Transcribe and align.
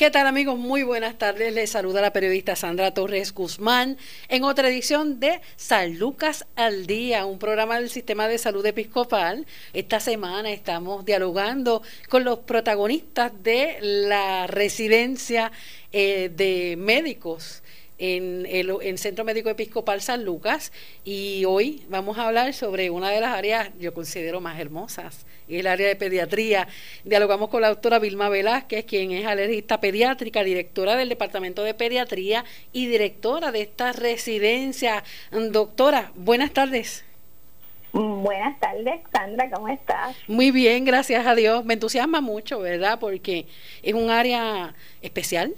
¿Qué 0.00 0.10
tal 0.10 0.26
amigos? 0.26 0.58
Muy 0.58 0.82
buenas 0.82 1.18
tardes. 1.18 1.52
Les 1.52 1.68
saluda 1.68 2.00
la 2.00 2.10
periodista 2.10 2.56
Sandra 2.56 2.94
Torres 2.94 3.34
Guzmán 3.34 3.98
en 4.30 4.44
otra 4.44 4.66
edición 4.70 5.20
de 5.20 5.42
San 5.56 5.98
Lucas 5.98 6.46
al 6.56 6.86
Día, 6.86 7.26
un 7.26 7.38
programa 7.38 7.78
del 7.78 7.90
Sistema 7.90 8.26
de 8.26 8.38
Salud 8.38 8.64
Episcopal. 8.64 9.46
Esta 9.74 10.00
semana 10.00 10.52
estamos 10.52 11.04
dialogando 11.04 11.82
con 12.08 12.24
los 12.24 12.38
protagonistas 12.38 13.30
de 13.42 13.76
la 13.82 14.46
residencia 14.46 15.52
eh, 15.92 16.30
de 16.34 16.76
médicos 16.78 17.62
en 18.00 18.46
el 18.48 18.98
Centro 18.98 19.24
Médico 19.24 19.50
Episcopal 19.50 20.00
San 20.00 20.24
Lucas 20.24 20.72
y 21.04 21.44
hoy 21.44 21.84
vamos 21.90 22.16
a 22.16 22.26
hablar 22.26 22.54
sobre 22.54 22.88
una 22.88 23.10
de 23.10 23.20
las 23.20 23.36
áreas 23.36 23.70
yo 23.78 23.92
considero 23.92 24.40
más 24.40 24.58
hermosas, 24.58 25.26
el 25.48 25.66
área 25.66 25.86
de 25.86 25.96
pediatría. 25.96 26.66
Dialogamos 27.04 27.50
con 27.50 27.60
la 27.60 27.68
doctora 27.68 27.98
Vilma 27.98 28.30
Velázquez, 28.30 28.86
quien 28.86 29.12
es 29.12 29.26
alergista 29.26 29.80
pediátrica, 29.80 30.42
directora 30.42 30.96
del 30.96 31.10
Departamento 31.10 31.62
de 31.62 31.74
Pediatría 31.74 32.44
y 32.72 32.86
directora 32.86 33.52
de 33.52 33.60
esta 33.60 33.92
residencia. 33.92 35.04
Doctora, 35.30 36.10
buenas 36.14 36.52
tardes. 36.52 37.04
Buenas 37.92 38.58
tardes, 38.60 39.00
Sandra, 39.12 39.50
¿cómo 39.50 39.68
estás? 39.68 40.16
Muy 40.26 40.52
bien, 40.52 40.84
gracias 40.84 41.26
a 41.26 41.34
Dios. 41.34 41.64
Me 41.64 41.74
entusiasma 41.74 42.20
mucho, 42.20 42.60
¿verdad? 42.60 42.98
Porque 42.98 43.46
es 43.82 43.94
un 43.94 44.10
área 44.10 44.74
especial 45.02 45.54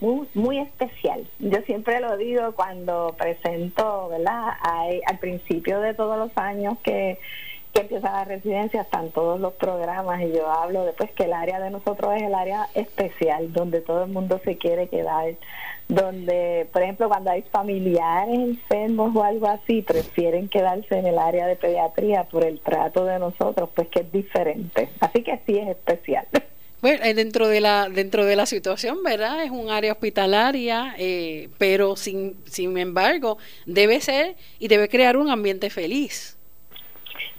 Muy, 0.00 0.28
muy 0.34 0.58
especial. 0.58 1.26
Yo 1.38 1.60
siempre 1.62 2.00
lo 2.00 2.16
digo 2.16 2.52
cuando 2.52 3.14
presento, 3.18 4.08
¿verdad? 4.08 4.54
al 4.62 5.18
principio 5.18 5.80
de 5.80 5.94
todos 5.94 6.18
los 6.18 6.36
años 6.36 6.78
que, 6.82 7.18
que 7.74 7.80
empieza 7.80 8.12
la 8.12 8.24
residencia, 8.24 8.82
están 8.82 9.10
todos 9.10 9.40
los 9.40 9.52
programas 9.54 10.22
y 10.22 10.32
yo 10.32 10.48
hablo 10.48 10.84
después 10.84 11.10
que 11.10 11.24
el 11.24 11.32
área 11.32 11.58
de 11.58 11.70
nosotros 11.70 12.14
es 12.14 12.22
el 12.22 12.34
área 12.34 12.68
especial, 12.74 13.52
donde 13.52 13.80
todo 13.80 14.04
el 14.04 14.12
mundo 14.12 14.40
se 14.44 14.56
quiere 14.56 14.88
quedar, 14.88 15.34
donde, 15.88 16.68
por 16.72 16.82
ejemplo, 16.82 17.08
cuando 17.08 17.32
hay 17.32 17.42
familiares 17.42 18.38
enfermos 18.38 19.14
o 19.16 19.24
algo 19.24 19.48
así, 19.48 19.82
prefieren 19.82 20.48
quedarse 20.48 20.96
en 20.96 21.06
el 21.06 21.18
área 21.18 21.48
de 21.48 21.56
pediatría 21.56 22.24
por 22.24 22.44
el 22.44 22.60
trato 22.60 23.04
de 23.06 23.18
nosotros, 23.18 23.68
pues 23.74 23.88
que 23.88 24.00
es 24.00 24.12
diferente. 24.12 24.88
Así 25.00 25.24
que 25.24 25.40
sí 25.44 25.58
es 25.58 25.68
especial. 25.68 26.26
Bueno, 26.84 27.02
eh, 27.02 27.14
dentro 27.14 27.48
de 27.48 27.62
la 27.62 27.88
dentro 27.88 28.26
de 28.26 28.36
la 28.36 28.44
situación, 28.44 28.98
¿verdad? 29.02 29.42
Es 29.42 29.50
un 29.50 29.70
área 29.70 29.92
hospitalaria, 29.92 30.94
eh, 30.98 31.48
pero 31.56 31.96
sin 31.96 32.36
sin 32.44 32.76
embargo 32.76 33.38
debe 33.64 34.02
ser 34.02 34.36
y 34.58 34.68
debe 34.68 34.90
crear 34.90 35.16
un 35.16 35.30
ambiente 35.30 35.70
feliz. 35.70 36.36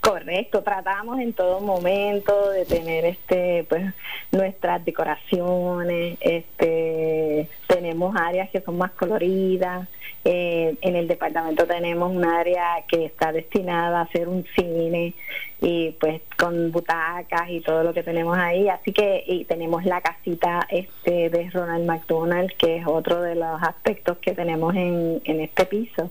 Correcto, 0.02 0.64
tratamos 0.64 1.20
en 1.20 1.32
todo 1.34 1.60
momento 1.60 2.50
de 2.50 2.66
tener 2.66 3.06
este 3.06 3.68
pues 3.70 3.94
nuestras 4.32 4.84
decoraciones, 4.84 6.18
este 6.22 7.48
tenemos 7.68 8.16
áreas 8.16 8.50
que 8.50 8.62
son 8.62 8.80
más 8.80 8.94
coloridas, 8.94 9.88
eh, 10.28 10.76
en 10.82 10.96
el 10.96 11.08
departamento 11.08 11.68
tenemos 11.68 12.12
un 12.12 12.26
área 12.26 12.84
que 12.88 13.06
está 13.06 13.32
destinada 13.32 14.00
a 14.00 14.04
hacer 14.06 14.28
un 14.28 14.44
cine 14.56 15.14
y 15.62 15.92
pues 16.00 16.20
con 16.36 16.72
butacas 16.72 17.48
y 17.50 17.62
todo 17.62 17.84
lo 17.84 17.94
que 17.94 18.02
tenemos 18.02 18.36
ahí. 18.36 18.68
Así 18.68 18.92
que 18.92 19.24
y 19.28 19.46
tenemos 19.46 19.86
la 19.86 20.02
casita 20.02 20.66
este 20.72 21.30
de 21.30 21.52
Ronald 21.52 21.86
McDonald, 21.86 22.52
que 22.58 22.78
es 22.78 22.88
otro 22.88 23.22
de 23.22 23.36
los 23.36 23.62
aspectos 23.62 24.18
que 24.18 24.34
tenemos 24.34 24.74
en, 24.76 25.22
en 25.26 25.42
este 25.42 25.66
piso. 25.66 26.10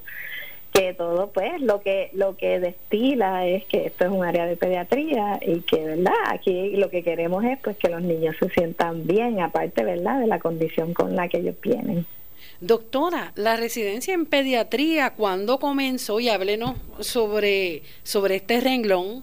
Que 0.72 0.94
todo 0.94 1.30
pues 1.32 1.60
lo 1.60 1.80
que 1.80 2.10
lo 2.12 2.36
que 2.36 2.60
destila 2.60 3.46
es 3.46 3.64
que 3.64 3.86
esto 3.86 4.04
es 4.04 4.10
un 4.12 4.24
área 4.24 4.46
de 4.46 4.56
pediatría 4.56 5.40
y 5.44 5.60
que 5.62 5.84
verdad 5.84 6.14
aquí 6.28 6.76
lo 6.76 6.88
que 6.88 7.02
queremos 7.02 7.44
es 7.44 7.58
pues 7.58 7.76
que 7.76 7.88
los 7.88 8.02
niños 8.02 8.36
se 8.38 8.48
sientan 8.50 9.06
bien 9.06 9.40
aparte 9.40 9.84
verdad 9.84 10.20
de 10.20 10.26
la 10.28 10.38
condición 10.38 10.94
con 10.94 11.14
la 11.14 11.28
que 11.28 11.38
ellos 11.38 11.56
vienen 11.60 12.06
Doctora, 12.66 13.32
la 13.34 13.56
residencia 13.56 14.14
en 14.14 14.24
pediatría, 14.24 15.10
¿cuándo 15.10 15.58
comenzó? 15.58 16.18
Y 16.18 16.30
háblenos 16.30 16.76
sobre, 17.00 17.82
sobre 18.04 18.36
este 18.36 18.58
renglón. 18.58 19.22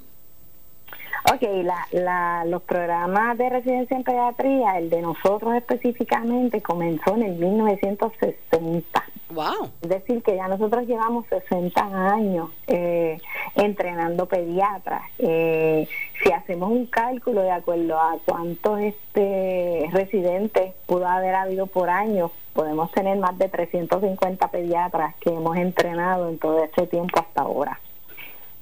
Ok, 1.34 1.42
la, 1.64 1.88
la, 1.92 2.46
los 2.46 2.62
programas 2.62 3.40
de 3.40 3.50
residencia 3.50 3.98
en 3.98 4.04
pediatría, 4.04 4.78
el 4.78 4.92
de 4.92 5.02
nosotros 5.02 5.56
específicamente, 5.56 6.62
comenzó 6.62 7.16
en 7.16 7.24
el 7.24 7.32
1960. 7.32 9.04
Wow. 9.32 9.72
Es 9.82 9.90
decir, 9.90 10.22
que 10.22 10.36
ya 10.36 10.48
nosotros 10.48 10.86
llevamos 10.86 11.26
60 11.28 12.12
años 12.12 12.50
eh, 12.68 13.20
entrenando 13.56 14.28
pediatras. 14.28 15.02
Eh, 15.18 15.88
si 16.22 16.32
hacemos 16.32 16.70
un 16.70 16.86
cálculo 16.86 17.42
de 17.42 17.52
acuerdo 17.52 18.00
a 18.00 18.18
cuántos 18.24 18.82
este, 18.82 19.90
residentes 19.92 20.76
pudo 20.86 21.08
haber 21.08 21.34
habido 21.34 21.66
por 21.66 21.90
año, 21.90 22.32
podemos 22.54 22.92
tener 22.92 23.18
más 23.18 23.38
de 23.38 23.50
350 23.50 24.48
pediatras 24.50 25.16
que 25.16 25.30
hemos 25.30 25.58
entrenado 25.58 26.30
en 26.30 26.38
todo 26.38 26.64
este 26.64 26.88
tiempo 26.88 27.20
hasta 27.20 27.42
ahora. 27.42 27.80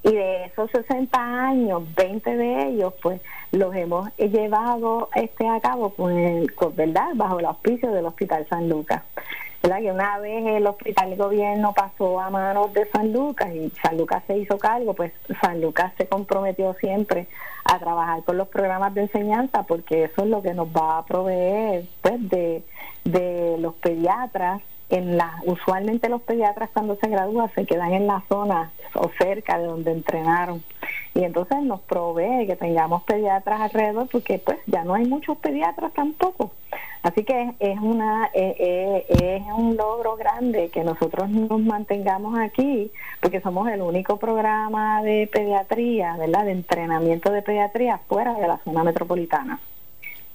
Y 0.02 0.12
de 0.12 0.44
esos 0.46 0.70
60 0.70 1.18
años, 1.18 1.82
20 1.94 2.36
de 2.36 2.68
ellos, 2.68 2.94
pues 3.02 3.20
los 3.52 3.74
hemos 3.74 4.10
llevado 4.16 5.08
este 5.14 5.48
a 5.48 5.60
cabo 5.60 5.90
con, 5.90 6.46
con 6.54 6.76
verdad 6.76 7.10
bajo 7.14 7.40
el 7.40 7.46
auspicio 7.46 7.90
del 7.90 8.06
Hospital 8.06 8.46
San 8.48 8.68
Lucas. 8.68 9.02
¿verdad? 9.62 9.80
Que 9.80 9.92
una 9.92 10.18
vez 10.18 10.46
el 10.46 10.66
hospital 10.66 11.10
de 11.10 11.16
gobierno 11.16 11.74
pasó 11.74 12.18
a 12.18 12.30
manos 12.30 12.72
de 12.72 12.88
San 12.90 13.12
Lucas 13.12 13.54
y 13.54 13.70
San 13.82 13.98
Lucas 13.98 14.22
se 14.26 14.38
hizo 14.38 14.58
cargo, 14.58 14.94
pues 14.94 15.12
San 15.40 15.60
Lucas 15.60 15.92
se 15.98 16.06
comprometió 16.06 16.74
siempre 16.74 17.26
a 17.64 17.78
trabajar 17.78 18.24
con 18.24 18.38
los 18.38 18.48
programas 18.48 18.94
de 18.94 19.02
enseñanza 19.02 19.64
porque 19.64 20.04
eso 20.04 20.22
es 20.22 20.28
lo 20.28 20.42
que 20.42 20.54
nos 20.54 20.68
va 20.68 20.98
a 20.98 21.04
proveer 21.04 21.84
pues 22.00 22.28
de, 22.30 22.62
de 23.04 23.56
los 23.58 23.74
pediatras 23.74 24.62
en 24.88 25.16
la 25.16 25.40
usualmente 25.44 26.08
los 26.08 26.22
pediatras 26.22 26.70
cuando 26.72 26.96
se 26.96 27.08
gradúan 27.08 27.50
se 27.54 27.64
quedan 27.66 27.92
en 27.92 28.06
la 28.06 28.24
zona 28.28 28.72
o 28.94 29.10
cerca 29.18 29.58
de 29.58 29.66
donde 29.66 29.92
entrenaron 29.92 30.64
y 31.14 31.24
entonces 31.24 31.62
nos 31.62 31.80
provee 31.80 32.46
que 32.46 32.56
tengamos 32.56 33.02
pediatras 33.02 33.60
alrededor 33.60 34.08
porque 34.10 34.38
pues 34.38 34.58
ya 34.66 34.84
no 34.84 34.94
hay 34.94 35.06
muchos 35.06 35.38
pediatras 35.38 35.92
tampoco. 35.92 36.52
Así 37.02 37.24
que 37.24 37.54
es 37.58 37.80
una 37.80 38.26
eh, 38.34 38.54
eh, 38.58 39.36
es 39.36 39.42
un 39.56 39.76
logro 39.76 40.16
grande 40.16 40.68
que 40.68 40.84
nosotros 40.84 41.30
nos 41.30 41.60
mantengamos 41.60 42.38
aquí 42.38 42.90
porque 43.20 43.40
somos 43.40 43.68
el 43.70 43.80
único 43.80 44.18
programa 44.18 45.02
de 45.02 45.28
pediatría 45.32 46.16
verdad 46.16 46.44
de 46.44 46.52
entrenamiento 46.52 47.32
de 47.32 47.42
pediatría 47.42 47.98
fuera 48.06 48.34
de 48.34 48.46
la 48.46 48.58
zona 48.58 48.84
metropolitana. 48.84 49.58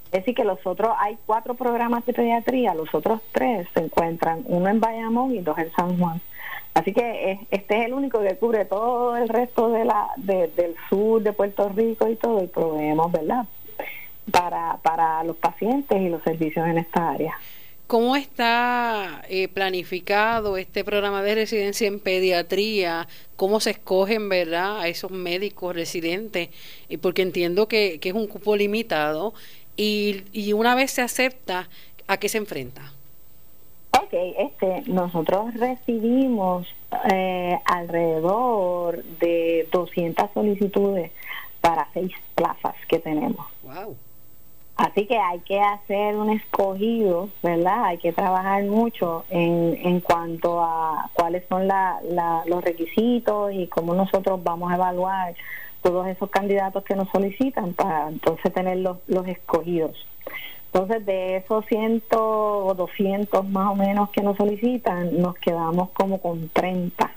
Es 0.06 0.20
decir, 0.22 0.34
que 0.34 0.44
los 0.44 0.64
otros, 0.64 0.94
hay 0.98 1.18
cuatro 1.26 1.54
programas 1.54 2.06
de 2.06 2.12
pediatría, 2.12 2.74
los 2.74 2.94
otros 2.94 3.20
tres 3.32 3.68
se 3.74 3.80
encuentran, 3.80 4.42
uno 4.46 4.68
en 4.68 4.80
Bayamón 4.80 5.34
y 5.34 5.40
dos 5.40 5.58
en 5.58 5.72
San 5.72 5.98
Juan. 5.98 6.20
Así 6.76 6.92
que 6.92 7.38
este 7.50 7.78
es 7.78 7.86
el 7.86 7.94
único 7.94 8.20
que 8.20 8.36
cubre 8.36 8.66
todo 8.66 9.16
el 9.16 9.30
resto 9.30 9.70
de 9.70 9.86
la, 9.86 10.10
del 10.18 10.74
sur 10.90 11.22
de 11.22 11.32
Puerto 11.32 11.70
Rico 11.70 12.06
y 12.06 12.16
todo, 12.16 12.44
y 12.44 12.48
proveemos, 12.48 13.10
¿verdad? 13.10 13.46
Para, 14.30 14.76
para 14.82 15.24
los 15.24 15.38
pacientes 15.38 15.98
y 15.98 16.10
los 16.10 16.22
servicios 16.22 16.66
en 16.66 16.76
esta 16.76 17.12
área. 17.12 17.32
¿Cómo 17.86 18.14
está 18.14 19.22
eh, 19.30 19.48
planificado 19.48 20.58
este 20.58 20.84
programa 20.84 21.22
de 21.22 21.36
residencia 21.36 21.88
en 21.88 21.98
pediatría? 21.98 23.08
¿Cómo 23.36 23.58
se 23.60 23.70
escogen, 23.70 24.28
verdad, 24.28 24.78
a 24.80 24.88
esos 24.88 25.10
médicos 25.10 25.74
residentes? 25.74 26.50
Y 26.90 26.98
porque 26.98 27.22
entiendo 27.22 27.68
que, 27.68 28.00
que 28.00 28.10
es 28.10 28.14
un 28.14 28.26
cupo 28.26 28.54
limitado 28.54 29.32
y, 29.78 30.24
y 30.30 30.52
una 30.52 30.74
vez 30.74 30.90
se 30.90 31.00
acepta, 31.00 31.70
¿a 32.06 32.18
qué 32.18 32.28
se 32.28 32.36
enfrenta? 32.36 32.92
Ok, 34.06 34.12
este, 34.38 34.82
nosotros 34.86 35.52
recibimos 35.54 36.68
eh, 37.10 37.58
alrededor 37.64 39.02
de 39.02 39.68
200 39.72 40.30
solicitudes 40.32 41.10
para 41.60 41.88
seis 41.92 42.12
plazas 42.36 42.76
que 42.86 43.00
tenemos. 43.00 43.44
Wow. 43.64 43.96
Así 44.76 45.06
que 45.06 45.18
hay 45.18 45.40
que 45.40 45.58
hacer 45.58 46.14
un 46.14 46.30
escogido, 46.30 47.30
¿verdad? 47.42 47.86
Hay 47.86 47.98
que 47.98 48.12
trabajar 48.12 48.62
mucho 48.62 49.24
en, 49.28 49.76
en 49.82 49.98
cuanto 49.98 50.60
a 50.62 51.10
cuáles 51.12 51.44
son 51.48 51.66
la, 51.66 51.98
los 52.46 52.62
requisitos 52.62 53.52
y 53.52 53.66
cómo 53.66 53.94
nosotros 53.94 54.40
vamos 54.44 54.70
a 54.70 54.76
evaluar 54.76 55.34
todos 55.82 56.06
esos 56.06 56.30
candidatos 56.30 56.84
que 56.84 56.94
nos 56.94 57.08
solicitan 57.08 57.72
para 57.72 58.08
entonces 58.08 58.52
tener 58.52 58.76
los, 58.78 58.98
los 59.08 59.26
escogidos. 59.26 60.06
Entonces, 60.76 61.06
de 61.06 61.36
esos 61.36 61.64
100 61.64 62.02
o 62.18 62.74
200 62.76 63.48
más 63.48 63.70
o 63.70 63.74
menos 63.74 64.10
que 64.10 64.20
nos 64.20 64.36
solicitan, 64.36 65.22
nos 65.22 65.34
quedamos 65.36 65.88
como 65.92 66.20
con 66.20 66.50
30. 66.50 67.12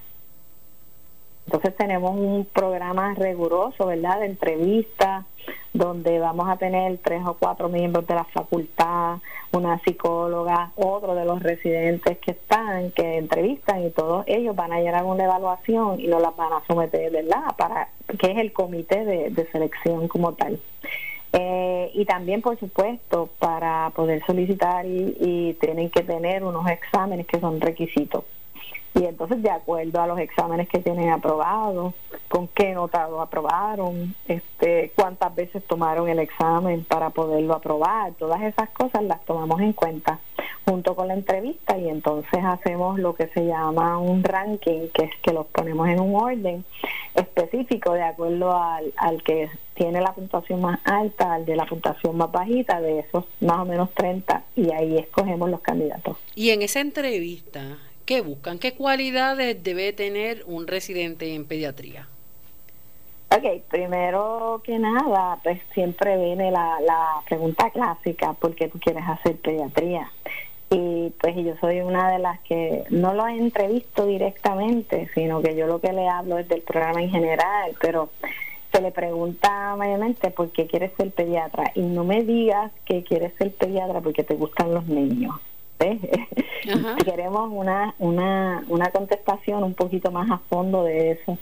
Entonces, 1.46 1.76
tenemos 1.76 2.16
un 2.16 2.46
programa 2.46 3.14
riguroso, 3.16 3.88
¿verdad?, 3.88 4.22
de 4.22 4.28
entrevistas, 4.28 5.26
donde 5.74 6.20
vamos 6.20 6.48
a 6.48 6.56
tener 6.56 7.00
tres 7.00 7.22
o 7.26 7.34
cuatro 7.34 7.68
miembros 7.68 8.08
de 8.08 8.16
la 8.16 8.24
facultad, 8.24 9.18
una 9.52 9.78
psicóloga, 9.80 10.72
otro 10.78 11.14
de 11.14 11.26
los 11.26 11.44
residentes 11.44 12.18
que 12.20 12.32
están, 12.32 12.92
que 12.92 13.18
entrevistan 13.18 13.86
y 13.86 13.90
todos 13.90 14.24
ellos 14.28 14.56
van 14.56 14.72
a 14.72 14.80
llenar 14.80 15.04
una 15.04 15.26
evaluación 15.26 16.00
y 16.00 16.08
nos 16.08 16.22
las 16.22 16.34
van 16.38 16.54
a 16.54 16.64
someter, 16.66 17.12
¿verdad? 17.12 17.44
Para 17.58 17.90
que 18.18 18.32
es 18.32 18.38
el 18.38 18.54
comité 18.54 19.04
de, 19.04 19.50
selección 19.52 20.08
como 20.08 20.32
tal. 20.32 20.58
Eh, 21.34 21.92
y 21.94 22.06
también, 22.06 22.42
por 22.42 22.60
supuesto, 22.60 23.30
para 23.40 23.92
poder 23.96 24.24
solicitar 24.26 24.86
y 24.86 25.56
tienen 25.62 25.90
que 25.90 26.02
tener 26.02 26.44
unos 26.44 26.68
exámenes 26.68 27.28
que 27.28 27.40
son 27.40 27.62
requisitos 27.62 28.24
y 28.96 29.06
entonces 29.06 29.42
de 29.42 29.50
acuerdo 29.50 30.02
a 30.02 30.08
los 30.08 30.20
exámenes 30.20 30.68
que 30.68 30.80
tienen 30.80 31.10
aprobados, 31.10 31.94
con 32.28 32.48
qué 32.50 32.74
nota 32.74 33.08
lo 33.08 33.22
aprobaron, 33.22 34.16
este, 34.28 34.92
cuántas 34.96 35.34
veces 35.36 35.64
tomaron 35.66 36.10
el 36.10 36.20
examen 36.20 36.84
para 36.84 37.10
poderlo 37.10 37.54
aprobar, 37.54 38.14
todas 38.14 38.42
esas 38.42 38.70
cosas 38.70 39.04
las 39.04 39.24
tomamos 39.26 39.62
en 39.62 39.74
cuenta 39.74 40.20
junto 40.66 40.96
con 40.96 41.08
la 41.08 41.16
entrevista 41.16 41.78
y 41.78 41.90
entonces 41.90 42.44
hacemos 42.44 43.00
lo 43.00 43.16
que 43.16 43.28
se 43.28 43.46
llama 43.46 43.98
un 43.98 44.24
ranking, 44.24 44.90
que 44.94 45.06
es 45.06 45.16
que 45.24 45.34
los 45.34 45.48
ponemos 45.48 45.88
en 45.88 46.00
un 46.00 46.16
orden 46.16 46.64
específico 47.16 47.94
de 47.94 48.04
acuerdo 48.04 48.56
al, 48.56 48.94
al 48.98 49.24
que 49.24 49.50
tiene 49.74 50.02
la 50.02 50.14
puntuación 50.14 50.62
más 50.62 50.80
alta, 50.84 51.34
al 51.34 51.46
de 51.46 51.56
la 51.56 51.66
puntuación 51.66 52.18
más 52.18 52.32
bajita, 52.32 52.82
de 52.82 53.00
esos 53.00 53.26
más 53.40 53.60
o 53.60 53.66
menos 53.66 53.92
30, 53.94 54.44
y 54.56 54.72
ahí 54.72 54.98
escogemos 54.98 55.50
los 55.50 55.62
candidatos. 55.62 56.18
Y 56.36 56.50
en 56.52 56.62
esa 56.62 56.82
entrevista, 56.82 57.78
¿Qué 58.10 58.22
buscan? 58.22 58.58
¿Qué 58.58 58.74
cualidades 58.74 59.64
debe 59.64 59.94
tener 59.94 60.42
un 60.48 60.66
residente 60.66 61.36
en 61.36 61.46
pediatría? 61.46 62.08
Ok, 63.30 63.62
primero 63.70 64.64
que 64.64 64.80
nada, 64.80 65.38
pues 65.44 65.62
siempre 65.76 66.18
viene 66.18 66.50
la, 66.50 66.80
la 66.82 67.22
pregunta 67.28 67.70
clásica, 67.70 68.34
¿por 68.34 68.56
qué 68.56 68.68
tú 68.68 68.80
quieres 68.80 69.04
hacer 69.08 69.36
pediatría? 69.36 70.12
Y 70.72 71.12
pues 71.22 71.36
yo 71.36 71.54
soy 71.62 71.82
una 71.82 72.10
de 72.12 72.18
las 72.18 72.40
que 72.40 72.84
no 72.90 73.14
lo 73.14 73.28
he 73.28 73.38
entrevisto 73.38 74.08
directamente, 74.08 75.08
sino 75.14 75.44
que 75.44 75.56
yo 75.56 75.68
lo 75.68 75.80
que 75.80 75.94
le 75.94 76.10
hablo 76.10 76.40
es 76.40 76.48
del 76.48 76.64
programa 76.64 77.04
en 77.04 77.12
general, 77.12 77.76
pero 77.80 78.10
se 78.72 78.82
le 78.82 78.90
pregunta 78.90 79.76
mayormente 79.76 80.32
por 80.32 80.50
qué 80.50 80.66
quieres 80.66 80.94
ser 80.98 81.12
pediatra 81.12 81.74
y 81.76 81.82
no 81.82 82.04
me 82.06 82.24
digas 82.24 82.72
que 82.86 83.04
quieres 83.04 83.36
ser 83.36 83.52
pediatra 83.52 84.02
porque 84.02 84.24
te 84.24 84.34
gustan 84.34 84.74
los 84.74 84.88
niños. 84.88 85.36
Queremos 87.06 87.50
una, 87.52 87.96
una, 88.00 88.64
una 88.68 88.92
contestación 88.92 89.64
un 89.64 89.74
poquito 89.74 90.12
más 90.12 90.30
a 90.30 90.38
fondo 90.50 90.84
de 90.84 91.12
eso. 91.12 91.38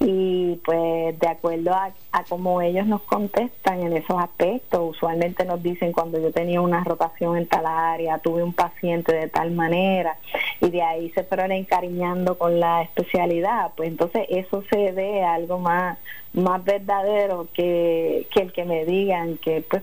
Y 0.00 0.56
pues 0.64 1.18
de 1.18 1.26
acuerdo 1.26 1.74
a, 1.74 1.90
a 2.12 2.24
cómo 2.24 2.62
ellos 2.62 2.86
nos 2.86 3.02
contestan 3.02 3.80
en 3.80 3.96
esos 3.96 4.16
aspectos, 4.16 4.90
usualmente 4.96 5.44
nos 5.44 5.60
dicen 5.60 5.92
cuando 5.92 6.20
yo 6.20 6.30
tenía 6.30 6.60
una 6.60 6.84
rotación 6.84 7.36
en 7.36 7.48
tal 7.48 7.66
área, 7.66 8.18
tuve 8.18 8.44
un 8.44 8.52
paciente 8.52 9.12
de 9.12 9.28
tal 9.28 9.50
manera, 9.50 10.16
y 10.60 10.70
de 10.70 10.82
ahí 10.82 11.10
se 11.10 11.24
fueron 11.24 11.50
encariñando 11.50 12.38
con 12.38 12.60
la 12.60 12.82
especialidad, 12.82 13.72
pues 13.76 13.88
entonces 13.88 14.24
eso 14.28 14.62
se 14.70 14.92
ve 14.92 15.24
algo 15.24 15.58
más 15.58 15.98
más 16.34 16.62
verdadero 16.64 17.48
que, 17.52 18.26
que 18.32 18.40
el 18.40 18.52
que 18.52 18.64
me 18.64 18.84
digan 18.84 19.38
que 19.38 19.64
pues 19.68 19.82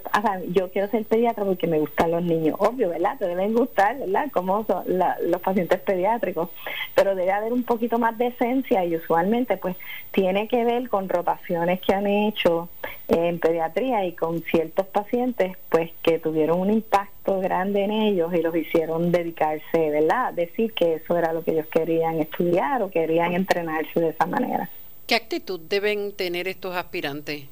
yo 0.50 0.72
quiero 0.72 0.88
ser 0.90 1.04
pediatra 1.06 1.44
porque 1.44 1.68
me 1.68 1.80
gustan 1.80 2.12
los 2.12 2.24
niños 2.24 2.56
obvio 2.60 2.90
verdad 2.90 3.18
te 3.18 3.28
deben 3.28 3.54
gustar 3.54 3.98
verdad 3.98 4.30
como 4.32 4.64
son 4.66 4.84
los 4.88 5.42
pacientes 5.42 5.80
pediátricos. 5.82 6.50
Pero 6.94 7.16
debe 7.16 7.32
haber 7.32 7.54
un 7.54 7.64
poquito 7.64 7.98
más 8.00 8.18
de 8.18 8.28
esencia 8.28 8.86
y 8.86 8.96
usualmente 8.96 9.58
pues 9.58 9.76
tiene 10.12 10.48
que 10.48 10.64
ver 10.64 10.90
con 10.90 11.10
rotaciones 11.10 11.82
que 11.82 11.94
han 11.94 12.08
hecho 12.08 12.70
en 13.08 13.40
pediatría 13.40 14.06
y 14.06 14.14
con 14.14 14.42
ciertos 14.44 14.86
pacientes 14.88 15.58
pues 15.70 15.92
que 16.02 16.20
tuvieron 16.20 16.60
un 16.60 16.72
impacto 16.72 17.40
grande 17.40 17.84
en 17.84 17.92
ellos 17.92 18.34
y 18.34 18.42
los 18.42 18.56
hicieron 18.56 19.12
dedicarse 19.12 19.90
verdad 19.90 20.34
decir 20.34 20.74
que 20.74 20.96
eso 20.96 21.18
era 21.18 21.34
lo 21.34 21.44
que 21.44 21.52
ellos 21.52 21.68
querían 21.68 22.20
estudiar 22.20 22.82
o 22.82 22.90
querían 22.90 23.34
entrenarse 23.34 24.00
de 24.00 24.10
esa 24.10 24.26
manera 24.26 24.70
¿Qué 25.08 25.16
actitud 25.16 25.60
deben 25.60 26.14
tener 26.14 26.48
estos 26.48 26.76
aspirantes? 26.76 27.46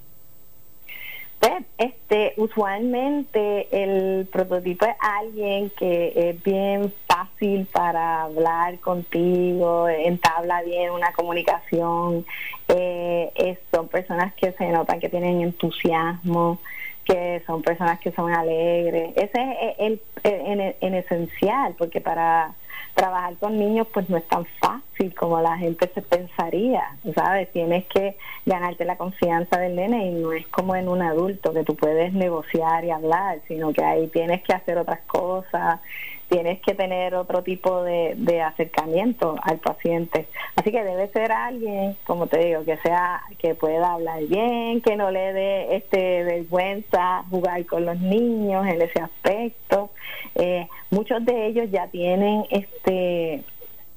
Pues, 1.39 1.65
este, 1.77 2.33
usualmente 2.38 3.67
el 3.71 4.25
prototipo 4.27 4.85
es 4.85 4.95
alguien 5.01 5.69
que 5.71 6.13
es 6.15 6.41
bien 6.41 6.94
fácil 7.05 7.65
para 7.65 8.23
hablar 8.23 8.79
contigo, 8.79 9.89
entabla 9.89 10.61
bien 10.63 10.91
una 10.91 11.11
comunicación, 11.11 12.25
eh, 12.69 13.57
son 13.71 13.89
personas 13.89 14.33
que 14.35 14.53
se 14.53 14.69
notan 14.69 15.01
que 15.01 15.09
tienen 15.09 15.41
entusiasmo, 15.41 16.59
que 17.03 17.44
son 17.45 17.61
personas 17.61 17.99
que 17.99 18.13
son 18.13 18.33
alegres. 18.33 19.11
Ese 19.17 19.57
es 19.77 19.79
el, 19.79 20.01
en 20.23 20.94
esencial, 20.94 21.75
porque 21.77 21.99
para 21.99 22.56
trabajar 22.94 23.36
con 23.38 23.57
niños 23.57 23.88
pues 23.94 24.10
no 24.10 24.18
es 24.18 24.28
tan 24.28 24.45
fácil 24.62 25.13
como 25.16 25.42
la 25.42 25.57
gente 25.57 25.90
se 25.94 26.01
pensaría, 26.01 26.84
¿sabes? 27.16 27.51
Tienes 27.51 27.86
que 27.86 28.18
ganarte 28.45 28.86
la 28.86 28.98
confianza 28.98 29.60
del 29.60 29.75
nene 29.75 30.07
y 30.07 30.12
no 30.12 30.31
es 30.31 30.48
como 30.48 30.75
en 30.75 30.88
un 30.88 31.01
adulto 31.01 31.54
que 31.54 31.63
tú 31.63 31.75
puedes 31.75 32.13
negociar 32.13 32.86
y 32.86 32.92
hablar, 32.92 33.40
sino 33.48 33.74
que 33.74 33.84
ahí 33.84 34.07
tienes 34.07 34.44
que 34.44 34.54
hacer 34.54 34.78
otras 34.78 35.01
cosas, 35.01 35.80
tienes 36.29 36.59
que 36.61 36.73
tener 36.73 37.15
otro 37.15 37.43
tipo 37.43 37.83
de, 37.83 38.13
de 38.17 38.41
acercamiento 38.41 39.35
al 39.43 39.59
paciente. 39.59 40.27
Así 40.55 40.71
que 40.71 40.83
debe 40.83 41.07
ser 41.09 41.31
alguien, 41.31 41.95
como 42.05 42.27
te 42.27 42.39
digo, 42.39 42.63
que 42.63 42.77
sea 42.77 43.21
que 43.37 43.55
pueda 43.55 43.93
hablar 43.93 44.23
bien, 44.25 44.81
que 44.81 44.95
no 44.95 45.11
le 45.11 45.33
dé 45.33 45.75
este 45.75 46.23
vergüenza 46.23 47.23
jugar 47.29 47.65
con 47.65 47.85
los 47.85 47.99
niños 47.99 48.65
en 48.67 48.81
ese 48.81 49.01
aspecto. 49.01 49.91
Eh, 50.35 50.67
muchos 50.89 51.23
de 51.25 51.47
ellos 51.47 51.69
ya 51.71 51.87
tienen 51.87 52.45
este 52.49 53.43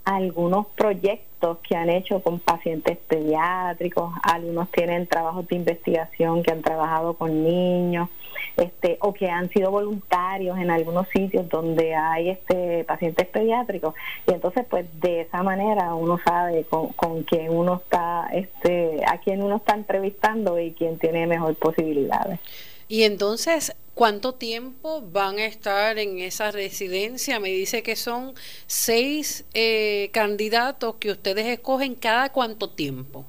algunos 0.04 0.66
proyectos 0.68 1.25
que 1.62 1.76
han 1.76 1.90
hecho 1.90 2.22
con 2.22 2.38
pacientes 2.40 2.98
pediátricos, 3.08 4.12
algunos 4.22 4.70
tienen 4.70 5.06
trabajos 5.06 5.46
de 5.48 5.56
investigación 5.56 6.42
que 6.42 6.52
han 6.52 6.62
trabajado 6.62 7.14
con 7.14 7.44
niños, 7.44 8.08
este, 8.56 8.96
o 9.00 9.12
que 9.12 9.28
han 9.28 9.48
sido 9.50 9.70
voluntarios 9.70 10.58
en 10.58 10.70
algunos 10.70 11.08
sitios 11.08 11.48
donde 11.48 11.94
hay 11.94 12.30
este 12.30 12.84
pacientes 12.84 13.26
pediátricos 13.26 13.94
y 14.26 14.32
entonces 14.32 14.64
pues 14.68 14.86
de 15.00 15.22
esa 15.22 15.42
manera 15.42 15.94
uno 15.94 16.18
sabe 16.24 16.64
con, 16.64 16.88
con 16.94 17.22
quién 17.22 17.50
uno 17.50 17.76
está, 17.82 18.28
este, 18.32 19.02
a 19.06 19.18
quién 19.18 19.42
uno 19.42 19.56
está 19.56 19.74
entrevistando 19.74 20.58
y 20.58 20.72
quién 20.72 20.98
tiene 20.98 21.26
mejor 21.26 21.54
posibilidades. 21.56 22.40
Y 22.88 23.02
entonces, 23.02 23.74
¿cuánto 23.94 24.34
tiempo 24.34 25.02
van 25.12 25.38
a 25.38 25.46
estar 25.46 25.98
en 25.98 26.18
esa 26.18 26.52
residencia? 26.52 27.40
Me 27.40 27.48
dice 27.48 27.82
que 27.82 27.96
son 27.96 28.34
seis 28.66 29.44
eh, 29.54 30.10
candidatos 30.12 30.96
que 30.96 31.10
ustedes 31.10 31.46
escogen 31.46 31.96
cada 31.96 32.30
cuánto 32.30 32.70
tiempo. 32.70 33.24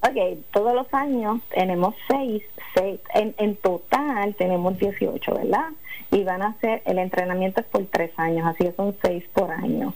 Ok, 0.00 0.38
todos 0.52 0.74
los 0.74 0.86
años 0.92 1.40
tenemos 1.48 1.94
seis, 2.08 2.42
seis 2.74 3.00
en, 3.14 3.56
total 3.56 4.34
tenemos 4.36 4.78
18, 4.78 5.34
¿verdad? 5.34 5.70
Y 6.12 6.22
van 6.22 6.42
a 6.42 6.54
ser, 6.60 6.82
el 6.84 6.98
entrenamiento 6.98 7.60
es 7.60 7.66
por 7.66 7.84
tres 7.86 8.12
años, 8.16 8.46
así 8.46 8.64
que 8.64 8.72
son 8.72 8.96
seis 9.02 9.24
por 9.32 9.50
año. 9.50 9.94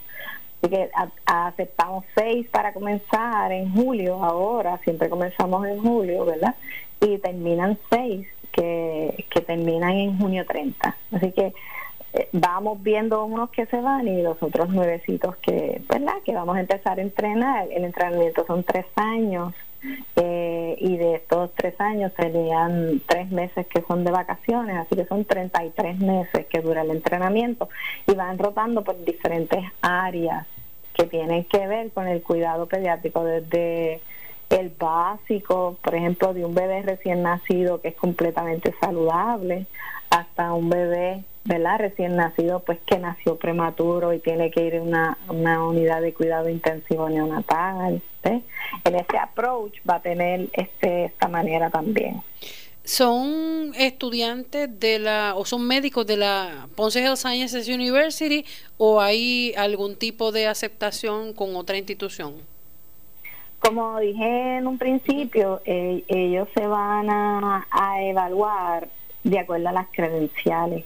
Así 0.61 0.73
que 0.73 0.89
aceptamos 1.25 2.05
seis 2.15 2.47
para 2.49 2.73
comenzar 2.73 3.51
en 3.51 3.71
julio, 3.73 4.23
ahora 4.23 4.77
siempre 4.83 5.09
comenzamos 5.09 5.65
en 5.67 5.81
julio, 5.81 6.25
¿verdad? 6.25 6.55
Y 6.99 7.17
terminan 7.19 7.77
seis 7.89 8.27
que, 8.53 9.25
que 9.29 9.41
terminan 9.41 9.91
en 9.91 10.17
junio 10.17 10.45
30. 10.45 10.95
Así 11.11 11.31
que 11.33 11.53
eh, 12.13 12.29
vamos 12.31 12.81
viendo 12.81 13.25
unos 13.25 13.49
que 13.49 13.65
se 13.65 13.81
van 13.81 14.07
y 14.07 14.21
los 14.21 14.41
otros 14.41 14.69
nuevecitos 14.69 15.35
que, 15.37 15.81
¿verdad? 15.89 16.13
Que 16.23 16.33
vamos 16.33 16.55
a 16.55 16.61
empezar 16.61 16.99
a 16.99 17.01
entrenar. 17.01 17.67
El 17.71 17.83
entrenamiento 17.83 18.45
son 18.45 18.63
tres 18.63 18.85
años 18.95 19.53
eh, 20.15 20.77
y 20.79 20.95
de 20.95 21.15
estos 21.15 21.51
tres 21.55 21.79
años 21.79 22.11
serían 22.15 23.01
tres 23.07 23.29
meses 23.31 23.65
que 23.67 23.81
son 23.81 24.05
de 24.05 24.11
vacaciones, 24.11 24.77
así 24.77 24.95
que 24.95 25.05
son 25.05 25.25
33 25.25 25.99
meses 25.99 26.45
que 26.47 26.61
dura 26.61 26.83
el 26.83 26.91
entrenamiento 26.91 27.67
y 28.07 28.13
van 28.13 28.37
rotando 28.37 28.83
por 28.83 29.03
diferentes 29.03 29.61
áreas 29.81 30.47
que 30.93 31.05
tienen 31.05 31.43
que 31.45 31.67
ver 31.67 31.91
con 31.91 32.07
el 32.07 32.21
cuidado 32.21 32.67
pediátrico 32.67 33.25
desde 33.25 33.99
el 34.53 34.69
básico, 34.69 35.77
por 35.81 35.95
ejemplo, 35.95 36.33
de 36.33 36.45
un 36.45 36.53
bebé 36.53 36.83
recién 36.83 37.23
nacido 37.23 37.81
que 37.81 37.89
es 37.89 37.95
completamente 37.95 38.73
saludable, 38.79 39.65
hasta 40.09 40.53
un 40.53 40.69
bebé, 40.69 41.23
¿verdad? 41.43 41.79
Recién 41.79 42.15
nacido, 42.15 42.59
pues 42.59 42.79
que 42.85 42.99
nació 42.99 43.37
prematuro 43.37 44.13
y 44.13 44.19
tiene 44.19 44.51
que 44.51 44.63
ir 44.65 44.75
a 44.75 44.81
una, 44.81 45.17
una 45.27 45.67
unidad 45.67 46.01
de 46.01 46.13
cuidado 46.13 46.49
intensivo 46.49 47.09
neonatal. 47.09 48.01
En 48.23 48.95
ese 48.95 49.17
approach 49.17 49.73
va 49.89 49.95
a 49.95 50.01
tener 50.01 50.49
este, 50.53 51.05
esta 51.05 51.27
manera 51.27 51.69
también. 51.69 52.21
¿Son 52.85 53.73
estudiantes 53.75 54.79
de 54.79 54.99
la, 54.99 55.33
o 55.35 55.45
son 55.45 55.65
médicos 55.65 56.05
de 56.05 56.17
la 56.17 56.67
Ponce 56.75 57.01
Health 57.01 57.17
Sciences 57.17 57.67
University 57.67 58.45
o 58.77 59.01
hay 59.01 59.53
algún 59.57 59.95
tipo 59.95 60.31
de 60.31 60.47
aceptación 60.47 61.33
con 61.33 61.55
otra 61.55 61.77
institución? 61.77 62.52
Como 63.63 63.97
dije 63.99 64.57
en 64.57 64.67
un 64.67 64.77
principio, 64.77 65.61
eh, 65.63 66.03
ellos 66.09 66.49
se 66.53 66.67
van 66.67 67.09
a, 67.09 67.65
evaluar 68.01 68.89
de 69.23 69.39
acuerdo 69.39 69.69
a 69.69 69.71
las 69.71 69.87
credenciales 69.87 70.83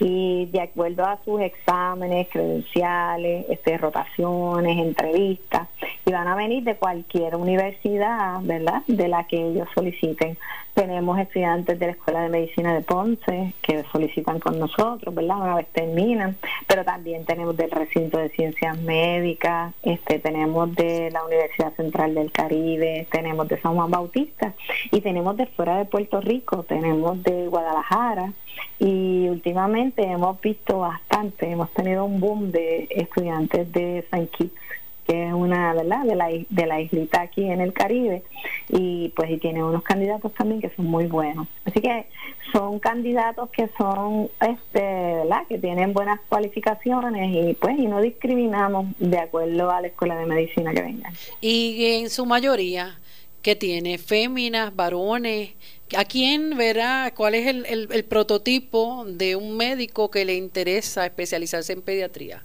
y 0.00 0.46
de 0.46 0.62
acuerdo 0.62 1.04
a 1.04 1.18
sus 1.22 1.42
exámenes, 1.42 2.28
credenciales, 2.28 3.44
este, 3.50 3.76
rotaciones, 3.76 4.78
entrevistas 4.78 5.68
y 6.06 6.12
van 6.12 6.26
a 6.26 6.34
venir 6.34 6.64
de 6.64 6.76
cualquier 6.76 7.36
universidad, 7.36 8.40
¿verdad? 8.40 8.82
De 8.86 9.06
la 9.06 9.24
que 9.24 9.36
ellos 9.36 9.68
soliciten. 9.74 10.38
Tenemos 10.74 11.18
estudiantes 11.18 11.78
de 11.78 11.86
la 11.86 11.92
Escuela 11.92 12.22
de 12.22 12.28
Medicina 12.28 12.74
de 12.74 12.82
Ponce 12.82 13.54
que 13.62 13.84
solicitan 13.92 14.40
con 14.40 14.58
nosotros, 14.58 15.14
¿verdad? 15.14 15.38
Una 15.40 15.54
vez 15.54 15.68
terminan, 15.68 16.36
pero 16.66 16.84
también 16.84 17.24
tenemos 17.24 17.56
del 17.56 17.70
recinto 17.70 18.18
de 18.18 18.28
ciencias 18.30 18.76
médicas, 18.80 19.72
este, 19.82 20.18
tenemos 20.18 20.74
de 20.74 21.10
la 21.12 21.24
Universidad 21.24 21.74
Central 21.74 22.14
del 22.14 22.32
Caribe, 22.32 23.06
tenemos 23.10 23.48
de 23.48 23.60
San 23.60 23.74
Juan 23.76 23.90
Bautista 23.90 24.54
y 24.90 25.00
tenemos 25.00 25.36
de 25.36 25.46
fuera 25.46 25.78
de 25.78 25.84
Puerto 25.84 26.20
Rico, 26.20 26.64
tenemos 26.64 27.22
de 27.22 27.46
Guadalajara. 27.46 28.32
Y 28.78 29.28
últimamente 29.28 30.02
hemos 30.02 30.40
visto 30.40 30.80
bastante, 30.80 31.50
hemos 31.50 31.70
tenido 31.72 32.04
un 32.04 32.20
boom 32.20 32.52
de 32.52 32.88
estudiantes 32.90 33.70
de 33.72 34.04
San 34.10 34.26
Kitts 34.26 34.60
que 35.06 35.28
es 35.28 35.32
una 35.32 35.74
verdad 35.74 36.04
de 36.04 36.14
la, 36.14 36.28
de 36.28 36.66
la 36.66 36.80
islita 36.80 37.22
aquí 37.22 37.44
en 37.44 37.60
el 37.60 37.72
Caribe. 37.72 38.22
Y 38.68 39.10
pues 39.10 39.30
y 39.30 39.38
tiene 39.38 39.62
unos 39.62 39.82
candidatos 39.82 40.32
también 40.34 40.60
que 40.60 40.70
son 40.70 40.86
muy 40.86 41.06
buenos. 41.06 41.46
Así 41.64 41.80
que 41.80 42.06
son 42.52 42.78
candidatos 42.78 43.50
que 43.50 43.68
son 43.76 44.30
este 44.40 44.80
verdad 44.80 45.46
que 45.48 45.58
tienen 45.58 45.92
buenas 45.92 46.20
cualificaciones 46.28 47.30
y 47.32 47.54
pues 47.54 47.78
y 47.78 47.86
no 47.86 48.00
discriminamos 48.00 48.86
de 48.98 49.18
acuerdo 49.18 49.70
a 49.70 49.80
la 49.80 49.88
escuela 49.88 50.16
de 50.16 50.26
medicina 50.26 50.72
que 50.72 50.82
vengan. 50.82 51.12
Y 51.40 51.96
en 51.96 52.10
su 52.10 52.26
mayoría 52.26 52.98
que 53.42 53.54
tiene 53.54 53.98
féminas 53.98 54.74
varones. 54.74 55.50
¿A 55.94 56.06
quién 56.06 56.56
verá 56.56 57.12
cuál 57.14 57.34
es 57.34 57.46
el, 57.46 57.66
el 57.66 58.04
prototipo 58.04 59.04
de 59.06 59.36
un 59.36 59.58
médico 59.58 60.10
que 60.10 60.24
le 60.24 60.34
interesa 60.34 61.04
especializarse 61.04 61.74
en 61.74 61.82
pediatría? 61.82 62.42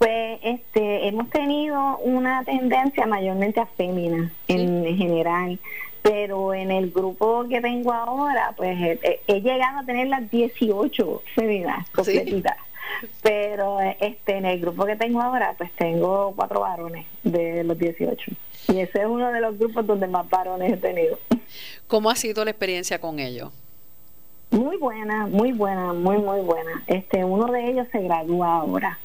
Pues 0.00 0.40
este, 0.42 1.08
hemos 1.08 1.28
tenido 1.28 1.98
una 1.98 2.42
tendencia 2.44 3.04
mayormente 3.04 3.60
a 3.60 3.66
féminas 3.66 4.32
en 4.48 4.96
general, 4.96 5.58
pero 6.00 6.54
en 6.54 6.70
el 6.70 6.90
grupo 6.90 7.44
que 7.46 7.60
tengo 7.60 7.92
ahora, 7.92 8.54
pues 8.56 8.78
he, 8.80 9.40
llegado 9.42 9.80
a 9.80 9.84
tener 9.84 10.06
las 10.06 10.30
18 10.30 11.22
féminas 11.34 11.86
completitas. 11.90 12.56
Pero 13.22 13.78
este, 14.00 14.38
en 14.38 14.46
el 14.46 14.58
grupo 14.62 14.86
que 14.86 14.96
tengo 14.96 15.20
ahora, 15.20 15.54
pues 15.58 15.70
tengo 15.72 16.32
cuatro 16.34 16.60
varones 16.60 17.04
de 17.22 17.62
los 17.62 17.76
18. 17.76 18.32
Y 18.68 18.78
ese 18.78 19.00
es 19.00 19.06
uno 19.06 19.30
de 19.30 19.40
los 19.42 19.58
grupos 19.58 19.86
donde 19.86 20.06
más 20.06 20.26
varones 20.30 20.72
he 20.72 20.76
tenido. 20.78 21.18
¿Cómo 21.88 22.08
ha 22.08 22.16
sido 22.16 22.42
la 22.42 22.52
experiencia 22.52 22.98
con 23.02 23.18
ellos? 23.18 23.52
Muy 24.50 24.78
buena, 24.78 25.26
muy 25.26 25.52
buena, 25.52 25.92
muy, 25.92 26.16
muy 26.16 26.40
buena. 26.40 26.84
Este, 26.86 27.22
uno 27.22 27.52
de 27.52 27.68
ellos 27.68 27.86
se 27.92 28.00
gradúa 28.00 28.60
ahora 28.60 28.98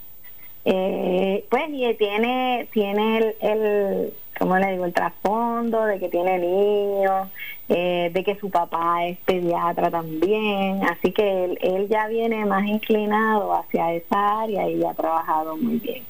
eh, 0.65 1.45
pues 1.49 1.63
y 1.69 1.93
tiene 1.93 2.67
tiene 2.73 3.17
el, 3.19 3.35
el 3.39 4.13
como 4.37 4.57
le 4.57 4.71
digo 4.71 4.85
el 4.85 4.93
trasfondo 4.93 5.85
de 5.85 5.99
que 5.99 6.09
tiene 6.09 6.39
niños 6.39 7.29
eh, 7.69 8.11
de 8.13 8.23
que 8.23 8.35
su 8.35 8.51
papá 8.51 9.07
es 9.07 9.17
pediatra 9.25 9.89
también. 9.89 10.83
Así 10.83 11.11
que 11.11 11.45
él, 11.45 11.57
él 11.61 11.87
ya 11.87 12.07
viene 12.07 12.45
más 12.45 12.65
inclinado 12.67 13.53
hacia 13.53 13.93
esa 13.93 14.41
área 14.41 14.69
y 14.69 14.83
ha 14.83 14.93
trabajado 14.93 15.57
muy 15.57 15.77
bien. 15.77 16.03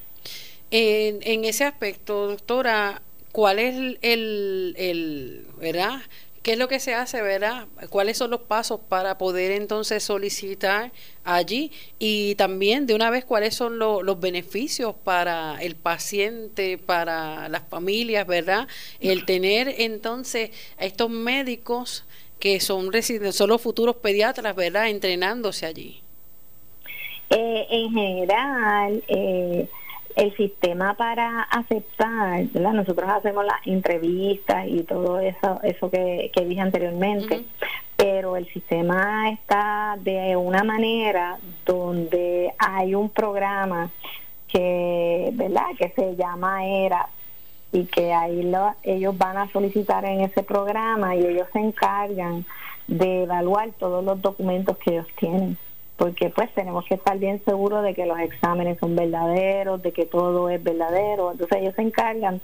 En, 0.72 1.20
en 1.22 1.46
ese 1.46 1.64
aspecto 1.64 2.28
doctora 2.28 3.02
cuál 3.32 3.60
es 3.60 3.76
el, 4.02 4.76
el 4.78 5.48
verdad 5.60 6.00
¿Qué 6.46 6.54
es 6.54 6.60
lo 6.60 6.68
que 6.68 6.80
se 6.80 6.94
hace, 6.94 7.24
verdad? 7.24 7.66
¿Cuáles 7.90 8.20
son 8.20 8.30
los 8.30 8.42
pasos 8.42 8.80
para 8.88 9.18
poder 9.18 9.52
entonces 9.52 10.04
solicitar 10.04 10.92
allí? 11.24 11.72
Y 11.98 12.36
también, 12.36 12.86
de 12.86 12.94
una 12.94 13.10
vez, 13.10 13.25
¿cuáles 13.25 13.56
son 13.56 13.80
los 13.80 14.20
beneficios 14.20 14.94
para 15.04 15.58
el 15.60 15.75
paciente, 15.75 16.78
para 16.78 17.50
las 17.50 17.64
familias, 17.68 18.28
verdad? 18.28 18.68
El 19.00 19.25
tener 19.25 19.74
entonces 19.80 20.52
a 20.78 20.86
estos 20.86 21.10
médicos 21.10 22.06
que 22.38 22.60
son, 22.60 22.92
son 23.32 23.50
los 23.50 23.60
futuros 23.60 23.96
pediatras, 23.96 24.56
¿verdad? 24.56 24.90
Entrenándose 24.90 25.66
allí. 25.66 26.00
Eh, 27.32 27.66
en 27.72 27.92
general, 27.92 29.04
eh, 29.08 29.68
el 30.15 30.36
sistema 30.36 30.93
para 30.95 31.41
aceptar, 31.41 32.45
¿verdad? 32.53 32.74
Nosotros 32.74 33.10
hacemos 33.10 33.45
las 33.45 33.65
entrevistas 33.65 34.65
y 34.67 34.84
todo 34.84 35.19
eso, 35.19 35.60
eso 35.63 35.89
que, 35.89 36.31
dije 36.48 36.62
anteriormente, 36.62 37.43
pero 37.98 38.38
el 38.38 38.48
sistema 38.48 39.29
está 39.31 39.98
de 40.00 40.36
una 40.38 40.63
manera 40.63 41.38
donde 41.65 42.53
hay 42.57 42.95
un 42.95 43.10
programa 43.10 43.89
que, 44.48 45.31
¿verdad? 45.34 45.67
Que 45.77 45.89
se 45.89 46.15
llama 46.15 46.65
ERA 46.65 47.10
y 47.74 47.86
que 47.86 48.13
ahí 48.13 48.43
lo, 48.43 48.74
ellos 48.84 49.17
van 49.17 49.38
a 49.38 49.51
solicitar 49.51 50.05
en 50.05 50.22
ese 50.22 50.43
programa 50.43 51.15
y 51.15 51.25
ellos 51.25 51.48
se 51.51 51.60
encargan 51.60 52.45
de 52.88 53.24
evaluar 53.24 53.72
todos 53.72 54.03
los 54.03 54.22
documentos 54.22 54.77
que 54.77 54.91
ellos 54.91 55.07
tienen 55.17 55.57
porque 55.98 56.30
pues 56.30 56.54
tenemos 56.54 56.86
que 56.86 56.96
estar 56.96 57.18
bien 57.18 57.42
seguros 57.46 57.84
de 57.84 57.94
que 57.94 58.06
los 58.06 58.20
exámenes 58.20 58.78
son 58.80 58.96
verdaderos, 58.96 59.82
de 59.82 59.94
que 59.94 60.06
todo 60.06 60.50
es 60.50 60.62
verdadero. 60.62 61.32
Entonces 61.32 61.58
ellos 61.62 61.75
se 61.75 61.84
encargan 61.84 62.42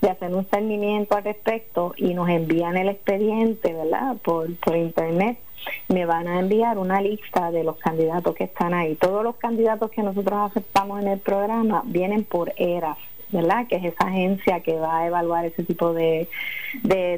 de 0.00 0.10
hacer 0.10 0.34
un 0.34 0.48
seguimiento 0.48 1.16
al 1.16 1.24
respecto 1.24 1.94
y 1.96 2.14
nos 2.14 2.28
envían 2.28 2.76
el 2.76 2.88
expediente, 2.88 3.72
¿verdad? 3.72 4.16
Por, 4.22 4.54
por 4.56 4.76
internet. 4.76 5.38
Me 5.88 6.04
van 6.04 6.28
a 6.28 6.40
enviar 6.40 6.78
una 6.78 7.00
lista 7.00 7.50
de 7.50 7.64
los 7.64 7.76
candidatos 7.76 8.34
que 8.34 8.44
están 8.44 8.74
ahí. 8.74 8.96
Todos 8.96 9.24
los 9.24 9.36
candidatos 9.36 9.90
que 9.90 10.02
nosotros 10.02 10.50
aceptamos 10.50 11.00
en 11.00 11.08
el 11.08 11.18
programa 11.18 11.82
vienen 11.86 12.24
por 12.24 12.52
ERAS. 12.56 12.98
¿Verdad? 13.34 13.66
Que 13.66 13.76
es 13.76 13.84
esa 13.84 14.06
agencia 14.06 14.60
que 14.60 14.74
va 14.74 15.00
a 15.00 15.06
evaluar 15.06 15.44
ese 15.44 15.64
tipo 15.64 15.92
de, 15.92 16.28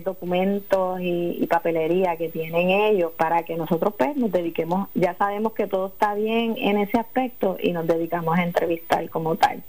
documentos 0.05 0.99
y, 1.01 1.47
papelería 1.49 2.17
que 2.17 2.29
tienen 2.29 2.71
ellos 2.71 3.13
para 3.17 3.45
que 3.45 3.57
nosotros 3.57 3.95
pues 3.97 4.17
nos 4.17 4.33
dediquemos, 4.33 4.89
ya 4.95 5.15
sabemos 5.15 5.53
que 5.53 5.67
todo 5.67 5.89
está 5.89 6.15
bien 6.15 6.57
en 6.59 6.79
ese 6.79 6.99
aspecto 6.99 7.57
y 7.63 7.73
nos 7.73 7.87
dedicamos 7.87 8.37
a 8.37 8.43
entrevistar 8.43 9.09
como 9.11 9.37
tal. 9.37 9.63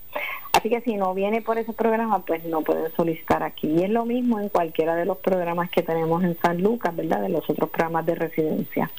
Así 0.54 0.70
que 0.70 0.82
si 0.82 0.96
no 0.96 1.14
viene 1.14 1.42
por 1.42 1.60
ese 1.60 1.72
programa, 1.74 2.26
pues 2.26 2.44
no 2.46 2.62
pueden 2.62 2.92
solicitar 2.96 3.44
aquí. 3.44 3.68
Y 3.68 3.84
es 3.84 3.92
lo 3.92 4.06
mismo 4.06 4.40
en 4.40 4.50
cualquiera 4.50 4.96
de 4.96 5.06
los 5.06 5.18
programas 5.18 5.70
que 5.70 5.84
tenemos 5.84 6.24
en 6.24 6.36
San 6.42 6.64
Lucas, 6.64 6.96
¿verdad? 6.96 7.22
De 7.22 7.30
los 7.30 7.48
otros 7.48 7.70
programas 7.70 8.08
de 8.08 8.16
residencia. 8.16 8.90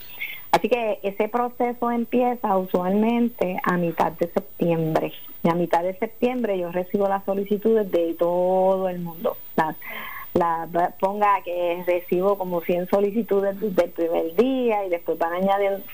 Así 0.51 0.69
que 0.69 0.99
ese 1.03 1.29
proceso 1.29 1.91
empieza 1.91 2.57
usualmente 2.57 3.61
a 3.63 3.77
mitad 3.77 4.13
de 4.13 4.29
septiembre. 4.33 5.13
Y 5.43 5.49
a 5.49 5.55
mitad 5.55 5.83
de 5.83 5.95
septiembre 5.99 6.59
yo 6.59 6.73
recibo 6.73 7.09
las 7.09 7.25
solicitudes 7.25 7.91
de 7.91 8.15
todo 8.15 8.89
el 8.89 8.99
mundo. 8.99 9.37
La, 10.35 10.69
ponga 11.01 11.43
que 11.45 11.83
recibo 11.87 12.39
como 12.39 12.61
100 12.61 12.89
solicitudes 12.89 13.59
desde 13.61 13.85
el 13.85 13.91
primer 13.91 14.37
día 14.37 14.85
y 14.85 14.89
después 14.89 15.19
van 15.19 15.33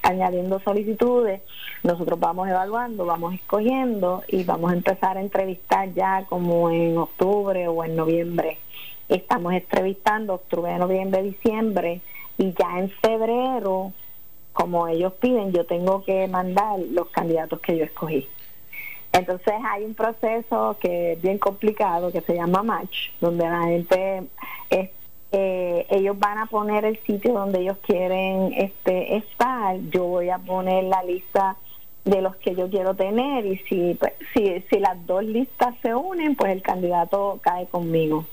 añadiendo 0.02 0.60
solicitudes. 0.60 1.40
Nosotros 1.82 2.20
vamos 2.20 2.48
evaluando, 2.48 3.06
vamos 3.06 3.34
escogiendo 3.34 4.22
y 4.28 4.44
vamos 4.44 4.72
a 4.72 4.74
empezar 4.74 5.16
a 5.16 5.20
entrevistar 5.20 5.92
ya 5.94 6.24
como 6.28 6.70
en 6.70 6.96
octubre 6.98 7.68
o 7.68 7.84
en 7.84 7.96
noviembre. 7.96 8.58
Estamos 9.08 9.52
entrevistando 9.54 10.34
octubre, 10.34 10.76
noviembre, 10.78 11.22
diciembre 11.22 12.00
y 12.36 12.52
ya 12.52 12.78
en 12.78 12.90
febrero 12.90 13.92
como 14.54 14.88
ellos 14.88 15.12
piden, 15.20 15.52
yo 15.52 15.66
tengo 15.66 16.02
que 16.04 16.26
mandar 16.28 16.78
los 16.78 17.08
candidatos 17.10 17.60
que 17.60 17.76
yo 17.76 17.84
escogí. 17.84 18.26
Entonces 19.12 19.54
hay 19.70 19.84
un 19.84 19.94
proceso 19.94 20.76
que 20.80 21.12
es 21.12 21.22
bien 21.22 21.38
complicado 21.38 22.10
que 22.10 22.22
se 22.22 22.34
llama 22.34 22.62
match, 22.62 23.10
donde 23.20 23.44
la 23.48 23.62
gente 23.64 24.24
eh, 25.36 25.86
ellos 25.90 26.16
van 26.16 26.38
a 26.38 26.46
poner 26.46 26.84
el 26.84 26.96
sitio 27.04 27.32
donde 27.32 27.60
ellos 27.60 27.78
quieren 27.84 28.52
este 28.56 29.16
estar. 29.16 29.76
Yo 29.90 30.04
voy 30.04 30.30
a 30.30 30.38
poner 30.38 30.84
la 30.84 31.02
lista 31.02 31.56
de 32.04 32.22
los 32.22 32.36
que 32.36 32.54
yo 32.54 32.70
quiero 32.70 32.94
tener 32.94 33.44
y 33.44 33.56
si 33.68 33.94
pues, 33.94 34.12
si 34.32 34.60
si 34.70 34.78
las 34.78 35.04
dos 35.06 35.24
listas 35.24 35.74
se 35.82 35.92
unen, 35.92 36.36
pues 36.36 36.52
el 36.52 36.62
candidato 36.62 37.40
cae 37.42 37.66
conmigo. 37.66 38.26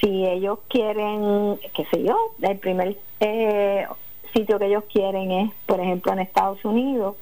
Si 0.00 0.26
ellos 0.26 0.60
quieren, 0.68 1.58
qué 1.74 1.84
sé 1.90 2.02
yo, 2.02 2.16
el 2.40 2.58
primer 2.58 2.96
eh, 3.20 3.86
sitio 4.34 4.58
que 4.58 4.66
ellos 4.66 4.84
quieren 4.92 5.30
es, 5.30 5.50
por 5.66 5.80
ejemplo, 5.80 6.12
en 6.12 6.18
Estados 6.18 6.64
Unidos 6.64 7.16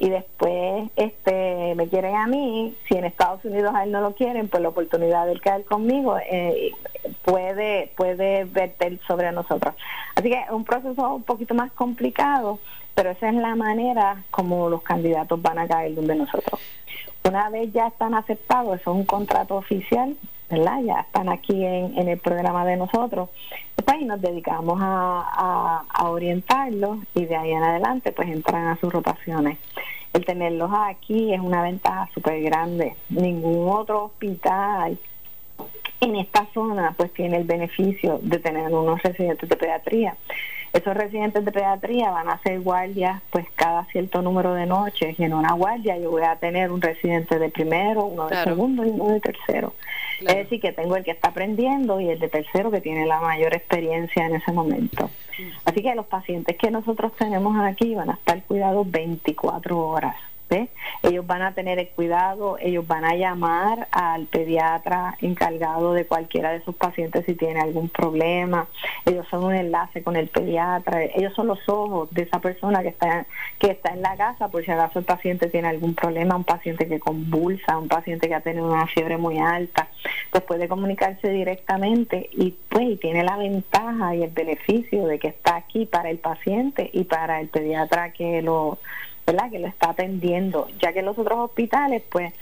y 0.00 0.08
después 0.08 0.90
este 0.96 1.74
me 1.76 1.88
quieren 1.88 2.16
a 2.16 2.26
mí, 2.26 2.74
si 2.88 2.96
en 2.96 3.04
Estados 3.04 3.44
Unidos 3.44 3.72
a 3.74 3.84
él 3.84 3.92
no 3.92 4.00
lo 4.00 4.14
quieren, 4.14 4.48
pues 4.48 4.62
la 4.62 4.70
oportunidad 4.70 5.26
de 5.26 5.38
caer 5.38 5.64
conmigo 5.64 6.18
eh, 6.18 6.72
puede 7.24 7.92
puede 7.96 8.44
verter 8.44 8.98
sobre 9.06 9.30
nosotros. 9.32 9.74
Así 10.16 10.28
que 10.28 10.40
es 10.40 10.50
un 10.50 10.64
proceso 10.64 11.14
un 11.14 11.22
poquito 11.22 11.54
más 11.54 11.70
complicado, 11.72 12.58
pero 12.94 13.10
esa 13.10 13.28
es 13.28 13.34
la 13.34 13.54
manera 13.54 14.24
como 14.30 14.68
los 14.68 14.82
candidatos 14.82 15.40
van 15.40 15.58
a 15.58 15.68
caer 15.68 15.94
donde 15.94 16.16
nosotros. 16.16 16.60
Una 17.26 17.48
vez 17.50 17.72
ya 17.72 17.86
están 17.86 18.14
aceptados, 18.14 18.80
eso 18.80 18.90
es 18.90 18.96
un 18.96 19.04
contrato 19.06 19.56
oficial, 19.56 20.16
¿verdad? 20.58 20.80
Ya 20.82 21.00
están 21.00 21.28
aquí 21.28 21.64
en, 21.64 21.98
en 21.98 22.08
el 22.08 22.18
programa 22.18 22.64
de 22.64 22.76
nosotros. 22.76 23.28
Pues 23.84 24.02
nos 24.02 24.20
dedicamos 24.20 24.78
a, 24.80 25.84
a, 25.88 26.08
orientarlos 26.08 26.98
y 27.14 27.24
de 27.24 27.36
ahí 27.36 27.50
en 27.50 27.62
adelante 27.62 28.12
pues 28.12 28.28
entran 28.28 28.66
a 28.66 28.76
sus 28.76 28.92
rotaciones. 28.92 29.58
El 30.12 30.24
tenerlos 30.24 30.70
aquí 30.72 31.34
es 31.34 31.40
una 31.40 31.62
ventaja 31.62 32.08
súper 32.14 32.40
grande. 32.42 32.94
Ningún 33.08 33.68
otro 33.68 34.04
hospital 34.04 34.98
en 36.00 36.16
esta 36.16 36.46
zona 36.54 36.94
pues 36.96 37.12
tiene 37.12 37.36
el 37.38 37.44
beneficio 37.44 38.20
de 38.22 38.38
tener 38.38 38.72
unos 38.72 39.02
residentes 39.02 39.48
de 39.48 39.56
pediatría. 39.56 40.16
Esos 40.72 40.94
residentes 40.94 41.44
de 41.44 41.52
pediatría 41.52 42.10
van 42.10 42.28
a 42.28 42.32
hacer 42.32 42.60
guardias 42.60 43.22
pues 43.30 43.46
cada 43.54 43.84
cierto 43.86 44.22
número 44.22 44.54
de 44.54 44.66
noches 44.66 45.18
y 45.18 45.24
en 45.24 45.32
una 45.32 45.52
guardia 45.52 45.96
yo 45.98 46.10
voy 46.10 46.22
a 46.22 46.36
tener 46.36 46.72
un 46.72 46.80
residente 46.80 47.38
de 47.38 47.48
primero, 47.48 48.04
uno 48.04 48.28
de 48.28 48.42
segundo 48.42 48.84
y 48.84 48.88
uno 48.88 49.08
de 49.08 49.20
tercero. 49.20 49.74
Es 50.26 50.36
decir, 50.36 50.60
que 50.60 50.72
tengo 50.72 50.96
el 50.96 51.04
que 51.04 51.12
está 51.12 51.28
aprendiendo 51.28 52.00
y 52.00 52.08
el 52.08 52.18
de 52.18 52.28
tercero 52.28 52.70
que 52.70 52.80
tiene 52.80 53.06
la 53.06 53.20
mayor 53.20 53.54
experiencia 53.54 54.26
en 54.26 54.36
ese 54.36 54.52
momento. 54.52 55.10
Así 55.64 55.82
que 55.82 55.94
los 55.94 56.06
pacientes 56.06 56.56
que 56.56 56.70
nosotros 56.70 57.12
tenemos 57.16 57.56
aquí 57.64 57.94
van 57.94 58.10
a 58.10 58.14
estar 58.14 58.42
cuidados 58.44 58.90
24 58.90 59.78
horas. 59.78 60.16
Ellos 61.02 61.26
van 61.26 61.42
a 61.42 61.54
tener 61.54 61.78
el 61.78 61.88
cuidado, 61.88 62.56
ellos 62.60 62.86
van 62.86 63.04
a 63.04 63.14
llamar 63.14 63.88
al 63.90 64.26
pediatra 64.26 65.16
encargado 65.20 65.92
de 65.92 66.06
cualquiera 66.06 66.52
de 66.52 66.62
sus 66.64 66.74
pacientes 66.74 67.24
si 67.26 67.34
tiene 67.34 67.60
algún 67.60 67.88
problema. 67.88 68.68
Ellos 69.04 69.26
son 69.30 69.44
un 69.44 69.54
enlace 69.54 70.02
con 70.02 70.16
el 70.16 70.28
pediatra, 70.28 71.02
ellos 71.02 71.32
son 71.34 71.46
los 71.48 71.68
ojos 71.68 72.10
de 72.12 72.22
esa 72.22 72.40
persona 72.40 72.82
que 72.82 72.88
está 72.88 73.26
que 73.58 73.70
está 73.70 73.92
en 73.92 74.02
la 74.02 74.16
casa 74.16 74.48
por 74.48 74.64
si 74.64 74.70
acaso 74.70 74.98
el 74.98 75.04
paciente 75.04 75.48
tiene 75.48 75.68
algún 75.68 75.94
problema, 75.94 76.36
un 76.36 76.44
paciente 76.44 76.86
que 76.86 76.98
convulsa, 76.98 77.78
un 77.78 77.88
paciente 77.88 78.28
que 78.28 78.34
ha 78.34 78.40
tenido 78.40 78.66
una 78.66 78.86
fiebre 78.86 79.16
muy 79.16 79.38
alta, 79.38 79.88
pues 80.30 80.42
puede 80.44 80.68
comunicarse 80.68 81.28
directamente 81.30 82.28
y 82.32 82.54
pues 82.68 82.98
tiene 83.00 83.22
la 83.22 83.36
ventaja 83.36 84.14
y 84.14 84.22
el 84.22 84.30
beneficio 84.30 85.06
de 85.06 85.18
que 85.18 85.28
está 85.28 85.56
aquí 85.56 85.86
para 85.86 86.10
el 86.10 86.18
paciente 86.18 86.90
y 86.92 87.04
para 87.04 87.40
el 87.40 87.48
pediatra 87.48 88.12
que 88.12 88.42
lo 88.42 88.78
¿verdad? 89.26 89.50
que 89.50 89.58
lo 89.58 89.66
está 89.66 89.90
atendiendo, 89.90 90.68
ya 90.80 90.92
que 90.92 91.00
en 91.00 91.06
los 91.06 91.18
otros 91.18 91.38
hospitales, 91.38 92.02
pues, 92.10 92.32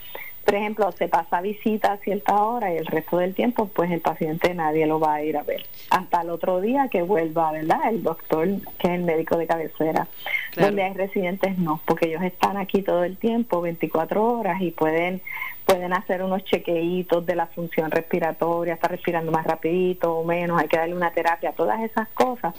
por 0.44 0.56
ejemplo, 0.56 0.90
se 0.92 1.06
pasa 1.06 1.40
visita 1.40 1.92
a 1.92 1.96
cierta 1.98 2.42
hora 2.42 2.74
y 2.74 2.76
el 2.76 2.86
resto 2.86 3.18
del 3.18 3.32
tiempo, 3.32 3.66
pues 3.68 3.90
el 3.92 4.00
paciente 4.00 4.52
nadie 4.54 4.86
lo 4.86 4.98
va 4.98 5.14
a 5.14 5.22
ir 5.22 5.36
a 5.36 5.44
ver. 5.44 5.64
Hasta 5.90 6.22
el 6.22 6.30
otro 6.30 6.60
día 6.60 6.88
que 6.88 7.02
vuelva, 7.02 7.52
¿verdad? 7.52 7.78
El 7.88 8.02
doctor, 8.02 8.48
que 8.78 8.88
es 8.88 8.94
el 8.94 9.02
médico 9.02 9.36
de 9.36 9.46
cabecera. 9.46 10.08
Donde 10.56 10.82
hay 10.82 10.94
residentes, 10.94 11.58
no, 11.58 11.80
porque 11.86 12.08
ellos 12.08 12.22
están 12.22 12.56
aquí 12.56 12.82
todo 12.82 13.04
el 13.04 13.16
tiempo, 13.18 13.60
24 13.60 14.24
horas, 14.24 14.60
y 14.60 14.72
pueden 14.72 15.22
pueden 15.64 15.92
hacer 15.92 16.24
unos 16.24 16.44
chequeitos 16.44 17.24
de 17.24 17.36
la 17.36 17.46
función 17.46 17.90
respiratoria, 17.92 18.74
está 18.74 18.88
respirando 18.88 19.30
más 19.30 19.46
rapidito 19.46 20.12
o 20.12 20.24
menos, 20.24 20.60
hay 20.60 20.66
que 20.66 20.76
darle 20.76 20.94
una 20.94 21.12
terapia, 21.12 21.52
todas 21.52 21.80
esas 21.82 22.08
cosas 22.08 22.52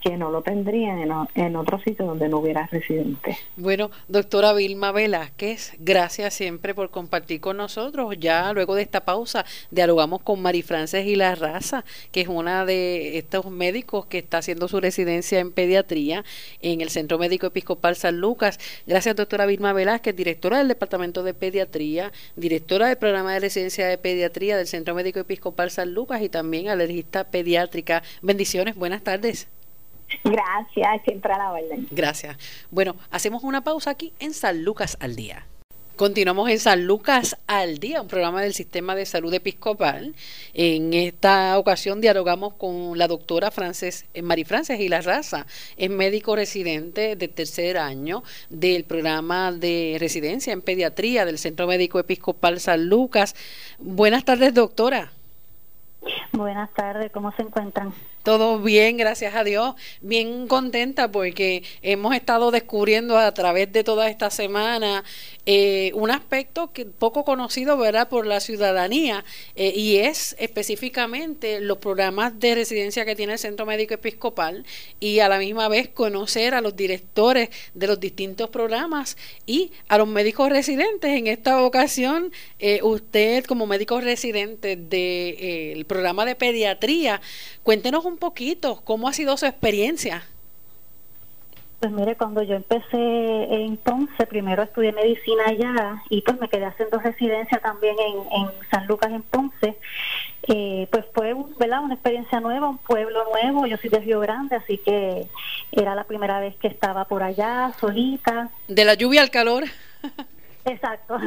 que 0.00 0.16
no 0.16 0.30
lo 0.30 0.42
tendrían 0.42 0.98
en, 1.34 1.56
otro 1.56 1.78
sitio 1.80 2.06
donde 2.06 2.28
no 2.28 2.38
hubiera 2.38 2.66
residentes. 2.66 3.36
Bueno, 3.56 3.90
doctora 4.08 4.52
Vilma 4.52 4.92
Velázquez, 4.92 5.74
gracias 5.78 6.34
siempre 6.34 6.74
por 6.74 6.90
compartir 6.90 7.40
con 7.40 7.56
nosotros. 7.56 8.14
Ya 8.18 8.52
luego 8.52 8.74
de 8.74 8.82
esta 8.82 9.04
pausa 9.04 9.44
dialogamos 9.70 10.22
con 10.22 10.40
Mari 10.40 10.62
Frances 10.62 11.06
y 11.06 11.16
la 11.16 11.34
Raza, 11.34 11.84
que 12.12 12.22
es 12.22 12.28
una 12.28 12.64
de 12.64 13.18
estos 13.18 13.50
médicos 13.50 14.06
que 14.06 14.18
está 14.18 14.38
haciendo 14.38 14.68
su 14.68 14.80
residencia 14.80 15.38
en 15.38 15.52
pediatría 15.52 16.24
en 16.62 16.80
el 16.80 16.90
Centro 16.90 17.18
Médico 17.18 17.46
Episcopal 17.46 17.96
San 17.96 18.20
Lucas. 18.20 18.58
Gracias, 18.86 19.16
doctora 19.16 19.46
Vilma 19.46 19.72
Velázquez, 19.72 20.16
directora 20.16 20.58
del 20.58 20.68
Departamento 20.68 21.22
de 21.22 21.34
Pediatría, 21.34 22.12
directora 22.36 22.88
del 22.88 22.96
programa 22.96 23.34
de 23.34 23.40
residencia 23.40 23.86
de 23.86 23.98
pediatría 23.98 24.56
del 24.56 24.66
Centro 24.66 24.94
Médico 24.94 25.20
Episcopal 25.20 25.70
San 25.70 25.92
Lucas 25.92 26.22
y 26.22 26.28
también 26.28 26.68
alergista 26.68 27.24
pediátrica. 27.24 28.02
Bendiciones, 28.22 28.74
buenas 28.74 29.02
tardes. 29.02 29.48
Gracias, 30.24 31.02
siempre 31.04 31.32
a 31.32 31.38
la 31.38 31.52
orden. 31.52 31.86
Gracias. 31.90 32.36
Bueno, 32.70 32.96
hacemos 33.10 33.42
una 33.44 33.62
pausa 33.62 33.90
aquí 33.90 34.12
en 34.18 34.34
San 34.34 34.64
Lucas 34.64 34.96
al 35.00 35.16
Día. 35.16 35.46
Continuamos 36.00 36.48
en 36.48 36.58
San 36.58 36.86
Lucas 36.86 37.36
al 37.46 37.76
Día, 37.76 38.00
un 38.00 38.08
programa 38.08 38.40
del 38.40 38.54
Sistema 38.54 38.94
de 38.94 39.04
Salud 39.04 39.34
Episcopal. 39.34 40.14
En 40.54 40.94
esta 40.94 41.58
ocasión 41.58 42.00
dialogamos 42.00 42.54
con 42.54 42.96
la 42.96 43.06
doctora 43.06 43.50
Frances, 43.50 44.06
eh, 44.14 44.22
Mari 44.22 44.44
Frances 44.44 44.80
y 44.80 44.88
la 44.88 45.02
Raza, 45.02 45.44
es 45.76 45.90
médico 45.90 46.36
residente 46.36 47.16
de 47.16 47.28
tercer 47.28 47.76
año 47.76 48.22
del 48.48 48.84
programa 48.84 49.52
de 49.52 49.98
residencia 50.00 50.54
en 50.54 50.62
pediatría 50.62 51.26
del 51.26 51.36
Centro 51.36 51.66
Médico 51.66 51.98
Episcopal 51.98 52.60
San 52.60 52.88
Lucas. 52.88 53.36
Buenas 53.78 54.24
tardes, 54.24 54.54
doctora. 54.54 55.12
Buenas 56.32 56.72
tardes, 56.72 57.12
¿cómo 57.12 57.30
se 57.32 57.42
encuentran? 57.42 57.92
Todo 58.22 58.58
bien, 58.58 58.98
gracias 58.98 59.34
a 59.34 59.44
Dios. 59.44 59.74
Bien 60.02 60.46
contenta 60.46 61.10
porque 61.10 61.62
hemos 61.80 62.14
estado 62.14 62.50
descubriendo 62.50 63.16
a 63.16 63.32
través 63.32 63.72
de 63.72 63.82
toda 63.82 64.10
esta 64.10 64.30
semana 64.30 65.04
eh, 65.46 65.90
un 65.94 66.10
aspecto 66.10 66.70
que 66.70 66.84
poco 66.84 67.24
conocido 67.24 67.78
¿verdad? 67.78 68.10
por 68.10 68.26
la 68.26 68.40
ciudadanía 68.40 69.24
eh, 69.56 69.72
y 69.74 69.96
es 69.96 70.36
específicamente 70.38 71.60
los 71.60 71.78
programas 71.78 72.38
de 72.38 72.54
residencia 72.54 73.06
que 73.06 73.16
tiene 73.16 73.32
el 73.32 73.38
Centro 73.38 73.64
Médico 73.64 73.94
Episcopal 73.94 74.66
y 75.00 75.20
a 75.20 75.28
la 75.30 75.38
misma 75.38 75.68
vez 75.68 75.88
conocer 75.88 76.54
a 76.54 76.60
los 76.60 76.76
directores 76.76 77.48
de 77.72 77.86
los 77.86 77.98
distintos 77.98 78.50
programas 78.50 79.16
y 79.46 79.72
a 79.88 79.96
los 79.96 80.06
médicos 80.06 80.50
residentes. 80.50 81.10
En 81.10 81.26
esta 81.26 81.62
ocasión, 81.62 82.32
eh, 82.58 82.80
usted 82.82 83.44
como 83.44 83.66
médico 83.66 83.98
residente 84.00 84.76
del 84.76 85.86
programa 85.86 86.26
de 86.26 86.34
pediatría, 86.34 87.22
cuéntenos 87.62 88.04
un 88.04 88.09
poquito 88.16 88.80
cómo 88.84 89.08
ha 89.08 89.12
sido 89.12 89.36
su 89.36 89.46
experiencia. 89.46 90.24
Pues 91.80 91.92
mire, 91.92 92.14
cuando 92.14 92.42
yo 92.42 92.56
empecé 92.56 92.92
en 92.92 93.78
Ponce, 93.78 94.26
primero 94.26 94.62
estudié 94.62 94.92
medicina 94.92 95.44
allá 95.46 96.02
y 96.10 96.20
pues 96.20 96.38
me 96.38 96.50
quedé 96.50 96.66
haciendo 96.66 96.98
residencia 96.98 97.58
también 97.58 97.96
en, 97.98 98.50
San 98.70 98.86
Lucas, 98.86 99.10
en 99.10 99.22
Ponce. 99.22 99.78
Eh, 100.42 100.88
pues 100.92 101.06
fue 101.14 101.34
¿verdad? 101.58 101.82
una 101.82 101.94
experiencia 101.94 102.38
nueva, 102.38 102.68
un 102.68 102.76
pueblo 102.76 103.24
nuevo. 103.32 103.66
Yo 103.66 103.78
soy 103.78 103.88
de 103.88 104.00
Río 104.00 104.20
Grande, 104.20 104.56
así 104.56 104.76
que 104.76 105.26
era 105.72 105.94
la 105.94 106.04
primera 106.04 106.38
vez 106.38 106.54
que 106.56 106.68
estaba 106.68 107.06
por 107.06 107.22
allá, 107.22 107.72
solita. 107.80 108.50
De 108.68 108.84
la 108.84 108.92
lluvia 108.92 109.22
al 109.22 109.30
calor. 109.30 109.64
Exacto. 110.66 111.18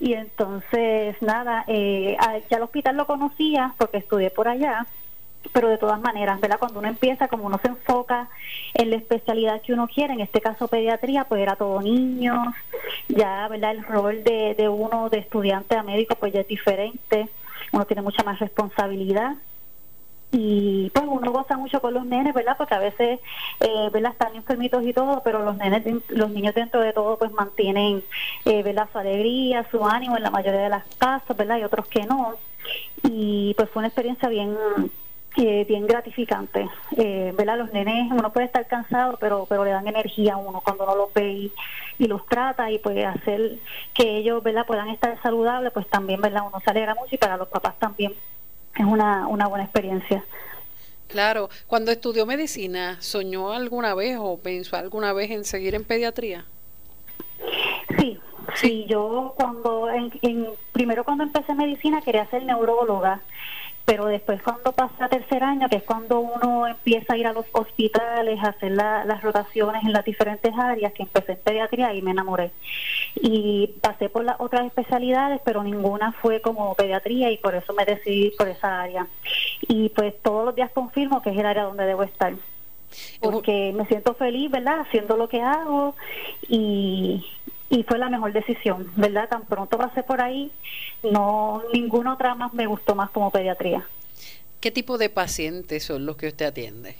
Y 0.00 0.14
entonces, 0.14 1.14
nada, 1.20 1.64
eh, 1.68 2.16
ya 2.50 2.56
el 2.56 2.64
hospital 2.64 2.96
lo 2.96 3.06
conocía 3.06 3.74
porque 3.78 3.98
estudié 3.98 4.30
por 4.30 4.48
allá 4.48 4.88
pero 5.52 5.68
de 5.68 5.78
todas 5.78 6.00
maneras, 6.00 6.40
¿verdad? 6.40 6.58
Cuando 6.58 6.78
uno 6.78 6.88
empieza, 6.88 7.28
como 7.28 7.46
uno 7.46 7.58
se 7.60 7.68
enfoca 7.68 8.28
en 8.74 8.90
la 8.90 8.96
especialidad 8.96 9.60
que 9.62 9.72
uno 9.72 9.88
quiere, 9.88 10.12
en 10.14 10.20
este 10.20 10.40
caso 10.40 10.68
pediatría, 10.68 11.24
pues 11.24 11.42
era 11.42 11.56
todo 11.56 11.80
niños, 11.82 12.54
ya, 13.08 13.48
¿verdad? 13.48 13.72
El 13.72 13.84
rol 13.84 14.22
de, 14.24 14.54
de 14.54 14.68
uno 14.68 15.08
de 15.08 15.18
estudiante 15.18 15.76
a 15.76 15.82
médico, 15.82 16.14
pues 16.16 16.32
ya 16.32 16.40
es 16.40 16.48
diferente, 16.48 17.28
uno 17.72 17.84
tiene 17.84 18.02
mucha 18.02 18.22
más 18.22 18.38
responsabilidad 18.38 19.34
y 20.34 20.90
pues 20.94 21.04
uno 21.06 21.30
goza 21.30 21.58
mucho 21.58 21.80
con 21.82 21.92
los 21.92 22.06
nenes, 22.06 22.32
¿verdad? 22.32 22.56
Porque 22.56 22.74
a 22.74 22.78
veces, 22.78 23.20
eh, 23.60 23.90
¿verdad? 23.92 24.12
Están 24.12 24.34
enfermitos 24.34 24.82
y 24.82 24.94
todo, 24.94 25.20
pero 25.22 25.44
los 25.44 25.58
nenes, 25.58 25.84
los 26.08 26.30
niños 26.30 26.54
dentro 26.54 26.80
de 26.80 26.94
todo, 26.94 27.18
pues 27.18 27.30
mantienen, 27.32 28.02
eh, 28.46 28.62
¿verdad? 28.62 28.88
Su 28.90 28.98
alegría, 28.98 29.66
su 29.70 29.84
ánimo 29.84 30.16
en 30.16 30.22
la 30.22 30.30
mayoría 30.30 30.62
de 30.62 30.68
las 30.70 30.84
casas, 30.96 31.36
¿verdad? 31.36 31.58
Y 31.58 31.64
otros 31.64 31.86
que 31.86 32.06
no. 32.06 32.36
Y 33.02 33.52
pues 33.54 33.68
fue 33.68 33.80
una 33.80 33.88
experiencia 33.88 34.30
bien 34.30 34.56
eh, 35.36 35.64
bien 35.66 35.86
gratificante. 35.86 36.68
Eh, 36.96 37.32
¿verdad? 37.36 37.58
Los 37.58 37.72
nenes, 37.72 38.10
uno 38.12 38.32
puede 38.32 38.46
estar 38.46 38.66
cansado, 38.66 39.16
pero 39.18 39.46
pero 39.48 39.64
le 39.64 39.70
dan 39.70 39.88
energía 39.88 40.34
a 40.34 40.36
uno 40.36 40.60
cuando 40.60 40.84
uno 40.84 40.94
los 40.94 41.14
ve 41.14 41.50
y, 41.98 42.06
los 42.06 42.26
trata 42.26 42.70
y 42.70 42.78
puede 42.78 43.06
hacer 43.06 43.58
que 43.94 44.16
ellos 44.16 44.42
¿verdad? 44.42 44.66
puedan 44.66 44.88
estar 44.88 45.20
saludables, 45.22 45.72
pues 45.72 45.86
también 45.88 46.20
¿verdad? 46.20 46.42
uno 46.46 46.60
se 46.60 46.70
alegra 46.70 46.96
mucho 46.96 47.14
y 47.14 47.18
para 47.18 47.36
los 47.36 47.46
papás 47.46 47.78
también 47.78 48.12
es 48.74 48.84
una, 48.84 49.28
una 49.28 49.46
buena 49.46 49.64
experiencia. 49.64 50.24
Claro, 51.06 51.48
cuando 51.66 51.92
estudió 51.92 52.26
medicina, 52.26 52.96
¿soñó 53.00 53.52
alguna 53.52 53.94
vez 53.94 54.16
o 54.20 54.38
pensó 54.38 54.76
alguna 54.76 55.12
vez 55.12 55.30
en 55.30 55.44
seguir 55.44 55.74
en 55.74 55.84
pediatría? 55.84 56.44
Sí, 57.98 58.18
sí, 58.56 58.86
yo 58.88 59.34
cuando, 59.36 59.88
en, 59.90 60.10
en, 60.22 60.48
primero 60.72 61.04
cuando 61.04 61.24
empecé 61.24 61.54
medicina 61.54 62.00
quería 62.02 62.26
ser 62.26 62.42
neuróloga 62.44 63.20
pero 63.84 64.06
después 64.06 64.40
cuando 64.42 64.72
pasa 64.72 65.08
tercer 65.08 65.42
año, 65.42 65.68
que 65.68 65.76
es 65.76 65.82
cuando 65.82 66.20
uno 66.20 66.66
empieza 66.66 67.14
a 67.14 67.16
ir 67.16 67.26
a 67.26 67.32
los 67.32 67.46
hospitales, 67.52 68.38
a 68.42 68.48
hacer 68.48 68.72
las 68.72 69.22
rotaciones 69.22 69.82
en 69.84 69.92
las 69.92 70.04
diferentes 70.04 70.52
áreas, 70.56 70.92
que 70.92 71.02
empecé 71.02 71.32
en 71.32 71.38
pediatría 71.38 71.94
y 71.94 72.02
me 72.02 72.12
enamoré. 72.12 72.52
Y 73.16 73.74
pasé 73.80 74.08
por 74.08 74.24
las 74.24 74.40
otras 74.40 74.66
especialidades, 74.66 75.40
pero 75.44 75.62
ninguna 75.62 76.12
fue 76.12 76.40
como 76.40 76.74
pediatría 76.74 77.30
y 77.30 77.38
por 77.38 77.54
eso 77.54 77.72
me 77.72 77.84
decidí 77.84 78.30
por 78.30 78.48
esa 78.48 78.82
área. 78.82 79.06
Y 79.68 79.88
pues 79.90 80.14
todos 80.22 80.44
los 80.46 80.54
días 80.54 80.70
confirmo 80.72 81.22
que 81.22 81.30
es 81.30 81.38
el 81.38 81.46
área 81.46 81.64
donde 81.64 81.84
debo 81.84 82.02
estar 82.02 82.32
porque 83.20 83.72
me 83.74 83.86
siento 83.86 84.14
feliz, 84.14 84.50
¿verdad? 84.50 84.80
Haciendo 84.80 85.16
lo 85.16 85.28
que 85.28 85.40
hago 85.40 85.94
y, 86.48 87.24
y 87.72 87.82
fue 87.84 87.98
la 87.98 88.10
mejor 88.10 88.32
decisión, 88.32 88.92
¿verdad? 88.96 89.28
Tan 89.28 89.46
pronto 89.46 89.78
pasé 89.78 90.02
por 90.02 90.20
ahí, 90.20 90.52
no 91.02 91.62
ninguna 91.72 92.14
otra 92.14 92.34
más 92.34 92.52
me 92.52 92.66
gustó 92.66 92.94
más 92.94 93.10
como 93.10 93.30
pediatría. 93.30 93.84
¿Qué 94.60 94.70
tipo 94.70 94.98
de 94.98 95.08
pacientes 95.08 95.82
son 95.82 96.06
los 96.06 96.16
que 96.16 96.28
usted 96.28 96.46
atiende? 96.46 96.96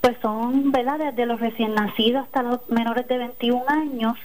pues 0.00 0.16
son, 0.22 0.72
¿verdad? 0.72 0.98
Desde 0.98 1.26
los 1.26 1.40
recién 1.40 1.74
nacidos 1.74 2.24
hasta 2.24 2.42
los 2.42 2.66
menores 2.70 3.06
de 3.06 3.18
21 3.18 3.64
años. 3.68 4.16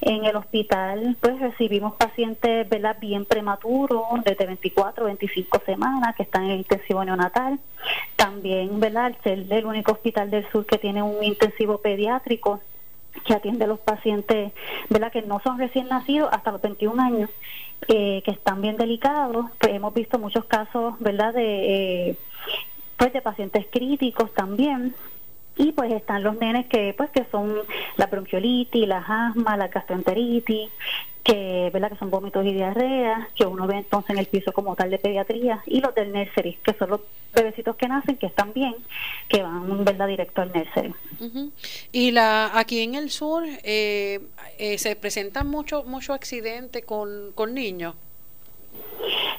En 0.00 0.24
el 0.24 0.36
hospital, 0.36 1.16
pues 1.20 1.40
recibimos 1.40 1.94
pacientes, 1.94 2.68
¿verdad? 2.68 2.96
Bien 3.00 3.24
prematuros, 3.24 4.04
desde 4.24 4.46
24 4.46 5.04
o 5.04 5.06
25 5.06 5.62
semanas, 5.66 6.14
que 6.14 6.22
están 6.22 6.44
en 6.44 6.58
intensivo 6.58 7.04
neonatal. 7.04 7.58
También, 8.14 8.78
¿verdad? 8.78 9.14
Ser 9.24 9.46
el 9.50 9.66
único 9.66 9.92
hospital 9.92 10.30
del 10.30 10.48
sur 10.50 10.64
que 10.64 10.78
tiene 10.78 11.02
un 11.02 11.22
intensivo 11.24 11.78
pediátrico, 11.78 12.60
que 13.24 13.34
atiende 13.34 13.64
a 13.64 13.68
los 13.68 13.80
pacientes, 13.80 14.52
¿verdad? 14.88 15.12
Que 15.12 15.22
no 15.22 15.40
son 15.40 15.58
recién 15.58 15.88
nacidos 15.88 16.28
hasta 16.32 16.52
los 16.52 16.62
21 16.62 17.02
años, 17.02 17.30
eh, 17.88 18.22
que 18.24 18.30
están 18.30 18.62
bien 18.62 18.76
delicados. 18.76 19.46
Pues 19.58 19.74
hemos 19.74 19.94
visto 19.94 20.18
muchos 20.18 20.44
casos, 20.44 20.94
¿verdad? 21.00 21.34
De, 21.34 22.10
eh, 22.10 22.16
pues 22.96 23.12
de 23.12 23.20
pacientes 23.20 23.66
críticos 23.70 24.32
también 24.34 24.94
y 25.56 25.72
pues 25.72 25.92
están 25.92 26.22
los 26.22 26.38
nenes 26.38 26.66
que 26.66 26.94
pues 26.96 27.10
que 27.10 27.24
son 27.30 27.54
la 27.96 28.06
bronquiolitis, 28.06 28.86
la 28.86 28.98
asma, 28.98 29.56
la 29.56 29.68
gastroenteritis, 29.68 30.70
que 31.26 31.70
verdad 31.72 31.90
que 31.90 31.98
son 31.98 32.08
vómitos 32.08 32.46
y 32.46 32.52
diarrea, 32.52 33.28
que 33.34 33.44
uno 33.44 33.66
ve 33.66 33.78
entonces 33.78 34.10
en 34.10 34.18
el 34.18 34.26
piso 34.26 34.52
como 34.52 34.76
tal 34.76 34.90
de 34.90 34.98
pediatría 34.98 35.60
y 35.66 35.80
los 35.80 35.92
del 35.92 36.12
nursery, 36.12 36.56
que 36.62 36.72
son 36.74 36.90
los 36.90 37.00
bebecitos 37.34 37.74
que 37.74 37.88
nacen 37.88 38.16
que 38.16 38.26
están 38.26 38.52
bien, 38.52 38.76
que 39.28 39.42
van 39.42 39.84
verdad 39.84 40.06
directo 40.06 40.42
al 40.42 40.52
nursery. 40.52 40.94
Y 41.90 42.12
la 42.12 42.56
aquí 42.56 42.80
en 42.80 42.94
el 42.94 43.10
sur 43.10 43.42
eh, 43.64 44.20
eh, 44.58 44.78
se 44.78 44.94
presentan 44.94 45.48
muchos 45.48 45.84
mucho 45.84 46.14
accidentes 46.14 46.84
con, 46.84 47.32
con 47.34 47.54
niños. 47.54 47.96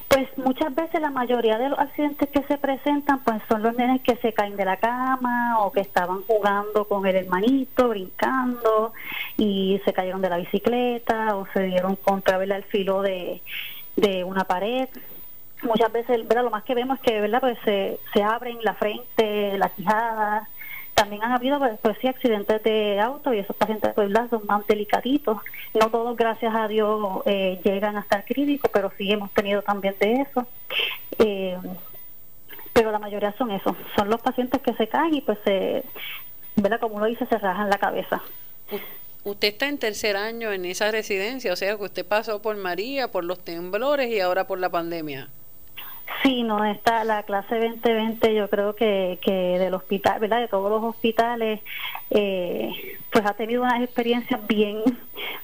Pues 0.08 0.30
muchas 0.38 0.73
veces 0.73 1.02
la 1.02 1.10
mayoría 1.10 1.58
de 1.58 1.69
los 1.69 1.78
accidentes 1.78 2.30
que 2.30 2.41
se 2.43 2.58
presentan 2.58 3.23
pues 3.23 3.41
son 3.50 3.62
los 3.62 3.76
nenes 3.76 4.02
que 4.02 4.15
se 4.17 4.34
caen 4.34 4.56
de 4.56 4.65
la 4.65 4.78
cama 4.78 5.60
o 5.60 5.71
que 5.71 5.82
estaban 5.82 6.23
jugando 6.23 6.86
con 6.86 7.06
el 7.06 7.15
hermanito, 7.15 7.89
brincando 7.89 8.93
y 9.38 9.82
se 9.86 9.93
cayeron 9.93 10.21
de 10.21 10.30
la 10.30 10.38
bicicleta 10.38 11.36
o 11.36 11.47
se 11.54 11.63
dieron 11.63 11.95
contra 11.97 12.41
el 12.41 12.63
filo 12.63 13.02
de, 13.02 13.41
de 13.95 14.23
una 14.23 14.45
pared. 14.45 14.88
Muchas 15.63 15.91
veces, 15.91 16.28
¿verdad? 16.28 16.43
Lo 16.43 16.52
más 16.52 16.63
que 16.63 16.76
vemos 16.76 16.97
es 16.97 17.04
que, 17.04 17.19
¿verdad? 17.19 17.41
Pues 17.41 17.58
se, 17.65 18.00
se 18.13 18.23
abren 18.23 18.60
la 18.62 18.76
frente, 18.76 19.58
la 19.58 19.69
quijada, 19.69 20.47
también 20.97 21.21
han 21.21 21.31
habido 21.31 21.60
pues, 21.60 21.77
pues, 21.79 21.95
sí 22.01 22.07
accidentes 22.07 22.63
de 22.63 22.99
auto 22.99 23.31
y 23.31 23.38
esos 23.38 23.55
pacientes 23.55 23.93
pues 23.93 24.12
son 24.31 24.41
más 24.47 24.65
delicaditos. 24.65 25.38
No 25.75 25.91
todos 25.91 26.17
gracias 26.17 26.55
a 26.55 26.67
Dios 26.67 27.21
eh, 27.25 27.62
llegan 27.63 27.97
a 27.97 27.99
estar 27.99 28.25
críticos 28.25 28.71
pero 28.73 28.91
sí 28.97 29.12
hemos 29.12 29.31
tenido 29.31 29.62
también 29.62 29.95
de 29.99 30.21
eso. 30.21 30.47
Eh, 31.19 31.55
pero 32.73 32.91
la 32.91 32.97
mayoría 32.97 33.31
son 33.38 33.51
esos 33.51 33.75
son 33.95 34.10
los 34.10 34.21
pacientes 34.21 34.60
que 34.62 34.73
se 34.73 34.88
caen 34.88 35.13
y 35.13 35.21
pues 35.21 35.38
se 35.45 35.83
como 36.81 36.95
uno 36.95 37.05
dice 37.05 37.27
se 37.27 37.38
rajan 37.38 37.69
la 37.69 37.77
cabeza. 37.77 38.23
Usted 39.23 39.49
está 39.49 39.67
en 39.67 39.77
tercer 39.77 40.17
año 40.17 40.51
en 40.51 40.65
esa 40.65 40.89
residencia, 40.89 41.53
o 41.53 41.55
sea 41.55 41.77
que 41.77 41.83
usted 41.83 42.07
pasó 42.07 42.41
por 42.41 42.55
María, 42.55 43.12
por 43.12 43.23
los 43.23 43.43
temblores 43.43 44.10
y 44.10 44.19
ahora 44.19 44.47
por 44.47 44.57
la 44.57 44.69
pandemia. 44.69 45.29
Sí, 46.23 46.43
no, 46.43 46.63
está 46.65 47.03
la 47.03 47.23
clase 47.23 47.59
2020 47.59 48.33
yo 48.33 48.49
creo 48.49 48.75
que, 48.75 49.19
que 49.21 49.59
del 49.59 49.73
hospital, 49.73 50.19
¿verdad? 50.19 50.39
De 50.39 50.47
todos 50.47 50.71
los 50.71 50.83
hospitales, 50.83 51.59
eh, 52.09 52.71
pues 53.11 53.25
ha 53.25 53.33
tenido 53.33 53.63
unas 53.63 53.81
experiencias 53.81 54.45
bien, 54.47 54.81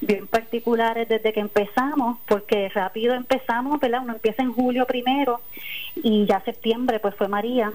bien 0.01 0.27
particulares 0.27 1.07
desde 1.07 1.33
que 1.33 1.41
empezamos, 1.41 2.17
porque 2.27 2.69
rápido 2.69 3.13
empezamos, 3.13 3.79
¿verdad? 3.79 4.01
Uno 4.03 4.13
empieza 4.13 4.41
en 4.41 4.53
julio 4.53 4.85
primero 4.85 5.41
y 5.95 6.25
ya 6.25 6.39
septiembre 6.41 6.99
pues 6.99 7.15
fue 7.15 7.27
María 7.27 7.71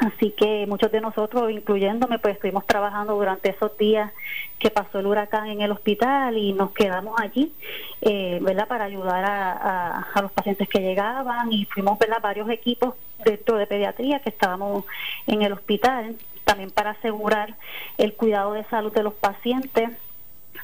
Así 0.00 0.30
que 0.30 0.66
muchos 0.66 0.90
de 0.90 1.02
nosotros, 1.02 1.50
incluyéndome, 1.50 2.18
pues 2.18 2.36
estuvimos 2.36 2.66
trabajando 2.66 3.16
durante 3.16 3.50
esos 3.50 3.76
días 3.76 4.10
que 4.58 4.70
pasó 4.70 4.98
el 4.98 5.06
huracán 5.06 5.48
en 5.48 5.60
el 5.60 5.72
hospital 5.72 6.38
y 6.38 6.54
nos 6.54 6.72
quedamos 6.72 7.20
allí, 7.20 7.52
eh, 8.00 8.38
¿verdad? 8.40 8.66
Para 8.66 8.84
ayudar 8.84 9.22
a, 9.26 10.22
los 10.22 10.32
pacientes 10.32 10.70
que 10.70 10.80
llegaban 10.80 11.52
y 11.52 11.66
fuimos, 11.66 11.98
¿verdad? 11.98 12.16
Varios 12.22 12.48
equipos 12.48 12.94
dentro 13.22 13.58
de 13.58 13.66
pediatría 13.66 14.20
que 14.20 14.30
estábamos 14.30 14.86
en 15.26 15.42
el 15.42 15.52
hospital, 15.52 16.16
también 16.44 16.70
para 16.70 16.92
asegurar 16.92 17.54
el 17.98 18.14
cuidado 18.14 18.54
de 18.54 18.64
salud 18.64 18.94
de 18.94 19.02
los 19.02 19.12
pacientes 19.12 19.90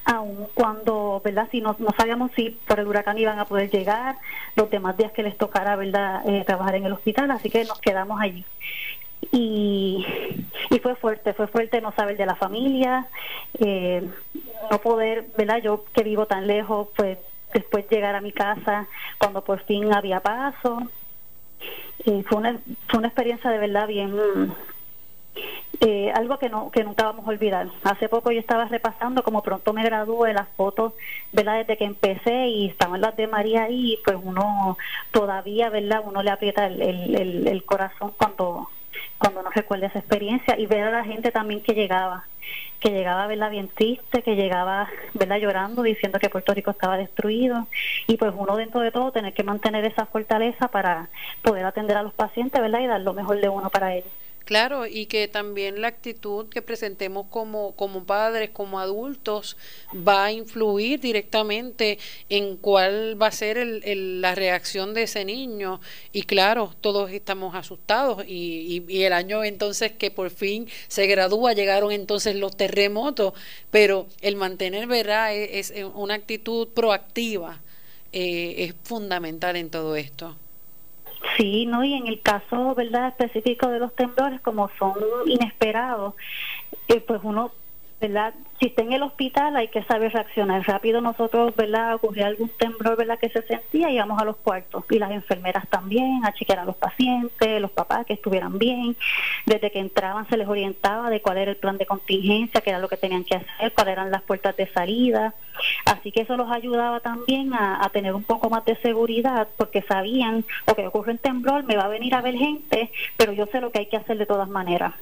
aun 0.07 0.47
cuando, 0.55 1.21
¿verdad? 1.23 1.49
Si 1.51 1.61
no, 1.61 1.77
no 1.79 1.91
sabíamos 1.95 2.31
si 2.37 2.51
por 2.67 2.81
el 2.81 2.87
huracán 2.87 3.19
iban 3.19 3.39
a 3.39 3.45
poder 3.45 3.71
llegar, 3.71 4.17
los 4.55 4.71
demás 4.71 4.97
días 4.97 5.13
que 5.13 5.23
les 5.23 5.37
tocara, 5.37 5.77
¿verdad? 5.77 6.23
Eh, 6.27 6.45
trabajar 6.47 6.77
en 6.77 6.87
el 6.87 6.93
hospital, 6.93 7.31
así 7.33 7.51
que 7.51 7.65
nos 7.65 7.81
quedamos 7.81 8.19
allí 8.21 8.45
y, 9.33 10.07
y 10.71 10.79
fue 10.79 10.95
fuerte, 10.97 11.33
fue 11.35 11.47
fuerte 11.47 11.81
no 11.81 11.93
saber 11.93 12.17
de 12.17 12.27
la 12.27 12.35
familia, 12.35 13.07
eh, 13.59 14.09
no 14.71 14.79
poder, 14.81 15.27
¿verdad? 15.37 15.59
Yo 15.63 15.85
que 15.93 16.03
vivo 16.03 16.27
tan 16.27 16.47
lejos, 16.47 16.89
pues 16.97 17.19
después 17.53 17.89
llegar 17.89 18.15
a 18.15 18.21
mi 18.21 18.33
casa 18.33 18.87
cuando 19.19 19.43
por 19.43 19.61
fin 19.65 19.93
había 19.93 20.21
paso. 20.21 20.83
Eh, 22.05 22.23
fue, 22.29 22.39
una, 22.39 22.59
fue 22.89 22.99
una 22.99 23.09
experiencia 23.09 23.51
de 23.51 23.59
verdad 23.59 23.87
bien, 23.89 24.15
eh, 25.81 26.11
algo 26.15 26.39
que 26.39 26.49
no 26.49 26.71
que 26.71 26.85
nunca 26.85 27.05
vamos 27.05 27.27
a 27.27 27.31
olvidar. 27.31 27.69
Hace 27.85 28.09
poco 28.09 28.31
yo 28.31 28.41
estaba 28.41 28.67
repasando, 28.67 29.23
como 29.23 29.43
pronto 29.43 29.73
me 29.73 29.85
gradué, 29.85 30.33
las 30.33 30.49
fotos, 30.57 30.93
¿verdad? 31.33 31.59
Desde 31.59 31.77
que 31.77 31.85
empecé 31.85 32.49
y 32.49 32.67
estaban 32.69 33.01
las 33.01 33.17
de 33.17 33.27
María 33.27 33.65
ahí, 33.65 33.99
pues 34.05 34.17
uno 34.23 34.79
todavía, 35.11 35.69
¿verdad? 35.71 36.03
Uno 36.05 36.23
le 36.23 36.31
aprieta 36.31 36.67
el, 36.67 36.81
el, 36.83 37.47
el 37.49 37.65
corazón 37.65 38.13
cuando 38.17 38.71
cuando 39.19 39.43
no 39.43 39.51
recuerda 39.51 39.87
esa 39.87 39.99
experiencia 39.99 40.59
y 40.59 40.67
ver 40.67 40.85
a 40.85 40.91
la 40.91 41.05
gente 41.05 41.31
también 41.31 41.63
que 41.63 41.75
llegaba, 41.75 42.25
que 42.81 42.91
llegaba 42.91 43.27
verla 43.27 43.49
bien 43.49 43.69
triste, 43.69 44.23
que 44.23 44.37
llegaba 44.37 44.89
verla 45.15 45.39
llorando 45.39 45.83
diciendo 45.83 46.19
que 46.19 46.29
Puerto 46.29 46.55
Rico 46.55 46.71
estaba 46.71 46.97
destruido 46.97 47.67
y 48.07 48.17
pues 48.17 48.33
uno 48.37 48.57
dentro 48.57 48.81
de 48.81 48.91
todo 48.91 49.13
tener 49.13 49.33
que 49.33 49.45
mantener 49.45 49.85
esa 49.85 50.07
fortaleza 50.07 50.69
para 50.69 51.09
poder 51.43 51.65
atender 51.65 51.97
a 51.97 52.03
los 52.03 52.13
pacientes, 52.13 52.61
¿verdad? 52.61 52.81
Y 52.81 52.87
dar 52.87 53.01
lo 53.01 53.15
mejor 53.15 53.41
de 53.41 53.49
uno 53.49 53.71
para 53.71 53.95
ellos. 53.95 54.11
Claro, 54.47 54.87
y 54.87 55.07
que 55.07 55.27
también 55.27 55.81
la 55.81 55.89
actitud 55.89 56.49
que 56.49 56.63
presentemos 56.63 57.27
como, 57.31 57.75
como 57.75 58.05
padres, 58.05 58.51
como 58.51 58.79
adultos, 58.79 59.57
va 59.93 60.27
a 60.27 60.33
influir 60.33 61.01
directamente 61.01 61.99
en 62.29 62.57
cuál 62.57 63.21
va 63.21 63.27
a 63.27 63.33
ser 63.33 63.59
el, 63.59 64.21
la 64.21 64.37
reacción 64.37 64.95
de 64.95 65.03
ese 65.03 65.25
niño. 65.25 65.81
Y 66.13 66.23
claro, 66.23 66.73
todos 66.81 67.11
estamos 67.11 67.57
asustados 67.57 68.25
y, 68.25 68.85
y, 68.89 69.03
el 69.03 69.15
año 69.15 69.43
entonces 69.43 69.91
que 69.91 70.13
por 70.13 70.31
fin 70.31 70.69
se 70.87 71.09
gradúa, 71.09 71.53
llegaron 71.53 71.91
entonces 71.91 72.37
los 72.37 72.57
terremotos, 72.57 73.33
pero 73.73 74.07
el 74.21 74.37
mantener, 74.37 74.87
¿verdad?, 74.87 75.35
e, 75.35 75.59
es, 75.59 75.73
una 75.95 76.15
actitud 76.15 76.69
proactiva, 76.69 77.61
eh, 78.13 78.55
es 78.59 78.75
fundamental 78.85 79.57
en 79.57 79.71
todo 79.71 79.97
esto. 79.97 80.37
Sí, 81.37 81.67
no, 81.67 81.85
y 81.85 81.95
en 81.95 82.07
el 82.07 82.21
caso, 82.21 82.75
¿verdad?, 82.75 83.09
específico 83.09 83.69
de 83.69 83.79
los 83.79 83.95
temblores, 83.95 84.41
como 84.41 84.71
son 84.79 84.95
inesperados, 85.27 86.15
eh, 86.89 87.01
pues 87.01 87.21
uno 87.23 87.53
¿verdad? 88.01 88.35
Si 88.59 88.67
está 88.67 88.83
en 88.83 88.93
el 88.93 89.03
hospital 89.03 89.57
hay 89.57 89.69
que 89.69 89.83
saber 89.85 90.13
reaccionar 90.13 90.63
rápido. 90.67 91.01
Nosotros, 91.01 91.55
¿verdad? 91.57 91.95
Ocurría 91.95 92.27
algún 92.27 92.49
temblor, 92.51 92.97
¿verdad? 92.97 93.19
Que 93.19 93.29
se 93.29 93.43
sentía 93.43 93.91
y 93.91 93.95
íbamos 93.95 94.21
a 94.21 94.25
los 94.25 94.37
cuartos. 94.37 94.85
Y 94.91 94.99
las 94.99 95.11
enfermeras 95.11 95.69
también, 95.69 96.25
a 96.25 96.33
chequear 96.33 96.61
a 96.61 96.65
los 96.65 96.77
pacientes, 96.77 97.61
los 97.61 97.71
papás 97.71 98.07
que 98.07 98.15
estuvieran 98.15 98.59
bien. 98.59 98.97
Desde 99.47 99.71
que 99.71 99.79
entraban 99.79 100.29
se 100.29 100.37
les 100.37 100.49
orientaba 100.49 101.11
de 101.11 101.21
cuál 101.21 101.39
era 101.39 101.51
el 101.51 101.57
plan 101.57 101.79
de 101.79 101.87
contingencia, 101.87 102.61
qué 102.61 102.71
era 102.71 102.79
lo 102.79 102.89
que 102.89 102.97
tenían 102.97 103.25
que 103.25 103.37
hacer, 103.37 103.73
cuáles 103.73 103.93
eran 103.93 104.11
las 104.11 104.23
puertas 104.23 104.57
de 104.57 104.67
salida. 104.69 105.35
Así 105.85 106.13
que 106.13 106.23
eso 106.23 106.37
los 106.37 106.51
ayudaba 106.51 107.01
también 107.01 107.55
a, 107.55 107.89
tener 107.93 108.15
un 108.15 108.25
poco 108.25 108.51
más 108.51 108.65
de 108.65 108.77
seguridad 108.77 109.49
porque 109.57 109.81
sabían, 109.83 110.45
o 110.67 110.75
que 110.75 110.87
ocurre 110.87 111.13
un 111.13 111.19
temblor, 111.19 111.65
me 111.65 111.77
va 111.77 111.85
a 111.85 111.89
venir 111.89 112.15
a 112.15 112.21
ver 112.21 112.35
gente, 112.35 112.91
pero 113.17 113.33
yo 113.33 113.47
sé 113.47 113.61
lo 113.61 113.71
que 113.71 113.79
hay 113.79 113.87
que 113.87 113.97
hacer 113.97 114.19
de 114.19 114.27
todas 114.27 114.49
maneras. 114.49 114.95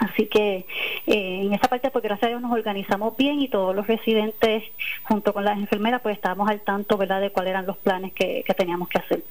Así 0.00 0.26
que 0.26 0.66
eh, 1.06 1.42
en 1.42 1.52
esa 1.52 1.68
parte, 1.68 1.90
pues 1.90 2.02
gracias 2.02 2.24
a 2.24 2.28
Dios 2.28 2.42
nos 2.42 2.52
organizamos 2.52 3.16
bien 3.16 3.40
y 3.40 3.48
todos 3.48 3.74
los 3.74 3.86
residentes, 3.86 4.64
junto 5.04 5.32
con 5.32 5.44
las 5.44 5.58
enfermeras, 5.58 6.00
pues 6.02 6.16
estábamos 6.16 6.48
al 6.48 6.60
tanto, 6.60 6.96
¿verdad?, 6.96 7.20
de 7.20 7.30
cuáles 7.30 7.50
eran 7.50 7.66
los 7.66 7.76
planes 7.76 8.12
que, 8.12 8.42
que 8.44 8.54
teníamos 8.54 8.88
que 8.88 8.98
hacer. 8.98 9.22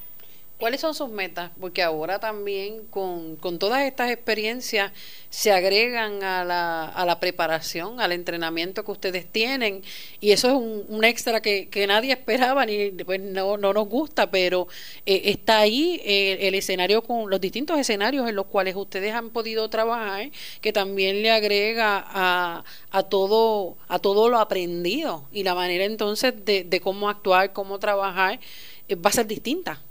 ¿Cuáles 0.60 0.80
son 0.80 0.96
sus 0.96 1.10
metas? 1.10 1.52
Porque 1.60 1.84
ahora 1.84 2.20
también 2.20 2.86
con, 2.86 3.36
con 3.36 3.60
todas 3.60 3.84
estas 3.84 4.12
experiencias 4.12 4.94
se 5.30 5.52
agregan 5.52 6.24
a 6.24 6.46
la, 6.46 6.86
a 6.86 7.06
la, 7.06 7.20
preparación, 7.20 8.00
al 8.00 8.14
entrenamiento 8.14 8.86
que 8.86 8.92
ustedes 8.92 9.30
tienen 9.30 9.84
y 10.22 10.32
eso 10.32 10.48
es 10.50 10.88
un, 10.88 11.04
extra 11.04 11.42
que, 11.42 11.68
que, 11.68 11.86
nadie 11.86 12.14
esperaba 12.14 12.66
ni 12.66 12.92
pues 12.92 13.20
no, 13.20 13.58
no 13.58 13.74
nos 13.74 13.90
gusta, 13.90 14.32
pero 14.32 14.68
eh, 15.06 15.24
está 15.26 15.60
ahí 15.60 16.00
eh, 16.06 16.48
el 16.48 16.56
escenario 16.56 17.02
con 17.02 17.30
los 17.30 17.42
distintos 17.42 17.78
escenarios 17.78 18.30
en 18.30 18.36
los 18.36 18.46
cuales 18.46 18.76
ustedes 18.76 19.14
han 19.14 19.32
podido 19.32 19.70
trabajar, 19.70 20.30
que 20.62 20.72
también 20.72 21.24
le 21.24 21.32
agrega 21.32 22.06
a, 22.08 22.64
a 22.92 23.04
todo 23.04 23.76
a 23.90 24.00
todo 24.00 24.30
lo 24.30 24.40
aprendido 24.40 25.28
y 25.32 25.44
la 25.44 25.56
manera 25.56 25.84
entonces 25.84 26.34
de, 26.46 26.64
de 26.64 26.80
cómo 26.80 27.10
actuar, 27.10 27.52
cómo 27.54 27.80
trabajar 27.80 28.40
eh, 28.88 28.96
va 28.96 29.10
a 29.10 29.14
ser 29.14 29.28
distinta. 29.28 29.82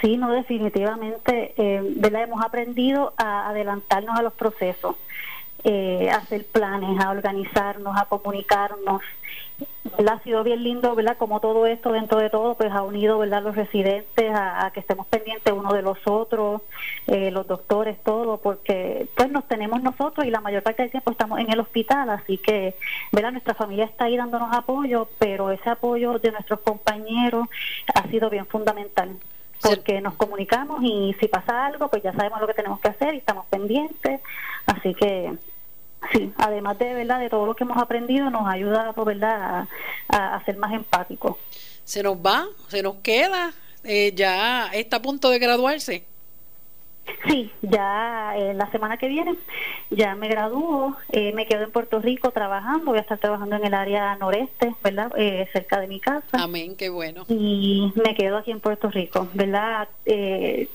Sí, 0.00 0.16
no, 0.16 0.32
definitivamente, 0.32 1.52
eh, 1.56 1.82
¿verdad? 1.96 2.22
Hemos 2.22 2.44
aprendido 2.44 3.12
a 3.18 3.48
adelantarnos 3.50 4.18
a 4.18 4.22
los 4.22 4.32
procesos, 4.32 4.96
eh, 5.64 6.08
a 6.10 6.16
hacer 6.16 6.46
planes, 6.46 6.98
a 7.00 7.10
organizarnos, 7.10 7.94
a 8.00 8.06
comunicarnos. 8.06 9.02
Ha 10.08 10.18
sido 10.20 10.42
bien 10.42 10.62
lindo, 10.62 10.94
¿verdad? 10.94 11.18
Como 11.18 11.40
todo 11.40 11.66
esto, 11.66 11.92
dentro 11.92 12.18
de 12.18 12.30
todo, 12.30 12.54
pues 12.54 12.72
ha 12.72 12.82
unido, 12.82 13.18
¿verdad? 13.18 13.42
Los 13.42 13.56
residentes 13.56 14.32
a, 14.34 14.70
que 14.72 14.80
estemos 14.80 15.06
pendientes 15.08 15.52
uno 15.52 15.74
de 15.74 15.82
los 15.82 15.98
otros, 16.06 16.62
eh, 17.06 17.30
los 17.30 17.46
doctores, 17.46 18.02
todo, 18.02 18.38
porque 18.38 19.06
pues 19.14 19.30
nos 19.30 19.46
tenemos 19.48 19.82
nosotros 19.82 20.26
y 20.26 20.30
la 20.30 20.40
mayor 20.40 20.62
parte 20.62 20.82
del 20.82 20.90
tiempo 20.90 21.10
estamos 21.10 21.40
en 21.40 21.52
el 21.52 21.60
hospital, 21.60 22.08
así 22.08 22.38
que, 22.38 22.74
¿verdad? 23.12 23.32
Nuestra 23.32 23.52
familia 23.54 23.84
está 23.84 24.06
ahí 24.06 24.16
dándonos 24.16 24.56
apoyo, 24.56 25.08
pero 25.18 25.50
ese 25.50 25.68
apoyo 25.68 26.18
de 26.18 26.32
nuestros 26.32 26.60
compañeros 26.60 27.48
ha 27.94 28.08
sido 28.08 28.30
bien 28.30 28.46
fundamental 28.46 29.18
porque 29.62 30.00
nos 30.00 30.14
comunicamos 30.14 30.82
y 30.82 31.14
si 31.20 31.28
pasa 31.28 31.66
algo, 31.66 31.88
pues 31.88 32.02
ya 32.02 32.12
sabemos 32.12 32.40
lo 32.40 32.46
que 32.46 32.54
tenemos 32.54 32.80
que 32.80 32.88
hacer 32.88 33.14
y 33.14 33.18
estamos 33.18 33.46
pendientes. 33.46 34.20
Así 34.66 34.94
que 34.94 35.32
sí, 36.12 36.32
además 36.38 36.78
de 36.78 36.94
verdad 36.94 37.20
de 37.20 37.30
todo 37.30 37.46
lo 37.46 37.54
que 37.54 37.64
hemos 37.64 37.78
aprendido, 37.78 38.30
nos 38.30 38.46
ha 38.46 38.52
ayudado 38.52 39.04
verdad 39.04 39.68
a, 40.08 40.34
a, 40.36 40.44
ser 40.44 40.56
más 40.56 40.72
empáticos. 40.72 41.36
Se 41.84 42.02
nos 42.02 42.16
va, 42.16 42.46
se 42.68 42.82
nos 42.82 42.96
queda, 42.96 43.52
eh, 43.84 44.12
ya 44.14 44.68
está 44.72 44.96
a 44.96 45.02
punto 45.02 45.30
de 45.30 45.38
graduarse. 45.38 46.04
Sí, 47.26 47.52
ya 47.60 48.36
eh, 48.36 48.54
la 48.54 48.70
semana 48.70 48.96
que 48.96 49.08
viene 49.08 49.34
ya 49.90 50.14
me 50.14 50.28
gradúo, 50.28 50.96
eh, 51.10 51.32
me 51.32 51.46
quedo 51.46 51.64
en 51.64 51.70
Puerto 51.70 52.00
Rico 52.00 52.30
trabajando, 52.30 52.86
voy 52.86 52.98
a 52.98 53.02
estar 53.02 53.18
trabajando 53.18 53.56
en 53.56 53.66
el 53.66 53.74
área 53.74 54.16
noreste, 54.16 54.74
¿verdad? 54.82 55.12
Eh, 55.16 55.48
cerca 55.52 55.80
de 55.80 55.86
mi 55.86 56.00
casa. 56.00 56.26
Amén, 56.32 56.76
qué 56.76 56.88
bueno. 56.88 57.24
Y 57.28 57.92
me 57.96 58.14
quedo 58.14 58.38
aquí 58.38 58.50
en 58.50 58.60
Puerto 58.60 58.90
Rico, 58.90 59.28
¿verdad? 59.34 59.88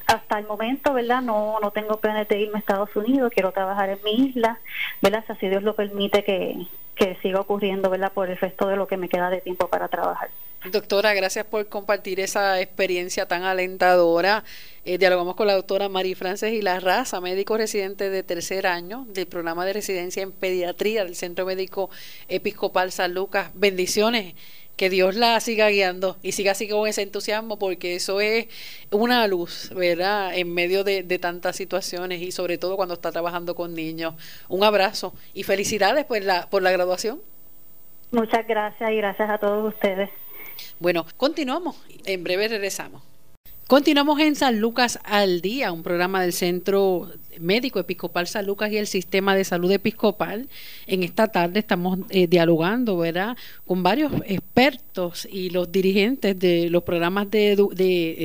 hasta 0.07 0.39
el 0.39 0.45
momento, 0.45 0.93
¿verdad? 0.93 1.21
No, 1.21 1.59
no 1.61 1.71
tengo 1.71 1.97
planes 1.99 2.27
de 2.27 2.39
irme 2.39 2.55
a 2.55 2.59
Estados 2.59 2.95
Unidos, 2.95 3.31
quiero 3.33 3.51
trabajar 3.51 3.89
en 3.89 3.99
mi 4.03 4.27
isla, 4.27 4.59
¿verdad? 5.01 5.23
Si 5.25 5.33
así 5.33 5.49
Dios 5.49 5.63
lo 5.63 5.75
permite 5.75 6.23
que, 6.23 6.67
que 6.95 7.17
siga 7.21 7.41
ocurriendo, 7.41 7.89
¿verdad? 7.89 8.11
Por 8.13 8.29
el 8.29 8.37
resto 8.37 8.67
de 8.67 8.77
lo 8.77 8.87
que 8.87 8.97
me 8.97 9.09
queda 9.09 9.29
de 9.29 9.41
tiempo 9.41 9.67
para 9.67 9.87
trabajar. 9.87 10.29
Doctora, 10.71 11.13
gracias 11.13 11.45
por 11.45 11.67
compartir 11.67 12.19
esa 12.19 12.59
experiencia 12.59 13.27
tan 13.27 13.43
alentadora. 13.43 14.43
Eh, 14.83 14.97
dialogamos 14.97 15.35
con 15.35 15.47
la 15.47 15.53
doctora 15.53 15.89
María 15.89 16.15
Frances 16.15 16.53
y 16.53 16.61
la 16.61 16.79
Raza, 16.79 17.21
médico 17.21 17.57
residente 17.57 18.09
de 18.09 18.23
tercer 18.23 18.65
año 18.65 19.05
del 19.09 19.27
programa 19.27 19.65
de 19.65 19.73
residencia 19.73 20.23
en 20.23 20.31
pediatría 20.31 21.03
del 21.03 21.15
Centro 21.15 21.45
Médico 21.45 21.89
Episcopal 22.27 22.91
San 22.91 23.13
Lucas. 23.13 23.51
Bendiciones, 23.53 24.33
que 24.75 24.89
Dios 24.89 25.15
la 25.15 25.39
siga 25.39 25.69
guiando 25.69 26.17
y 26.23 26.31
siga 26.31 26.53
así 26.53 26.67
con 26.67 26.87
ese 26.87 27.03
entusiasmo, 27.03 27.59
porque 27.59 27.95
eso 27.95 28.19
es 28.19 28.47
una 28.89 29.27
luz, 29.27 29.71
¿verdad? 29.75 30.35
En 30.35 30.53
medio 30.53 30.83
de, 30.83 31.03
de 31.03 31.19
tantas 31.19 31.55
situaciones 31.55 32.21
y 32.21 32.31
sobre 32.31 32.57
todo 32.57 32.75
cuando 32.75 32.95
está 32.95 33.11
trabajando 33.11 33.55
con 33.55 33.75
niños. 33.75 34.15
Un 34.49 34.63
abrazo 34.63 35.13
y 35.33 35.43
felicidades 35.43 36.05
por 36.05 36.21
la, 36.21 36.49
por 36.49 36.63
la 36.63 36.71
graduación. 36.71 37.21
Muchas 38.11 38.47
gracias 38.47 38.91
y 38.91 38.95
gracias 38.97 39.29
a 39.29 39.37
todos 39.37 39.73
ustedes. 39.73 40.09
Bueno, 40.79 41.05
continuamos. 41.17 41.75
En 42.05 42.23
breve 42.23 42.47
regresamos. 42.47 43.01
Continuamos 43.67 44.19
en 44.19 44.35
San 44.35 44.59
Lucas 44.59 44.99
al 45.03 45.41
Día, 45.41 45.71
un 45.71 45.81
programa 45.81 46.21
del 46.21 46.33
Centro 46.33 47.11
Médico 47.39 47.79
Episcopal 47.79 48.27
San 48.27 48.45
Lucas 48.45 48.71
y 48.71 48.77
el 48.77 48.87
Sistema 48.87 49.35
de 49.35 49.43
Salud 49.43 49.71
Episcopal. 49.71 50.47
En 50.87 51.03
esta 51.03 51.27
tarde 51.27 51.59
estamos 51.59 51.99
eh, 52.09 52.27
dialogando, 52.27 52.97
¿verdad?, 52.97 53.37
con 53.65 53.83
varios 53.83 54.11
expertos 54.25 55.27
y 55.31 55.49
los 55.49 55.71
dirigentes 55.71 56.37
de 56.39 56.69
los 56.69 56.83
programas 56.83 57.29
de, 57.31 57.55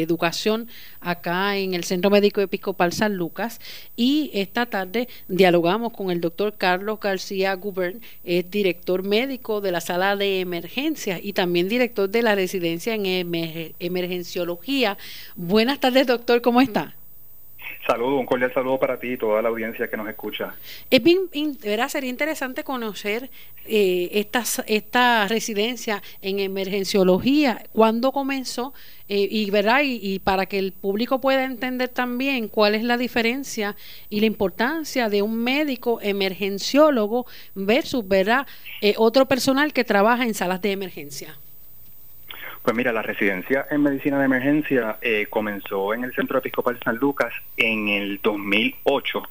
educación 0.03 0.68
acá 1.01 1.57
en 1.57 1.75
el 1.75 1.85
Centro 1.85 2.11
Médico 2.11 2.40
Episcopal 2.40 2.92
San 2.92 3.16
Lucas. 3.16 3.61
Y 3.96 4.31
esta 4.35 4.66
tarde 4.66 5.09
dialogamos 5.29 5.92
con 5.92 6.11
el 6.11 6.20
doctor 6.20 6.55
Carlos 6.57 7.01
García 7.01 7.55
Gubern, 7.55 8.01
es 8.25 8.51
director 8.51 9.03
médico 9.03 9.61
de 9.61 9.73
la 9.73 9.81
sala 9.81 10.16
de 10.16 10.40
emergencia 10.40 11.18
y 11.23 11.33
también 11.33 11.68
director 11.68 12.09
de 12.09 12.23
la 12.23 12.35
residencia 12.35 12.94
en 12.94 13.07
emergenciología. 13.79 14.96
Buenas 15.37 15.81
tardes, 15.81 16.07
doctor, 16.07 16.40
¿cómo 16.42 16.61
está? 16.61 16.94
Saludo, 17.90 18.18
un 18.18 18.26
cordial 18.26 18.55
saludo 18.55 18.79
para 18.79 19.00
ti 19.00 19.14
y 19.14 19.16
toda 19.16 19.42
la 19.42 19.48
audiencia 19.48 19.90
que 19.90 19.96
nos 19.96 20.09
escucha. 20.09 20.55
Es 20.88 21.03
bien, 21.03 21.29
sería 21.88 22.09
interesante 22.09 22.62
conocer 22.62 23.29
eh, 23.66 24.11
esta, 24.12 24.44
esta 24.68 25.26
residencia 25.26 26.00
en 26.22 26.38
emergenciología, 26.38 27.64
cuándo 27.72 28.12
comenzó 28.12 28.74
eh, 29.09 29.26
y, 29.29 29.50
¿verdad? 29.50 29.81
Y, 29.83 30.20
para 30.20 30.46
que 30.46 30.61
el 30.61 30.70
público 30.70 31.20
pueda 31.20 31.42
entender 31.42 31.88
también 31.88 32.46
cuál 32.46 32.76
es 32.76 32.85
la 32.85 32.96
diferencia 32.96 33.74
y 34.09 34.20
la 34.20 34.26
importancia 34.26 35.09
de 35.09 35.22
un 35.22 35.35
médico 35.35 35.98
emergenciólogo 36.00 37.26
versus 37.57 38.07
¿verdad? 38.07 38.46
Eh, 38.83 38.94
otro 38.98 39.26
personal 39.26 39.72
que 39.72 39.83
trabaja 39.83 40.22
en 40.22 40.35
salas 40.35 40.62
de 40.62 40.70
emergencia. 40.70 41.37
Pues 42.62 42.77
mira, 42.77 42.92
la 42.92 43.01
residencia 43.01 43.66
en 43.70 43.83
medicina 43.83 44.18
de 44.18 44.27
emergencia 44.27 44.99
eh, 45.01 45.27
comenzó 45.31 45.94
en 45.94 46.05
el 46.05 46.14
Centro 46.14 46.38
Episcopal 46.38 46.79
San 46.85 46.96
Lucas 46.96 47.33
en 47.57 47.88
el 47.88 48.20
2008, 48.23 49.23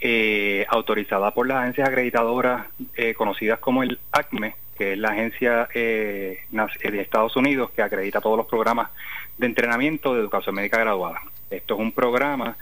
eh, 0.00 0.64
autorizada 0.70 1.30
por 1.32 1.46
las 1.46 1.58
agencias 1.58 1.88
acreditadoras 1.88 2.66
eh, 2.96 3.12
conocidas 3.12 3.58
como 3.58 3.82
el 3.82 3.98
ACME, 4.12 4.56
que 4.78 4.94
es 4.94 4.98
la 4.98 5.10
agencia 5.10 5.68
de 5.74 6.40
Estados 6.82 7.36
Unidos 7.36 7.70
que 7.70 7.82
acredita 7.82 8.22
todos 8.22 8.38
los 8.38 8.46
programas 8.46 8.90
de 9.36 9.46
entrenamiento 9.46 10.14
de 10.14 10.20
educación 10.20 10.54
médica 10.54 10.78
graduada. 10.78 11.20
Esto 11.50 11.74
es 11.74 11.80
un 11.80 11.92
programa, 11.92 12.56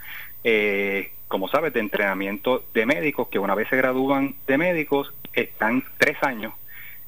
como 1.29 1.47
sabes, 1.47 1.73
de 1.73 1.79
entrenamiento 1.79 2.65
de 2.73 2.85
médicos 2.85 3.29
que 3.29 3.39
una 3.39 3.55
vez 3.55 3.69
se 3.69 3.77
gradúan 3.77 4.35
de 4.47 4.57
médicos 4.57 5.13
están 5.33 5.83
tres 5.97 6.21
años 6.21 6.53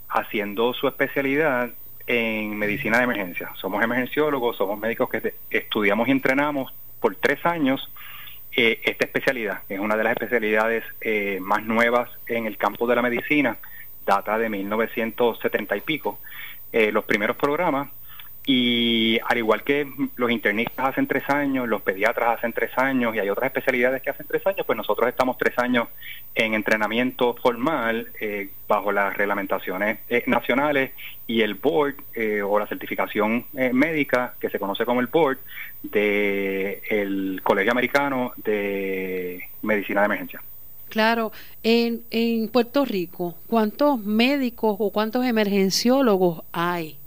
haciendo 0.07 0.73
su 0.73 0.87
especialidad 0.87 1.69
en 2.07 2.57
medicina 2.57 2.97
de 2.97 3.03
emergencia. 3.05 3.51
Somos 3.55 3.83
emergenciólogos, 3.83 4.57
somos 4.57 4.79
médicos 4.79 5.09
que 5.09 5.33
estudiamos 5.49 6.07
y 6.07 6.11
entrenamos 6.11 6.73
por 6.99 7.15
tres 7.15 7.45
años 7.45 7.89
eh, 8.57 8.79
esta 8.83 9.05
especialidad. 9.05 9.63
Es 9.67 9.79
una 9.79 9.97
de 9.97 10.03
las 10.03 10.13
especialidades 10.13 10.83
eh, 11.01 11.39
más 11.41 11.63
nuevas 11.63 12.09
en 12.27 12.45
el 12.45 12.55
campo 12.55 12.87
de 12.87 12.95
la 12.95 13.01
medicina, 13.01 13.57
data 14.05 14.37
de 14.37 14.49
1970 14.49 15.75
y 15.75 15.81
pico. 15.81 16.19
Eh, 16.71 16.91
los 16.91 17.03
primeros 17.03 17.35
programas 17.35 17.89
y 18.47 19.19
al 19.25 19.39
igual 19.39 19.63
que 19.63 19.87
los 20.17 20.29
internistas 20.29 20.89
hacen 20.89 21.07
tres 21.07 21.27
años, 21.29 21.67
los 21.67 21.81
pediatras 21.81 22.37
hacen 22.37 22.53
tres 22.53 22.71
años 22.77 23.15
y 23.15 23.19
hay 23.19 23.29
otras 23.29 23.47
especialidades 23.47 24.03
que 24.03 24.11
hacen 24.11 24.27
tres 24.27 24.45
años, 24.45 24.65
pues 24.67 24.77
nosotros 24.77 25.09
estamos 25.09 25.37
tres 25.37 25.57
años 25.57 25.87
en 26.35 26.53
entrenamiento 26.53 27.33
formal 27.41 28.09
eh, 28.21 28.49
bajo 28.67 28.91
las 28.91 29.17
reglamentaciones 29.17 29.99
eh, 30.09 30.23
nacionales 30.27 30.91
y 31.25 31.41
el 31.41 31.55
board 31.55 31.95
eh, 32.13 32.43
o 32.43 32.59
la 32.59 32.67
certificación 32.67 33.45
médica 33.73 34.35
que 34.39 34.51
se 34.51 34.59
conoce 34.59 34.85
como 34.85 35.01
el 35.01 35.07
board 35.07 35.39
del 35.81 36.81
el 36.87 37.41
Colegio 37.41 37.71
Americano 37.71 38.33
de 38.37 39.49
Medicina 39.63 40.01
de 40.01 40.05
Emergencia. 40.05 40.43
Claro, 40.89 41.31
en, 41.63 42.03
en 42.11 42.47
Puerto 42.49 42.85
Rico, 42.85 43.35
¿cuántos 43.47 43.99
médicos 43.99 44.75
o 44.77 44.91
cuántos 44.91 45.25
emergenciólogos 45.25 46.43
hay? 46.51 46.99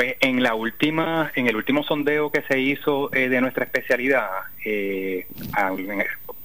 Pues 0.00 0.16
en 0.20 0.42
la 0.42 0.54
última, 0.54 1.30
en 1.34 1.46
el 1.46 1.56
último 1.56 1.82
sondeo 1.82 2.32
que 2.32 2.40
se 2.48 2.58
hizo 2.58 3.14
eh, 3.14 3.28
de 3.28 3.38
nuestra 3.42 3.66
especialidad, 3.66 4.30
eh, 4.64 5.26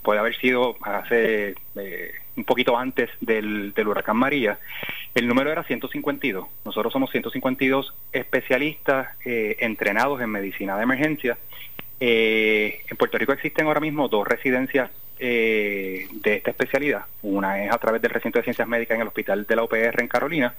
puede 0.02 0.20
haber 0.20 0.36
sido 0.36 0.76
hace 0.82 1.56
eh, 1.78 2.12
un 2.36 2.44
poquito 2.44 2.78
antes 2.78 3.10
del, 3.22 3.72
huracán 3.78 4.18
María, 4.18 4.60
el 5.14 5.26
número 5.26 5.54
era 5.54 5.64
152. 5.64 6.46
Nosotros 6.66 6.92
somos 6.92 7.10
152 7.12 7.94
especialistas 8.12 9.08
entrenados 9.24 10.20
en 10.20 10.32
medicina 10.32 10.76
de 10.76 10.84
emergencia. 10.84 11.38
en 12.02 12.98
Puerto 12.98 13.18
Rico 13.18 13.32
existen 13.32 13.68
ahora 13.68 13.80
mismo 13.80 14.10
dos 14.10 14.28
residencias 14.28 14.92
de 15.18 16.10
esta 16.26 16.52
especialidad. 16.52 17.06
Una 17.22 17.64
es 17.64 17.72
a 17.72 17.78
través 17.78 18.02
del 18.02 18.12
recinto 18.12 18.38
de 18.38 18.44
ciencias 18.44 18.68
médicas 18.68 18.96
en 18.96 19.02
el 19.04 19.08
hospital 19.08 19.46
de 19.46 19.56
la 19.56 19.64
UPR 19.64 20.02
en 20.02 20.10
Carolina 20.10 20.54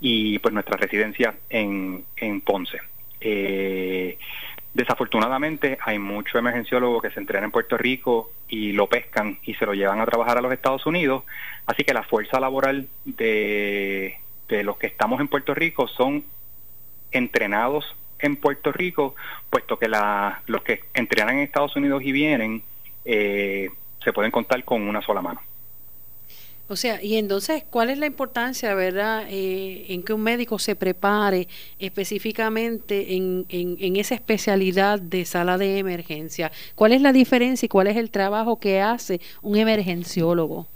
y 0.00 0.38
pues 0.38 0.54
nuestra 0.54 0.76
residencia 0.76 1.34
en, 1.48 2.04
en 2.16 2.40
Ponce. 2.40 2.78
Eh, 3.20 4.18
desafortunadamente 4.72 5.78
hay 5.84 5.98
mucho 5.98 6.38
emergenciólogo 6.38 7.02
que 7.02 7.10
se 7.10 7.20
entrena 7.20 7.44
en 7.44 7.50
Puerto 7.50 7.76
Rico 7.76 8.30
y 8.48 8.72
lo 8.72 8.88
pescan 8.88 9.38
y 9.42 9.54
se 9.54 9.66
lo 9.66 9.74
llevan 9.74 10.00
a 10.00 10.06
trabajar 10.06 10.38
a 10.38 10.40
los 10.40 10.52
Estados 10.52 10.86
Unidos, 10.86 11.24
así 11.66 11.84
que 11.84 11.92
la 11.92 12.02
fuerza 12.02 12.40
laboral 12.40 12.88
de, 13.04 14.18
de 14.48 14.64
los 14.64 14.78
que 14.78 14.86
estamos 14.86 15.20
en 15.20 15.28
Puerto 15.28 15.54
Rico 15.54 15.86
son 15.88 16.24
entrenados 17.12 17.96
en 18.18 18.36
Puerto 18.36 18.72
Rico, 18.72 19.14
puesto 19.48 19.78
que 19.78 19.88
la, 19.88 20.42
los 20.46 20.62
que 20.62 20.82
entrenan 20.94 21.36
en 21.36 21.42
Estados 21.42 21.76
Unidos 21.76 22.02
y 22.04 22.12
vienen 22.12 22.62
eh, 23.04 23.70
se 24.02 24.12
pueden 24.12 24.30
contar 24.30 24.64
con 24.64 24.82
una 24.82 25.02
sola 25.02 25.22
mano. 25.22 25.40
O 26.70 26.76
sea, 26.76 27.02
y 27.02 27.16
entonces, 27.16 27.64
¿cuál 27.68 27.90
es 27.90 27.98
la 27.98 28.06
importancia, 28.06 28.72
verdad, 28.76 29.24
eh, 29.28 29.86
en 29.88 30.04
que 30.04 30.12
un 30.12 30.22
médico 30.22 30.56
se 30.60 30.76
prepare 30.76 31.48
específicamente 31.80 33.16
en, 33.16 33.44
en, 33.48 33.96
esa 33.96 34.14
especialidad 34.14 35.00
de 35.00 35.24
sala 35.24 35.58
de 35.58 35.78
emergencia? 35.78 36.52
¿Cuál 36.76 36.92
es 36.92 37.02
la 37.02 37.12
diferencia 37.12 37.66
y 37.66 37.68
cuál 37.68 37.88
es 37.88 37.96
el 37.96 38.12
trabajo 38.12 38.60
que 38.60 38.80
hace 38.80 39.20
un 39.42 39.56
emergenciólogo? 39.56 40.68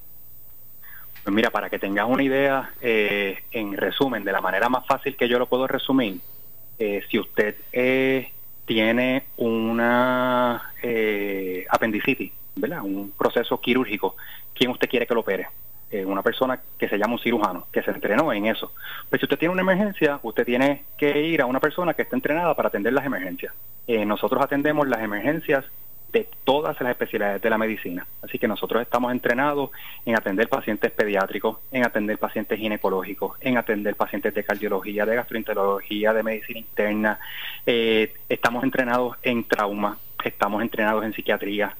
Pues 1.22 1.32
mira, 1.32 1.50
para 1.50 1.70
que 1.70 1.78
tengas 1.78 2.08
una 2.08 2.24
idea, 2.24 2.72
eh, 2.80 3.44
en 3.52 3.76
resumen, 3.76 4.24
de 4.24 4.32
la 4.32 4.40
manera 4.40 4.68
más 4.68 4.84
fácil 4.86 5.16
que 5.16 5.28
yo 5.28 5.38
lo 5.38 5.46
puedo 5.46 5.68
resumir, 5.68 6.18
eh, 6.76 7.04
si 7.08 7.20
usted 7.20 7.54
tiene 8.66 9.26
una 9.36 10.72
apendicitis, 11.70 12.32
¿verdad? 12.56 12.82
Un 12.82 13.12
proceso 13.16 13.60
quirúrgico, 13.60 14.16
¿quién 14.54 14.72
usted 14.72 14.88
quiere 14.88 15.06
que 15.06 15.14
lo 15.14 15.20
opere? 15.20 15.46
Eh, 15.90 16.04
una 16.04 16.22
persona 16.22 16.58
que 16.76 16.88
se 16.88 16.98
llama 16.98 17.12
un 17.12 17.18
cirujano, 17.20 17.68
que 17.70 17.82
se 17.82 17.90
entrenó 17.92 18.32
en 18.32 18.46
eso. 18.46 18.72
Pues 19.08 19.20
si 19.20 19.26
usted 19.26 19.38
tiene 19.38 19.52
una 19.52 19.62
emergencia, 19.62 20.18
usted 20.22 20.44
tiene 20.44 20.82
que 20.96 21.20
ir 21.20 21.40
a 21.40 21.46
una 21.46 21.60
persona 21.60 21.94
que 21.94 22.02
esté 22.02 22.16
entrenada 22.16 22.54
para 22.54 22.68
atender 22.68 22.92
las 22.92 23.06
emergencias. 23.06 23.54
Eh, 23.86 24.04
nosotros 24.04 24.42
atendemos 24.42 24.88
las 24.88 25.02
emergencias 25.02 25.64
de 26.10 26.28
todas 26.42 26.80
las 26.80 26.90
especialidades 26.90 27.42
de 27.42 27.50
la 27.50 27.58
medicina. 27.58 28.06
Así 28.22 28.40
que 28.40 28.48
nosotros 28.48 28.82
estamos 28.82 29.12
entrenados 29.12 29.70
en 30.04 30.16
atender 30.16 30.48
pacientes 30.48 30.90
pediátricos, 30.90 31.58
en 31.70 31.84
atender 31.84 32.18
pacientes 32.18 32.58
ginecológicos, 32.58 33.36
en 33.40 33.56
atender 33.56 33.94
pacientes 33.94 34.34
de 34.34 34.42
cardiología, 34.42 35.06
de 35.06 35.16
gastroenterología, 35.16 36.12
de 36.12 36.22
medicina 36.22 36.58
interna. 36.58 37.20
Eh, 37.66 38.14
estamos 38.28 38.64
entrenados 38.64 39.16
en 39.22 39.44
trauma, 39.44 39.98
estamos 40.24 40.62
entrenados 40.62 41.04
en 41.04 41.12
psiquiatría. 41.12 41.76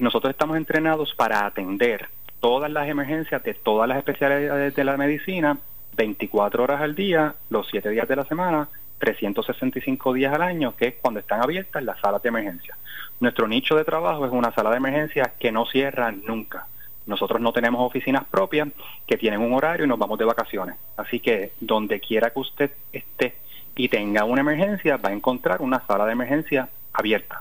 nosotros 0.00 0.30
estamos 0.30 0.56
entrenados 0.56 1.14
para 1.14 1.46
atender 1.46 2.08
todas 2.44 2.70
las 2.70 2.86
emergencias 2.90 3.42
de 3.42 3.54
todas 3.54 3.88
las 3.88 3.96
especialidades 3.96 4.74
de 4.74 4.84
la 4.84 4.98
medicina, 4.98 5.56
24 5.96 6.62
horas 6.62 6.82
al 6.82 6.94
día, 6.94 7.34
los 7.48 7.66
7 7.70 7.88
días 7.88 8.06
de 8.06 8.16
la 8.16 8.26
semana, 8.26 8.68
365 8.98 10.12
días 10.12 10.34
al 10.34 10.42
año, 10.42 10.76
que 10.76 10.88
es 10.88 10.94
cuando 11.00 11.20
están 11.20 11.42
abiertas 11.42 11.82
las 11.82 11.98
salas 12.00 12.22
de 12.22 12.28
emergencia. 12.28 12.76
Nuestro 13.18 13.48
nicho 13.48 13.76
de 13.76 13.84
trabajo 13.86 14.26
es 14.26 14.30
una 14.30 14.52
sala 14.52 14.68
de 14.72 14.76
emergencia 14.76 15.32
que 15.38 15.50
no 15.52 15.64
cierra 15.64 16.12
nunca. 16.12 16.66
Nosotros 17.06 17.40
no 17.40 17.54
tenemos 17.54 17.80
oficinas 17.80 18.24
propias 18.26 18.68
que 19.06 19.16
tienen 19.16 19.40
un 19.40 19.54
horario 19.54 19.86
y 19.86 19.88
nos 19.88 19.98
vamos 19.98 20.18
de 20.18 20.26
vacaciones. 20.26 20.76
Así 20.98 21.20
que 21.20 21.52
donde 21.60 21.98
quiera 21.98 22.28
que 22.28 22.40
usted 22.40 22.70
esté 22.92 23.36
y 23.74 23.88
tenga 23.88 24.24
una 24.24 24.42
emergencia, 24.42 24.98
va 24.98 25.08
a 25.08 25.14
encontrar 25.14 25.62
una 25.62 25.80
sala 25.86 26.04
de 26.04 26.12
emergencia 26.12 26.68
abierta, 26.92 27.40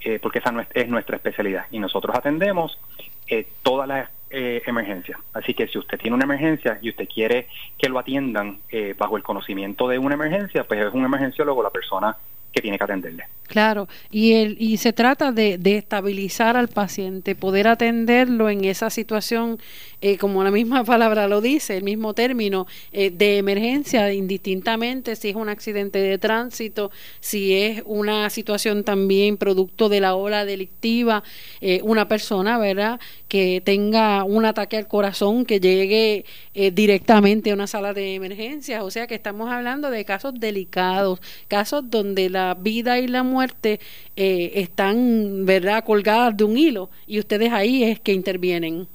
eh, 0.00 0.18
porque 0.22 0.38
esa 0.38 0.54
es 0.72 0.88
nuestra 0.88 1.16
especialidad. 1.16 1.66
Y 1.70 1.80
nosotros 1.80 2.16
atendemos 2.16 2.80
eh, 3.26 3.46
todas 3.62 3.86
las 3.86 4.08
eh, 4.30 4.62
emergencia. 4.66 5.18
Así 5.32 5.54
que 5.54 5.68
si 5.68 5.78
usted 5.78 5.98
tiene 5.98 6.14
una 6.14 6.24
emergencia 6.24 6.78
y 6.82 6.90
usted 6.90 7.08
quiere 7.08 7.48
que 7.78 7.88
lo 7.88 7.98
atiendan 7.98 8.58
eh, 8.70 8.94
bajo 8.96 9.16
el 9.16 9.22
conocimiento 9.22 9.88
de 9.88 9.98
una 9.98 10.14
emergencia, 10.14 10.64
pues 10.64 10.80
es 10.80 10.92
un 10.92 11.04
emergenciólogo 11.04 11.62
la 11.62 11.70
persona 11.70 12.16
que 12.52 12.62
tiene 12.62 12.78
que 12.78 12.84
atenderle. 12.84 13.24
Claro, 13.46 13.88
y, 14.10 14.34
el, 14.34 14.56
y 14.60 14.76
se 14.76 14.92
trata 14.92 15.32
de, 15.32 15.56
de 15.56 15.78
estabilizar 15.78 16.58
al 16.58 16.68
paciente, 16.68 17.34
poder 17.34 17.66
atenderlo 17.66 18.50
en 18.50 18.64
esa 18.66 18.90
situación, 18.90 19.58
eh, 20.02 20.18
como 20.18 20.44
la 20.44 20.50
misma 20.50 20.84
palabra 20.84 21.28
lo 21.28 21.40
dice, 21.40 21.78
el 21.78 21.82
mismo 21.82 22.12
término, 22.12 22.66
eh, 22.92 23.10
de 23.10 23.38
emergencia, 23.38 24.12
indistintamente 24.12 25.16
si 25.16 25.30
es 25.30 25.36
un 25.36 25.48
accidente 25.48 25.98
de 25.98 26.18
tránsito, 26.18 26.90
si 27.20 27.54
es 27.54 27.82
una 27.86 28.28
situación 28.28 28.84
también 28.84 29.38
producto 29.38 29.88
de 29.88 30.00
la 30.00 30.14
ola 30.14 30.44
delictiva, 30.44 31.22
eh, 31.62 31.80
una 31.82 32.06
persona, 32.06 32.58
¿verdad?, 32.58 33.00
que 33.28 33.60
tenga 33.64 34.24
un 34.24 34.44
ataque 34.44 34.76
al 34.76 34.88
corazón, 34.88 35.44
que 35.44 35.60
llegue 35.60 36.24
directamente 36.72 37.50
a 37.50 37.54
una 37.54 37.66
sala 37.66 37.92
de 37.92 38.14
emergencias, 38.14 38.82
o 38.82 38.90
sea 38.90 39.06
que 39.06 39.14
estamos 39.14 39.50
hablando 39.50 39.90
de 39.90 40.04
casos 40.04 40.34
delicados, 40.40 41.20
casos 41.46 41.90
donde 41.90 42.30
la 42.30 42.54
vida 42.54 42.98
y 42.98 43.06
la 43.06 43.22
muerte 43.22 43.80
eh, 44.16 44.52
están, 44.56 45.44
¿verdad?, 45.46 45.84
colgadas 45.84 46.36
de 46.36 46.44
un 46.44 46.56
hilo 46.56 46.90
y 47.06 47.18
ustedes 47.18 47.52
ahí 47.52 47.84
es 47.84 48.00
que 48.00 48.12
intervienen. 48.12 48.86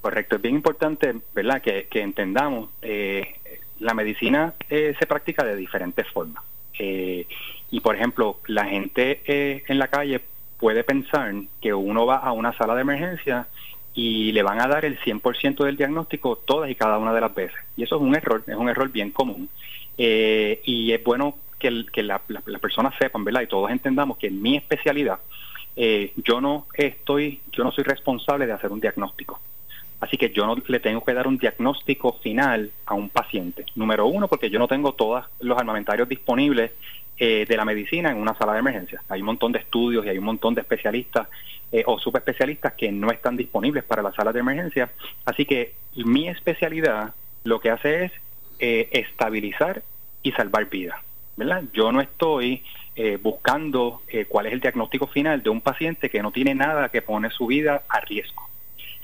Correcto, 0.00 0.36
es 0.36 0.42
bien 0.42 0.54
importante, 0.54 1.14
¿verdad?, 1.34 1.60
que, 1.60 1.86
entendamos, 2.00 2.70
eh, 2.82 3.34
la 3.80 3.94
medicina 3.94 4.54
eh, 4.68 4.94
se 4.98 5.06
practica 5.06 5.44
de 5.44 5.56
diferentes 5.56 6.06
formas. 6.08 6.42
y, 7.72 7.80
por 7.80 7.94
ejemplo, 7.94 8.38
la 8.46 8.64
gente 8.64 9.20
en 9.26 9.78
la 9.78 9.88
calle 9.88 10.22
puede 10.60 10.84
pensar 10.84 11.32
que 11.60 11.72
uno 11.72 12.06
va 12.06 12.16
a 12.16 12.32
una 12.32 12.56
sala 12.56 12.74
de 12.74 12.82
emergencia 12.82 13.48
y 13.94 14.30
le 14.32 14.42
van 14.42 14.60
a 14.60 14.68
dar 14.68 14.84
el 14.84 15.00
100% 15.00 15.64
del 15.64 15.76
diagnóstico 15.76 16.36
todas 16.36 16.70
y 16.70 16.74
cada 16.74 16.98
una 16.98 17.12
de 17.12 17.20
las 17.20 17.34
veces. 17.34 17.58
Y 17.76 17.82
eso 17.82 17.96
es 17.96 18.02
un 18.02 18.14
error, 18.14 18.44
es 18.46 18.54
un 18.54 18.68
error 18.68 18.90
bien 18.90 19.10
común. 19.10 19.48
y 19.96 20.92
es 20.92 21.04
bueno 21.04 21.34
que, 21.58 22.02
las 22.02 22.20
personas 22.60 22.94
sepan, 22.98 23.24
¿verdad? 23.24 23.42
Y 23.42 23.46
todos 23.46 23.70
entendamos 23.70 24.16
que 24.16 24.28
en 24.28 24.40
mi 24.40 24.56
especialidad 24.56 25.18
eh, 25.76 26.12
yo 26.16 26.40
no 26.40 26.66
estoy, 26.74 27.40
yo 27.52 27.64
no 27.64 27.72
soy 27.72 27.84
responsable 27.84 28.46
de 28.46 28.52
hacer 28.52 28.70
un 28.70 28.80
diagnóstico. 28.80 29.40
Así 30.00 30.16
que 30.16 30.30
yo 30.30 30.46
no 30.46 30.56
le 30.66 30.80
tengo 30.80 31.04
que 31.04 31.12
dar 31.12 31.26
un 31.26 31.36
diagnóstico 31.36 32.14
final 32.22 32.70
a 32.86 32.94
un 32.94 33.10
paciente. 33.10 33.66
Número 33.74 34.06
uno, 34.06 34.28
porque 34.28 34.48
yo 34.48 34.58
no 34.58 34.66
tengo 34.66 34.94
todos 34.94 35.26
los 35.40 35.58
armamentarios 35.58 36.08
disponibles 36.08 36.72
eh, 37.20 37.46
de 37.48 37.56
la 37.56 37.64
medicina 37.64 38.10
en 38.10 38.16
una 38.16 38.34
sala 38.34 38.54
de 38.54 38.58
emergencia. 38.58 39.00
Hay 39.08 39.20
un 39.20 39.26
montón 39.26 39.52
de 39.52 39.60
estudios 39.60 40.04
y 40.04 40.08
hay 40.08 40.18
un 40.18 40.24
montón 40.24 40.54
de 40.54 40.62
especialistas 40.62 41.28
eh, 41.70 41.84
o 41.86 42.00
subespecialistas 42.00 42.72
que 42.72 42.90
no 42.90 43.12
están 43.12 43.36
disponibles 43.36 43.84
para 43.84 44.02
las 44.02 44.16
salas 44.16 44.34
de 44.34 44.40
emergencia. 44.40 44.90
Así 45.24 45.44
que 45.44 45.74
mi 45.94 46.28
especialidad 46.28 47.14
lo 47.44 47.60
que 47.60 47.70
hace 47.70 48.04
es 48.06 48.12
estabilizar 48.58 49.82
y 50.22 50.32
salvar 50.32 50.68
vidas. 50.68 50.98
Yo 51.72 51.90
no 51.90 52.00
estoy 52.00 52.62
eh, 52.96 53.18
buscando 53.20 54.02
eh, 54.08 54.26
cuál 54.28 54.46
es 54.46 54.52
el 54.52 54.60
diagnóstico 54.60 55.06
final 55.06 55.42
de 55.42 55.48
un 55.48 55.62
paciente 55.62 56.10
que 56.10 56.22
no 56.22 56.32
tiene 56.32 56.54
nada 56.54 56.90
que 56.90 57.00
pone 57.00 57.30
su 57.30 57.46
vida 57.46 57.82
a 57.88 58.00
riesgo. 58.00 58.48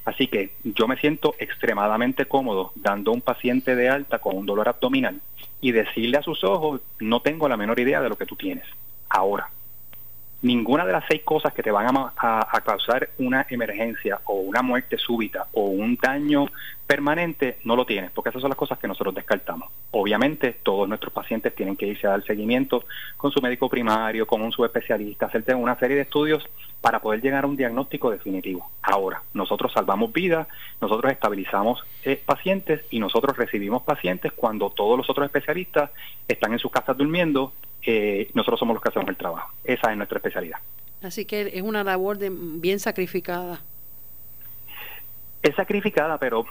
Así 0.05 0.27
que 0.29 0.51
yo 0.63 0.87
me 0.87 0.99
siento 0.99 1.35
extremadamente 1.39 2.27
cómodo 2.27 2.73
dando 2.75 3.11
a 3.11 3.15
un 3.15 3.23
paciente 3.23 3.75
de 3.75 3.89
alta 3.89 4.19
con 4.19 4.37
un 4.37 4.45
dolor 4.45 4.69
abdominal 4.69 5.21
y 5.67 5.73
decirle 5.73 6.19
a 6.19 6.23
sus 6.23 6.45
ojos, 6.45 6.81
no 7.01 7.19
tengo 7.19 7.49
la 7.49 7.57
menor 7.57 7.81
idea 7.81 8.01
de 8.01 8.09
lo 8.09 8.17
que 8.17 8.25
tú 8.25 8.37
tienes. 8.37 8.65
Ahora, 9.09 9.51
ninguna 10.43 10.87
de 10.87 10.93
las 10.93 11.05
seis 11.09 11.23
cosas 11.25 11.53
que 11.53 11.65
te 11.65 11.73
van 11.73 11.89
a, 11.97 12.63
causar 12.65 13.11
una 13.19 13.45
emergencia 13.51 14.21
o 14.27 14.35
una 14.35 14.63
muerte 14.63 14.97
súbita 14.97 15.49
o 15.55 15.63
un 15.63 15.99
daño 16.01 16.47
permanente 16.87 17.59
no 17.65 17.77
lo 17.77 17.85
tienes, 17.85 18.11
porque 18.13 18.31
esas 18.31 18.41
son 18.41 18.51
las 18.51 18.59
cosas 18.59 18.79
que 18.79 18.87
nosotros 18.87 19.15
descartamos. 19.15 19.71
Obviamente, 19.91 20.57
todos 20.63 20.89
nuestros 20.89 21.13
pacientes 21.13 21.55
tienen 21.55 21.77
que 21.77 21.87
irse 21.87 22.07
a 22.07 22.11
dar 22.11 22.25
seguimiento 22.25 22.85
con 23.17 23.31
su 23.33 23.41
médico 23.41 23.69
primario, 23.69 24.27
con 24.27 24.41
un 24.43 24.53
subespecialista, 24.53 25.27
hacerte 25.27 25.55
una 25.55 25.79
serie 25.79 25.97
de 25.97 26.03
estudios 26.03 26.49
para 26.81 27.01
poder 27.01 27.21
llegar 27.21 27.45
a 27.45 27.47
un 27.49 27.57
diagnóstico 27.57 28.11
definitivo. 28.11 28.71
Ahora, 28.83 29.23
nosotros 29.35 29.73
salvamos 29.73 30.13
vidas, 30.13 30.47
nosotros 30.81 31.11
estabilizamos 31.13 31.83
eh, 32.05 32.21
pacientes 32.25 32.83
y 32.91 33.01
nosotros 33.01 33.37
recibimos 33.37 33.83
pacientes 33.83 34.33
cuando 34.33 34.71
todos 34.71 34.97
los 34.97 35.11
otros 35.11 35.27
especialistas 35.27 35.91
están 36.29 36.53
en 36.53 36.59
sus 36.59 36.71
casas 36.71 36.97
durmiendo 36.97 37.53
nosotros 38.35 38.59
somos 38.59 38.75
los 38.75 38.83
que 38.83 38.89
hacemos 38.89 39.09
el 39.09 39.17
trabajo. 39.17 39.53
Esa 39.65 39.91
es 39.91 39.97
nuestra 39.97 40.19
especialidad. 40.19 40.59
Así 41.03 41.25
que 41.25 41.53
es 41.55 41.63
una 41.63 41.85
labor 41.85 42.19
de, 42.19 42.31
bien 42.33 42.81
sacrificada. 42.81 43.61
Es 45.43 45.55
sacrificada, 45.55 46.19
pero 46.19 46.47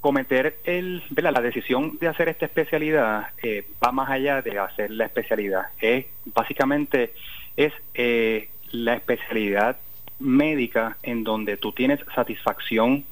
cometer 0.00 0.56
el, 0.64 1.02
la 1.14 1.40
decisión 1.40 1.98
de 2.00 2.08
hacer 2.08 2.28
esta 2.28 2.46
especialidad 2.46 3.28
eh, 3.42 3.66
va 3.84 3.92
más 3.92 4.10
allá 4.10 4.42
de 4.42 4.58
hacer 4.58 4.90
la 4.90 5.04
especialidad. 5.04 5.66
Es 5.80 6.06
básicamente 6.24 7.12
es 7.56 7.72
eh, 7.94 8.48
la 8.72 8.94
especialidad 8.94 9.76
médica 10.18 10.96
en 11.02 11.24
donde 11.24 11.56
tú 11.56 11.72
tienes 11.72 12.00
satisfacción 12.14 13.04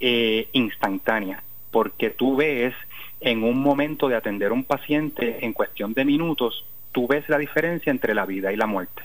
eh, 0.00 0.48
instantánea, 0.52 1.42
porque 1.70 2.10
tú 2.10 2.36
ves 2.36 2.74
en 3.20 3.44
un 3.44 3.58
momento 3.60 4.08
de 4.08 4.16
atender 4.16 4.50
a 4.50 4.54
un 4.54 4.64
paciente 4.64 5.44
en 5.44 5.52
cuestión 5.52 5.94
de 5.94 6.04
minutos, 6.04 6.64
tú 6.90 7.06
ves 7.06 7.28
la 7.28 7.38
diferencia 7.38 7.90
entre 7.90 8.14
la 8.14 8.26
vida 8.26 8.52
y 8.52 8.56
la 8.56 8.66
muerte. 8.66 9.02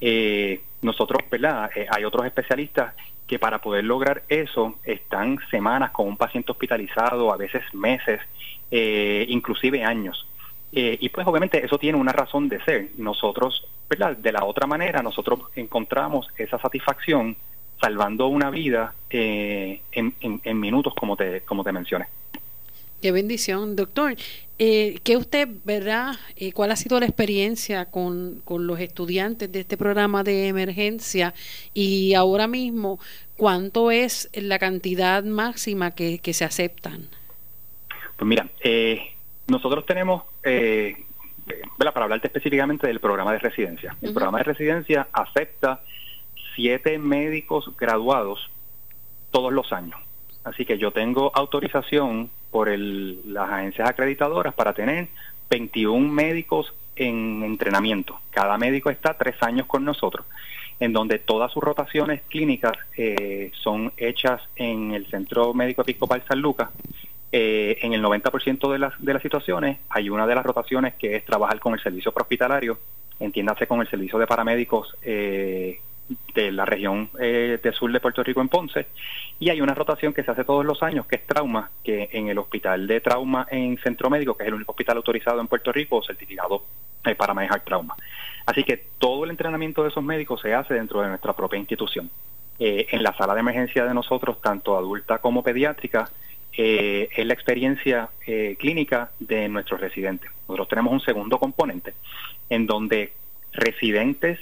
Eh, 0.00 0.60
nosotros, 0.82 1.22
¿verdad? 1.30 1.70
Eh, 1.76 1.86
hay 1.88 2.04
otros 2.04 2.26
especialistas 2.26 2.94
que 3.32 3.38
para 3.38 3.62
poder 3.62 3.84
lograr 3.84 4.24
eso 4.28 4.74
están 4.84 5.38
semanas 5.50 5.90
con 5.90 6.06
un 6.06 6.18
paciente 6.18 6.52
hospitalizado, 6.52 7.32
a 7.32 7.38
veces 7.38 7.62
meses, 7.72 8.20
eh, 8.70 9.24
inclusive 9.26 9.82
años. 9.82 10.28
y 10.70 11.08
pues 11.08 11.26
obviamente 11.26 11.64
eso 11.64 11.78
tiene 11.78 11.96
una 11.96 12.12
razón 12.12 12.50
de 12.50 12.62
ser. 12.62 12.90
Nosotros, 12.98 13.66
¿verdad? 13.88 14.18
De 14.18 14.32
la 14.32 14.44
otra 14.44 14.66
manera, 14.66 15.02
nosotros 15.02 15.40
encontramos 15.56 16.28
esa 16.36 16.58
satisfacción 16.58 17.34
salvando 17.80 18.26
una 18.26 18.50
vida 18.50 18.92
en, 19.08 19.80
en, 20.20 20.60
minutos, 20.60 20.92
como 20.94 21.16
te, 21.16 21.40
como 21.40 21.64
te 21.64 21.72
mencioné. 21.72 22.08
Qué 23.02 23.10
bendición, 23.10 23.74
doctor. 23.74 24.14
Eh, 24.60 25.00
¿Qué 25.02 25.16
usted, 25.16 25.48
verdad? 25.64 26.14
Eh, 26.36 26.52
¿Cuál 26.52 26.70
ha 26.70 26.76
sido 26.76 27.00
la 27.00 27.06
experiencia 27.06 27.86
con, 27.86 28.40
con, 28.44 28.68
los 28.68 28.78
estudiantes 28.78 29.50
de 29.50 29.60
este 29.60 29.76
programa 29.76 30.22
de 30.22 30.46
emergencia? 30.46 31.34
Y 31.74 32.14
ahora 32.14 32.46
mismo, 32.46 33.00
¿cuánto 33.36 33.90
es 33.90 34.30
la 34.34 34.60
cantidad 34.60 35.24
máxima 35.24 35.90
que, 35.90 36.20
que 36.20 36.32
se 36.32 36.44
aceptan? 36.44 37.08
Pues 38.16 38.28
mira, 38.28 38.48
eh, 38.60 39.00
nosotros 39.48 39.84
tenemos, 39.84 40.22
eh, 40.44 40.94
para 41.76 42.04
hablarte 42.04 42.28
específicamente 42.28 42.86
del 42.86 43.00
programa 43.00 43.32
de 43.32 43.40
residencia. 43.40 43.96
El 44.00 44.12
programa 44.12 44.38
de 44.38 44.44
residencia 44.44 45.08
acepta 45.12 45.80
siete 46.54 47.00
médicos 47.00 47.76
graduados 47.76 48.48
todos 49.32 49.52
los 49.52 49.72
años. 49.72 49.98
Así 50.44 50.64
que 50.64 50.78
yo 50.78 50.90
tengo 50.90 51.30
autorización 51.34 52.30
por 52.50 52.68
las 52.68 53.50
agencias 53.50 53.88
acreditadoras 53.88 54.54
para 54.54 54.72
tener 54.72 55.08
21 55.50 56.08
médicos 56.08 56.72
en 56.96 57.42
entrenamiento. 57.44 58.20
Cada 58.30 58.58
médico 58.58 58.90
está 58.90 59.14
tres 59.14 59.36
años 59.42 59.66
con 59.66 59.84
nosotros, 59.84 60.26
en 60.80 60.92
donde 60.92 61.18
todas 61.18 61.52
sus 61.52 61.62
rotaciones 61.62 62.22
clínicas 62.28 62.72
eh, 62.96 63.50
son 63.54 63.92
hechas 63.96 64.42
en 64.56 64.92
el 64.92 65.06
Centro 65.06 65.54
Médico 65.54 65.82
Episcopal 65.82 66.22
San 66.26 66.40
Lucas. 66.40 66.70
Eh, 67.34 67.78
en 67.80 67.94
el 67.94 68.02
90% 68.02 68.70
de 68.70 68.78
las, 68.78 68.92
de 69.02 69.14
las 69.14 69.22
situaciones 69.22 69.78
hay 69.88 70.10
una 70.10 70.26
de 70.26 70.34
las 70.34 70.44
rotaciones 70.44 70.94
que 70.94 71.16
es 71.16 71.24
trabajar 71.24 71.58
con 71.60 71.72
el 71.72 71.80
servicio 71.80 72.12
hospitalario, 72.14 72.78
entiéndase 73.20 73.66
con 73.66 73.80
el 73.80 73.88
servicio 73.88 74.18
de 74.18 74.26
paramédicos 74.26 74.94
eh, 75.02 75.80
de 76.34 76.52
la 76.52 76.64
región 76.64 77.10
eh, 77.20 77.58
de 77.62 77.72
sur 77.72 77.90
de 77.92 78.00
Puerto 78.00 78.22
Rico 78.22 78.40
en 78.40 78.48
Ponce 78.48 78.86
y 79.38 79.50
hay 79.50 79.60
una 79.60 79.74
rotación 79.74 80.12
que 80.12 80.22
se 80.22 80.30
hace 80.30 80.44
todos 80.44 80.64
los 80.64 80.82
años 80.82 81.06
que 81.06 81.16
es 81.16 81.26
trauma 81.26 81.70
que 81.82 82.08
en 82.12 82.28
el 82.28 82.38
hospital 82.38 82.86
de 82.86 83.00
trauma 83.00 83.46
en 83.50 83.78
Centro 83.78 84.10
Médico 84.10 84.36
que 84.36 84.44
es 84.44 84.48
el 84.48 84.54
único 84.54 84.72
hospital 84.72 84.96
autorizado 84.96 85.40
en 85.40 85.48
Puerto 85.48 85.72
Rico 85.72 86.02
certificado 86.02 86.64
eh, 87.04 87.14
para 87.14 87.34
manejar 87.34 87.60
trauma. 87.60 87.96
Así 88.46 88.64
que 88.64 88.76
todo 88.98 89.24
el 89.24 89.30
entrenamiento 89.30 89.82
de 89.82 89.90
esos 89.90 90.02
médicos 90.02 90.40
se 90.40 90.54
hace 90.54 90.74
dentro 90.74 91.00
de 91.02 91.08
nuestra 91.08 91.32
propia 91.32 91.58
institución. 91.58 92.10
Eh, 92.58 92.86
en 92.90 93.02
la 93.02 93.16
sala 93.16 93.34
de 93.34 93.40
emergencia 93.40 93.84
de 93.84 93.94
nosotros 93.94 94.40
tanto 94.40 94.76
adulta 94.76 95.18
como 95.18 95.42
pediátrica 95.42 96.10
es 96.54 97.26
la 97.26 97.32
experiencia 97.32 98.10
clínica 98.58 99.10
de 99.18 99.48
nuestros 99.48 99.80
residentes. 99.80 100.30
Nosotros 100.46 100.68
tenemos 100.68 100.92
un 100.92 101.00
segundo 101.00 101.38
componente 101.38 101.94
en 102.50 102.66
donde 102.66 103.14
residentes 103.52 104.38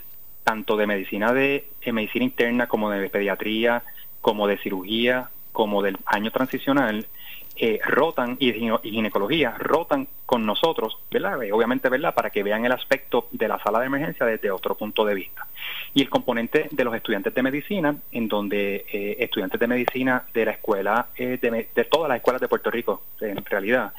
tanto 0.51 0.77
de 0.77 0.89
medicina 0.89 1.33
de, 1.33 1.65
medicina 1.93 2.25
interna 2.25 2.67
como 2.67 2.91
de 2.91 3.09
pediatría, 3.09 3.85
como 4.21 4.49
de 4.49 4.59
cirugía, 4.59 5.31
como 5.53 5.81
del 5.81 5.97
año 6.07 6.33
transicional, 6.33 7.07
eh, 7.55 7.79
rotan 7.85 8.37
y, 8.41 8.53
ginecología 8.83 9.55
rotan 9.57 10.09
con 10.27 10.45
nosotros, 10.45 10.99
¿verdad? 11.09 11.41
Eh, 11.45 11.53
obviamente, 11.53 11.89
¿verdad? 11.89 12.17
Para 12.17 12.31
que 12.31 12.43
vean 12.43 12.65
el 12.65 12.73
aspecto 12.73 13.29
de 13.31 13.47
la 13.47 13.63
sala 13.63 13.79
de 13.79 13.87
emergencia 13.87 14.27
desde 14.27 14.51
otro 14.51 14.75
punto 14.75 15.05
de 15.05 15.15
vista. 15.15 15.47
Y 15.95 16.03
el 16.03 16.11
componente 16.11 16.67
de 16.69 16.83
los 16.85 16.97
estudiantes 16.97 17.33
de 17.33 17.43
medicina, 17.45 17.95
en 18.11 18.27
donde 18.27 18.87
eh, 18.93 19.19
estudiantes 19.21 19.61
de 19.61 19.69
medicina 19.69 20.25
de 20.35 20.47
la 20.47 20.51
escuela, 20.51 21.07
de, 21.17 21.39
de, 21.39 21.85
todas 21.85 22.09
las 22.09 22.17
escuelas 22.17 22.41
de 22.41 22.49
Puerto 22.49 22.73
Rico, 22.73 23.05
en 23.21 23.45
realidad, 23.45 23.93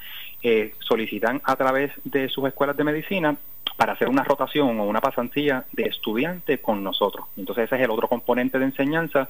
solicitan 0.79 1.39
a 1.45 1.55
través 1.55 1.93
de 2.03 2.27
sus 2.27 2.45
escuelas 2.45 2.75
de 2.75 2.83
medicina 2.83 3.37
para 3.77 3.93
hacer 3.93 4.09
una 4.09 4.23
rotación 4.23 4.79
o 4.79 4.85
una 4.85 5.01
pasantía 5.01 5.65
de 5.71 5.83
estudiante 5.83 6.59
con 6.59 6.83
nosotros. 6.83 7.25
Entonces 7.37 7.65
ese 7.65 7.75
es 7.75 7.81
el 7.81 7.91
otro 7.91 8.07
componente 8.07 8.59
de 8.59 8.65
enseñanza, 8.65 9.29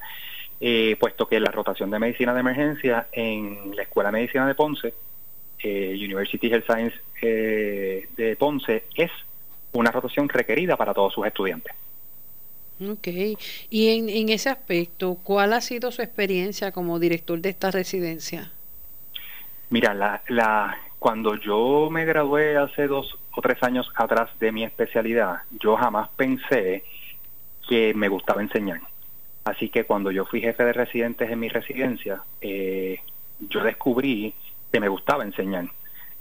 eh, 0.59 0.95
puesto 0.99 1.27
que 1.27 1.39
la 1.39 1.51
rotación 1.51 1.89
de 1.89 1.99
medicina 1.99 2.33
de 2.33 2.39
emergencia 2.39 3.07
en 3.11 3.75
la 3.75 3.83
Escuela 3.83 4.09
de 4.09 4.19
Medicina 4.19 4.47
de 4.47 4.55
Ponce, 4.55 4.93
eh, 5.63 5.93
University 5.95 6.47
Health 6.47 6.65
Science 6.65 6.95
eh, 7.21 8.07
de 8.15 8.35
Ponce, 8.35 8.83
es 8.95 9.11
una 9.73 9.91
rotación 9.91 10.27
requerida 10.27 10.75
para 10.75 10.93
todos 10.93 11.13
sus 11.13 11.25
estudiantes. 11.25 11.73
Ok, 12.81 13.07
y 13.69 13.89
en, 13.89 14.09
en 14.09 14.29
ese 14.29 14.49
aspecto, 14.49 15.17
¿cuál 15.23 15.53
ha 15.53 15.61
sido 15.61 15.91
su 15.91 16.01
experiencia 16.01 16.71
como 16.71 16.97
director 16.97 17.39
de 17.39 17.49
esta 17.49 17.69
residencia? 17.69 18.51
Mira, 19.69 19.93
la, 19.93 20.21
la, 20.27 20.77
cuando 21.01 21.33
yo 21.33 21.89
me 21.89 22.05
gradué 22.05 22.57
hace 22.57 22.85
dos 22.85 23.17
o 23.35 23.41
tres 23.41 23.63
años 23.63 23.91
atrás 23.95 24.29
de 24.39 24.51
mi 24.51 24.63
especialidad, 24.63 25.39
yo 25.59 25.75
jamás 25.75 26.09
pensé 26.15 26.83
que 27.67 27.95
me 27.95 28.07
gustaba 28.07 28.43
enseñar. 28.43 28.81
Así 29.43 29.69
que 29.69 29.85
cuando 29.85 30.11
yo 30.11 30.25
fui 30.25 30.41
jefe 30.41 30.63
de 30.63 30.73
residentes 30.73 31.31
en 31.31 31.39
mi 31.39 31.49
residencia, 31.49 32.21
eh, 32.39 32.99
yo 33.39 33.63
descubrí 33.63 34.35
que 34.71 34.79
me 34.79 34.89
gustaba 34.89 35.23
enseñar. 35.23 35.65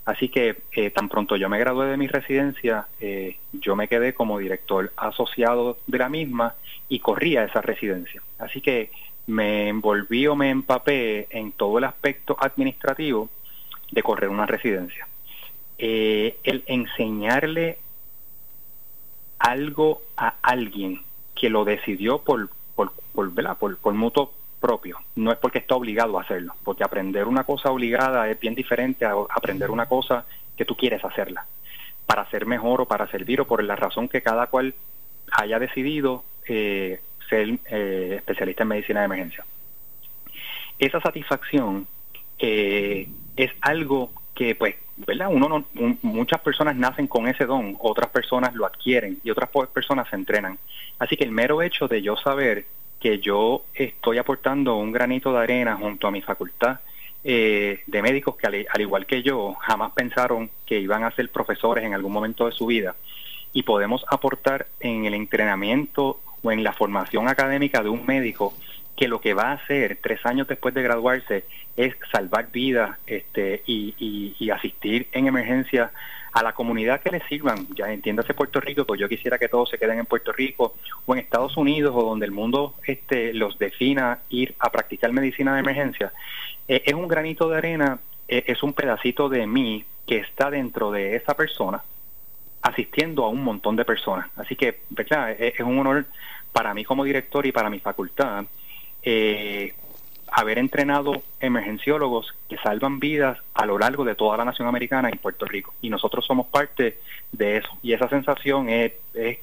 Así 0.06 0.30
que 0.30 0.62
eh, 0.72 0.88
tan 0.88 1.10
pronto 1.10 1.36
yo 1.36 1.50
me 1.50 1.58
gradué 1.58 1.88
de 1.88 1.98
mi 1.98 2.06
residencia, 2.06 2.86
eh, 3.02 3.36
yo 3.52 3.76
me 3.76 3.86
quedé 3.86 4.14
como 4.14 4.38
director 4.38 4.94
asociado 4.96 5.76
de 5.86 5.98
la 5.98 6.08
misma 6.08 6.54
y 6.88 7.00
corría 7.00 7.44
esa 7.44 7.60
residencia. 7.60 8.22
Así 8.38 8.62
que 8.62 8.90
me 9.26 9.68
envolví 9.68 10.26
o 10.26 10.34
me 10.34 10.48
empapé 10.48 11.26
en 11.28 11.52
todo 11.52 11.76
el 11.76 11.84
aspecto 11.84 12.34
administrativo 12.40 13.28
de 13.90 14.02
correr 14.02 14.30
una 14.30 14.46
residencia. 14.46 15.06
Eh, 15.78 16.36
el 16.42 16.62
enseñarle 16.66 17.78
algo 19.38 20.02
a 20.16 20.34
alguien 20.42 21.02
que 21.34 21.48
lo 21.48 21.64
decidió 21.64 22.18
por, 22.18 22.50
por, 22.74 22.92
por, 23.14 23.32
por, 23.56 23.78
por 23.78 23.94
mutuo 23.94 24.32
propio, 24.60 24.98
no 25.16 25.32
es 25.32 25.38
porque 25.38 25.58
está 25.58 25.74
obligado 25.74 26.18
a 26.18 26.22
hacerlo, 26.22 26.54
porque 26.62 26.84
aprender 26.84 27.26
una 27.26 27.44
cosa 27.44 27.70
obligada 27.70 28.28
es 28.28 28.38
bien 28.38 28.54
diferente 28.54 29.06
a 29.06 29.14
aprender 29.30 29.70
una 29.70 29.86
cosa 29.86 30.26
que 30.56 30.66
tú 30.66 30.76
quieres 30.76 31.02
hacerla, 31.02 31.46
para 32.04 32.28
ser 32.30 32.44
mejor 32.44 32.82
o 32.82 32.86
para 32.86 33.08
servir 33.10 33.40
o 33.40 33.46
por 33.46 33.64
la 33.64 33.76
razón 33.76 34.08
que 34.08 34.22
cada 34.22 34.48
cual 34.48 34.74
haya 35.32 35.58
decidido 35.58 36.24
eh, 36.46 37.00
ser 37.30 37.58
eh, 37.70 38.16
especialista 38.18 38.64
en 38.64 38.68
medicina 38.68 39.00
de 39.00 39.06
emergencia. 39.06 39.44
Esa 40.78 41.00
satisfacción 41.00 41.86
eh, 42.38 43.08
es 43.36 43.50
algo 43.60 44.10
que, 44.34 44.54
pues, 44.54 44.76
¿verdad? 44.96 45.28
Uno 45.30 45.48
no, 45.48 45.64
muchas 46.02 46.40
personas 46.40 46.76
nacen 46.76 47.06
con 47.06 47.26
ese 47.26 47.46
don, 47.46 47.76
otras 47.78 48.10
personas 48.10 48.54
lo 48.54 48.66
adquieren 48.66 49.18
y 49.22 49.30
otras 49.30 49.50
personas 49.72 50.08
se 50.08 50.16
entrenan. 50.16 50.58
Así 50.98 51.16
que 51.16 51.24
el 51.24 51.30
mero 51.30 51.62
hecho 51.62 51.88
de 51.88 52.02
yo 52.02 52.16
saber 52.16 52.66
que 53.00 53.18
yo 53.18 53.64
estoy 53.74 54.18
aportando 54.18 54.76
un 54.76 54.92
granito 54.92 55.32
de 55.32 55.38
arena 55.38 55.76
junto 55.76 56.06
a 56.06 56.10
mi 56.10 56.20
facultad 56.20 56.80
eh, 57.24 57.80
de 57.86 58.02
médicos 58.02 58.36
que 58.36 58.46
al, 58.46 58.80
igual 58.80 59.06
que 59.06 59.22
yo 59.22 59.54
jamás 59.60 59.92
pensaron 59.92 60.50
que 60.64 60.78
iban 60.78 61.04
a 61.04 61.10
ser 61.10 61.28
profesores 61.30 61.84
en 61.84 61.94
algún 61.94 62.12
momento 62.12 62.46
de 62.46 62.52
su 62.52 62.66
vida 62.66 62.94
y 63.52 63.62
podemos 63.62 64.04
aportar 64.08 64.66
en 64.80 65.04
el 65.06 65.14
entrenamiento 65.14 66.20
o 66.42 66.52
en 66.52 66.62
la 66.62 66.72
formación 66.72 67.28
académica 67.28 67.82
de 67.82 67.90
un 67.90 68.06
médico 68.06 68.54
que 69.00 69.08
lo 69.08 69.18
que 69.18 69.32
va 69.32 69.44
a 69.44 69.52
hacer 69.52 69.98
tres 70.02 70.26
años 70.26 70.46
después 70.46 70.74
de 70.74 70.82
graduarse 70.82 71.44
es 71.74 71.94
salvar 72.12 72.50
vidas 72.52 72.98
este, 73.06 73.62
y, 73.66 74.50
asistir 74.50 75.08
en 75.12 75.26
emergencia 75.26 75.90
a 76.32 76.42
la 76.42 76.52
comunidad 76.52 77.00
que 77.00 77.10
le 77.10 77.26
sirvan, 77.26 77.66
ya 77.74 77.90
entiéndase 77.90 78.34
Puerto 78.34 78.60
Rico, 78.60 78.84
pues 78.84 79.00
yo 79.00 79.08
quisiera 79.08 79.38
que 79.38 79.48
todos 79.48 79.70
se 79.70 79.78
queden 79.78 80.00
en 80.00 80.04
Puerto 80.04 80.32
Rico 80.32 80.74
o 81.06 81.14
en 81.14 81.20
Estados 81.20 81.56
Unidos 81.56 81.94
o 81.96 82.02
donde 82.02 82.26
el 82.26 82.32
mundo 82.32 82.74
este, 82.86 83.32
los 83.32 83.58
defina 83.58 84.18
ir 84.28 84.54
a 84.58 84.70
practicar 84.70 85.10
medicina 85.12 85.54
de 85.54 85.60
emergencia, 85.60 86.12
eh, 86.68 86.82
es 86.84 86.92
un 86.92 87.08
granito 87.08 87.48
de 87.48 87.56
arena, 87.56 88.00
eh, 88.28 88.44
es 88.48 88.62
un 88.62 88.74
pedacito 88.74 89.30
de 89.30 89.46
mí 89.46 89.82
que 90.06 90.18
está 90.18 90.50
dentro 90.50 90.90
de 90.90 91.16
esa 91.16 91.34
persona 91.34 91.82
asistiendo 92.60 93.24
a 93.24 93.30
un 93.30 93.42
montón 93.42 93.76
de 93.76 93.86
personas. 93.86 94.28
Así 94.36 94.56
que, 94.56 94.80
¿verdad? 94.90 95.30
Es, 95.30 95.54
es 95.54 95.60
un 95.60 95.78
honor 95.78 96.04
para 96.52 96.74
mí 96.74 96.84
como 96.84 97.04
director 97.04 97.46
y 97.46 97.52
para 97.52 97.70
mi 97.70 97.80
facultad 97.80 98.44
eh, 99.02 99.74
haber 100.32 100.58
entrenado 100.58 101.22
emergenciólogos 101.40 102.34
que 102.48 102.56
salvan 102.58 103.00
vidas 103.00 103.38
a 103.54 103.66
lo 103.66 103.78
largo 103.78 104.04
de 104.04 104.14
toda 104.14 104.36
la 104.36 104.44
nación 104.44 104.68
americana 104.68 105.10
y 105.12 105.16
Puerto 105.16 105.46
Rico. 105.46 105.74
Y 105.82 105.90
nosotros 105.90 106.24
somos 106.24 106.46
parte 106.46 106.98
de 107.32 107.58
eso. 107.58 107.68
Y 107.82 107.92
esa 107.92 108.08
sensación 108.08 108.68
es, 108.68 108.92
es, 109.14 109.38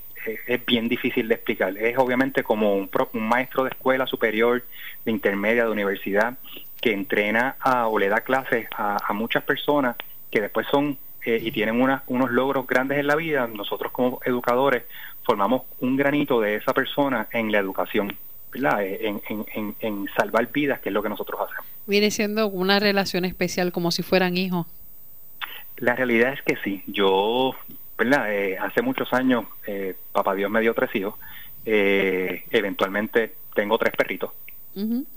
bien 0.66 0.88
difícil 0.88 1.28
de 1.28 1.36
explicar. 1.36 1.78
Es 1.78 1.97
obviamente 1.97 2.43
como 2.43 2.76
un, 2.76 2.89
un, 3.14 3.28
maestro 3.28 3.64
de 3.64 3.70
escuela 3.70 4.05
superior, 4.08 4.64
de 5.05 5.12
intermedia, 5.12 5.66
de 5.66 5.72
universidad, 5.72 6.38
que 6.82 6.93
entrena 6.93 7.55
a, 7.60 7.88
o 7.88 7.97
le 7.97 8.10
da 8.10 8.22
clases 8.22 8.68
a, 8.76 9.14
muchas 9.14 9.43
personas 9.43 9.95
que 10.30 10.41
después 10.41 10.68
son 10.68 10.97
eh, 11.26 11.39
y 11.41 11.51
tienen 11.51 11.82
unos 11.82 12.32
logros 12.32 12.68
grandes 12.68 12.97
en 12.97 13.08
la 13.08 13.16
vida. 13.16 13.47
Nosotros 13.47 13.91
como 13.91 14.20
educadores 14.26 14.84
formamos 15.24 15.64
un 15.80 15.97
granito 15.97 16.39
de 16.39 16.55
esa 16.55 16.74
persona 16.74 17.28
en 17.32 17.51
la 17.51 17.60
educación. 17.60 18.16
En, 18.54 19.22
en, 19.30 19.76
en, 19.80 20.08
salvar 20.18 20.52
vidas, 20.52 20.80
que 20.80 20.89
es 20.89 20.93
lo 20.93 21.04
que 21.04 21.10
nosotros 21.10 21.39
hacemos. 21.41 21.66
Viene 21.86 22.10
siendo 22.12 22.48
una 22.48 22.80
relación 22.80 23.24
especial 23.26 23.72
como 23.72 23.91
si 23.91 24.04
fueran 24.04 24.36
hijos. 24.36 24.66
La 25.78 25.95
realidad 25.95 26.34
es 26.34 26.41
que 26.41 26.56
sí. 26.64 26.84
Yo, 26.88 27.56
¿verdad? 27.98 28.34
Eh, 28.34 28.58
hace 28.58 28.82
muchos 28.82 29.14
años, 29.14 29.45
eh, 29.68 29.95
papá 30.12 30.34
Dios 30.34 30.50
me 30.50 30.62
dio 30.62 30.74
tres 30.74 30.93
hijos. 30.95 31.16
Eh, 31.66 32.45
eventualmente 32.50 33.34
tengo 33.54 33.78
tres 33.78 33.93
perritos. 33.95 34.32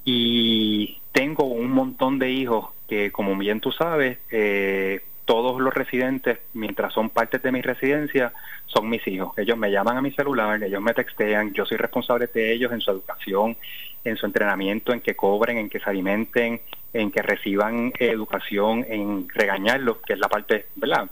y 0.04 0.98
tengo 1.12 1.44
un 1.44 1.70
montón 1.70 2.18
de 2.18 2.30
hijos 2.30 2.70
que, 2.88 3.12
como 3.12 3.36
bien 3.36 3.60
tú 3.60 3.72
sabes, 3.72 4.18
eh, 4.30 5.02
todos 5.30 5.60
los 5.60 5.72
residentes, 5.72 6.40
mientras 6.54 6.92
son 6.92 7.08
partes 7.08 7.40
de 7.40 7.52
mi 7.52 7.62
residencia, 7.62 8.32
son 8.66 8.88
mis 8.88 9.06
hijos. 9.06 9.38
Ellos 9.38 9.56
me 9.56 9.70
llaman 9.70 9.96
a 9.96 10.02
mi 10.02 10.10
celular, 10.10 10.60
ellos 10.60 10.82
me 10.82 10.92
textean, 10.92 11.52
yo 11.52 11.64
soy 11.64 11.76
responsable 11.76 12.26
de 12.26 12.52
ellos 12.52 12.72
en 12.72 12.80
su 12.80 12.90
educación, 12.90 13.56
en 14.02 14.16
su 14.16 14.26
entrenamiento, 14.26 14.92
en 14.92 15.00
que 15.00 15.14
cobren, 15.14 15.56
en 15.58 15.70
que 15.70 15.78
se 15.78 15.88
alimenten, 15.88 16.60
en 16.92 17.12
que 17.12 17.22
reciban 17.22 17.92
educación, 18.00 18.84
en 18.88 19.28
regañarlos, 19.28 19.98
que 19.98 20.14
es 20.14 20.18
la 20.18 20.28
parte 20.28 20.66
¿verdad? 20.74 21.08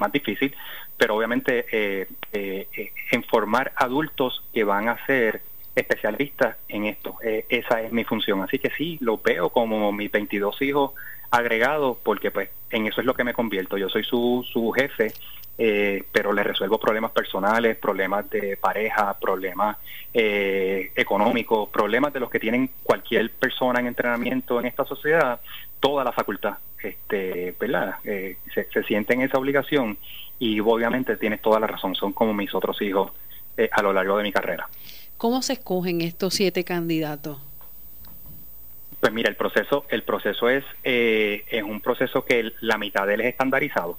más 0.00 0.12
difícil, 0.12 0.54
pero 0.98 1.16
obviamente 1.16 1.64
eh, 1.72 2.08
eh, 2.34 2.68
eh, 2.76 2.92
en 3.10 3.24
formar 3.24 3.72
adultos 3.76 4.44
que 4.52 4.64
van 4.64 4.90
a 4.90 5.02
ser 5.06 5.40
especialistas 5.76 6.56
en 6.68 6.86
esto. 6.86 7.16
esa 7.22 7.82
es 7.82 7.92
mi 7.92 8.04
función. 8.04 8.42
Así 8.42 8.58
que 8.58 8.70
sí, 8.70 8.98
lo 9.00 9.18
veo 9.18 9.50
como 9.50 9.92
mis 9.92 10.10
22 10.10 10.60
hijos 10.62 10.92
agregado 11.30 11.98
porque 12.02 12.30
pues 12.30 12.50
en 12.70 12.86
eso 12.86 13.00
es 13.00 13.06
lo 13.06 13.14
que 13.14 13.24
me 13.24 13.34
convierto. 13.34 13.76
Yo 13.76 13.88
soy 13.88 14.04
su, 14.04 14.44
su 14.50 14.70
jefe, 14.72 15.12
eh, 15.58 16.04
pero 16.12 16.32
le 16.32 16.42
resuelvo 16.42 16.78
problemas 16.78 17.12
personales, 17.12 17.76
problemas 17.76 18.28
de 18.30 18.56
pareja, 18.56 19.16
problemas 19.18 19.76
eh, 20.12 20.92
económicos, 20.94 21.68
problemas 21.70 22.12
de 22.12 22.20
los 22.20 22.30
que 22.30 22.40
tienen 22.40 22.70
cualquier 22.82 23.30
persona 23.30 23.80
en 23.80 23.86
entrenamiento 23.86 24.60
en 24.60 24.66
esta 24.66 24.84
sociedad, 24.84 25.40
toda 25.80 26.04
la 26.04 26.12
facultad, 26.12 26.58
este, 26.82 27.54
¿verdad? 27.58 27.96
Eh, 28.04 28.38
se, 28.54 28.64
se 28.70 28.82
siente 28.82 29.14
en 29.14 29.22
esa 29.22 29.38
obligación 29.38 29.98
y 30.38 30.60
obviamente 30.60 31.16
tienes 31.16 31.40
toda 31.40 31.60
la 31.60 31.66
razón, 31.66 31.94
son 31.94 32.12
como 32.12 32.34
mis 32.34 32.54
otros 32.54 32.80
hijos 32.82 33.12
a 33.72 33.82
lo 33.82 33.94
largo 33.94 34.18
de 34.18 34.22
mi 34.22 34.32
carrera. 34.32 34.68
¿Cómo 35.16 35.42
se 35.42 35.54
escogen 35.54 36.00
estos 36.02 36.34
siete 36.34 36.64
candidatos? 36.64 37.38
Pues 39.00 39.12
mira, 39.12 39.28
el 39.28 39.36
proceso, 39.36 39.84
el 39.88 40.02
proceso 40.02 40.48
es, 40.48 40.64
eh, 40.82 41.44
es 41.50 41.62
un 41.62 41.80
proceso 41.80 42.24
que 42.24 42.52
la 42.60 42.78
mitad 42.78 43.06
de 43.06 43.14
él 43.14 43.20
es 43.20 43.28
estandarizado. 43.28 43.98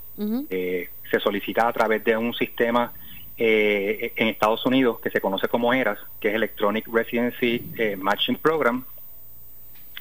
Eh, 0.50 0.90
se 1.10 1.20
solicita 1.20 1.68
a 1.68 1.74
través 1.74 2.04
de 2.04 2.18
un 2.18 2.34
sistema 2.34 2.92
eh, 3.38 4.14
en 4.16 4.28
Estados 4.28 4.66
Unidos 4.66 5.00
que 5.00 5.10
se 5.10 5.22
conoce 5.22 5.48
como 5.48 5.74
ERAS, 5.74 6.00
que 6.20 6.30
es 6.30 6.36
Electronic 6.36 6.88
Residency 6.88 7.64
Matching 7.98 8.38
Program. 8.38 8.84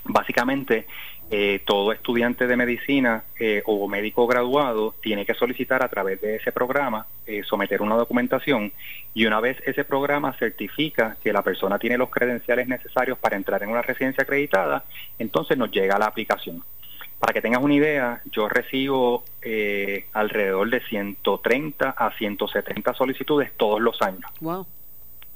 Básicamente, 0.04 0.86
eh, 1.28 1.60
todo 1.64 1.90
estudiante 1.90 2.46
de 2.46 2.56
medicina 2.56 3.24
eh, 3.40 3.60
o 3.66 3.88
médico 3.88 4.28
graduado 4.28 4.94
tiene 5.02 5.26
que 5.26 5.34
solicitar 5.34 5.82
a 5.82 5.88
través 5.88 6.20
de 6.20 6.36
ese 6.36 6.52
programa, 6.52 7.04
eh, 7.26 7.42
someter 7.42 7.82
una 7.82 7.96
documentación 7.96 8.72
y 9.12 9.26
una 9.26 9.40
vez 9.40 9.58
ese 9.66 9.82
programa 9.82 10.34
certifica 10.34 11.16
que 11.20 11.32
la 11.32 11.42
persona 11.42 11.80
tiene 11.80 11.98
los 11.98 12.10
credenciales 12.10 12.68
necesarios 12.68 13.18
para 13.18 13.34
entrar 13.34 13.60
en 13.64 13.70
una 13.70 13.82
residencia 13.82 14.22
acreditada, 14.22 14.84
entonces 15.18 15.58
nos 15.58 15.72
llega 15.72 15.98
la 15.98 16.06
aplicación. 16.06 16.62
Para 17.18 17.32
que 17.32 17.42
tengas 17.42 17.62
una 17.62 17.74
idea, 17.74 18.20
yo 18.30 18.48
recibo 18.48 19.24
alrededor 20.12 20.68
de 20.68 20.80
130 20.80 21.90
a 21.90 22.10
170 22.12 22.94
solicitudes 22.94 23.52
todos 23.56 23.80
los 23.80 24.00
años. 24.02 24.30
Wow 24.40 24.66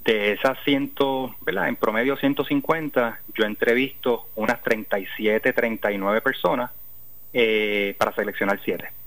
de 0.05 0.33
esas 0.33 0.59
100, 0.65 0.93
¿verdad? 1.43 1.69
En 1.69 1.77
promedio 1.77 2.17
150, 2.17 3.21
yo 3.35 3.45
entrevisto 3.45 4.27
unas 4.37 4.63
37, 4.63 5.53
39 5.53 6.21
personas 6.21 6.71
eh, 7.33 7.95
para 7.99 8.15
seleccionar 8.15 8.61
7. 8.65 9.00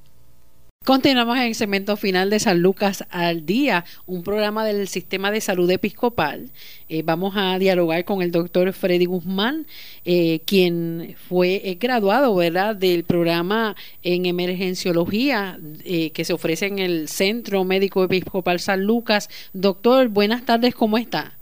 Continuamos 0.84 1.36
en 1.36 1.44
el 1.44 1.54
segmento 1.54 1.96
final 1.96 2.28
de 2.28 2.40
San 2.40 2.60
Lucas 2.60 3.04
al 3.10 3.46
Día, 3.46 3.84
un 4.04 4.24
programa 4.24 4.64
del 4.64 4.88
Sistema 4.88 5.30
de 5.30 5.40
Salud 5.40 5.70
Episcopal. 5.70 6.50
Eh, 6.88 7.02
vamos 7.04 7.34
a 7.36 7.56
dialogar 7.60 8.04
con 8.04 8.20
el 8.20 8.32
doctor 8.32 8.72
Freddy 8.72 9.04
Guzmán, 9.04 9.64
eh, 10.04 10.40
quien 10.44 11.14
fue 11.28 11.62
eh, 11.64 11.76
graduado 11.78 12.34
¿verdad? 12.34 12.74
del 12.74 13.04
programa 13.04 13.76
en 14.02 14.26
emergenciología 14.26 15.56
que 15.84 16.24
se 16.24 16.32
ofrece 16.32 16.66
en 16.66 16.80
el 16.80 17.06
Centro 17.06 17.62
Médico 17.62 18.02
Episcopal 18.02 18.58
San 18.58 18.82
Lucas. 18.84 19.30
Doctor, 19.52 20.08
buenas 20.08 20.44
tardes, 20.44 20.74
¿cómo 20.74 20.98
está? 20.98 21.38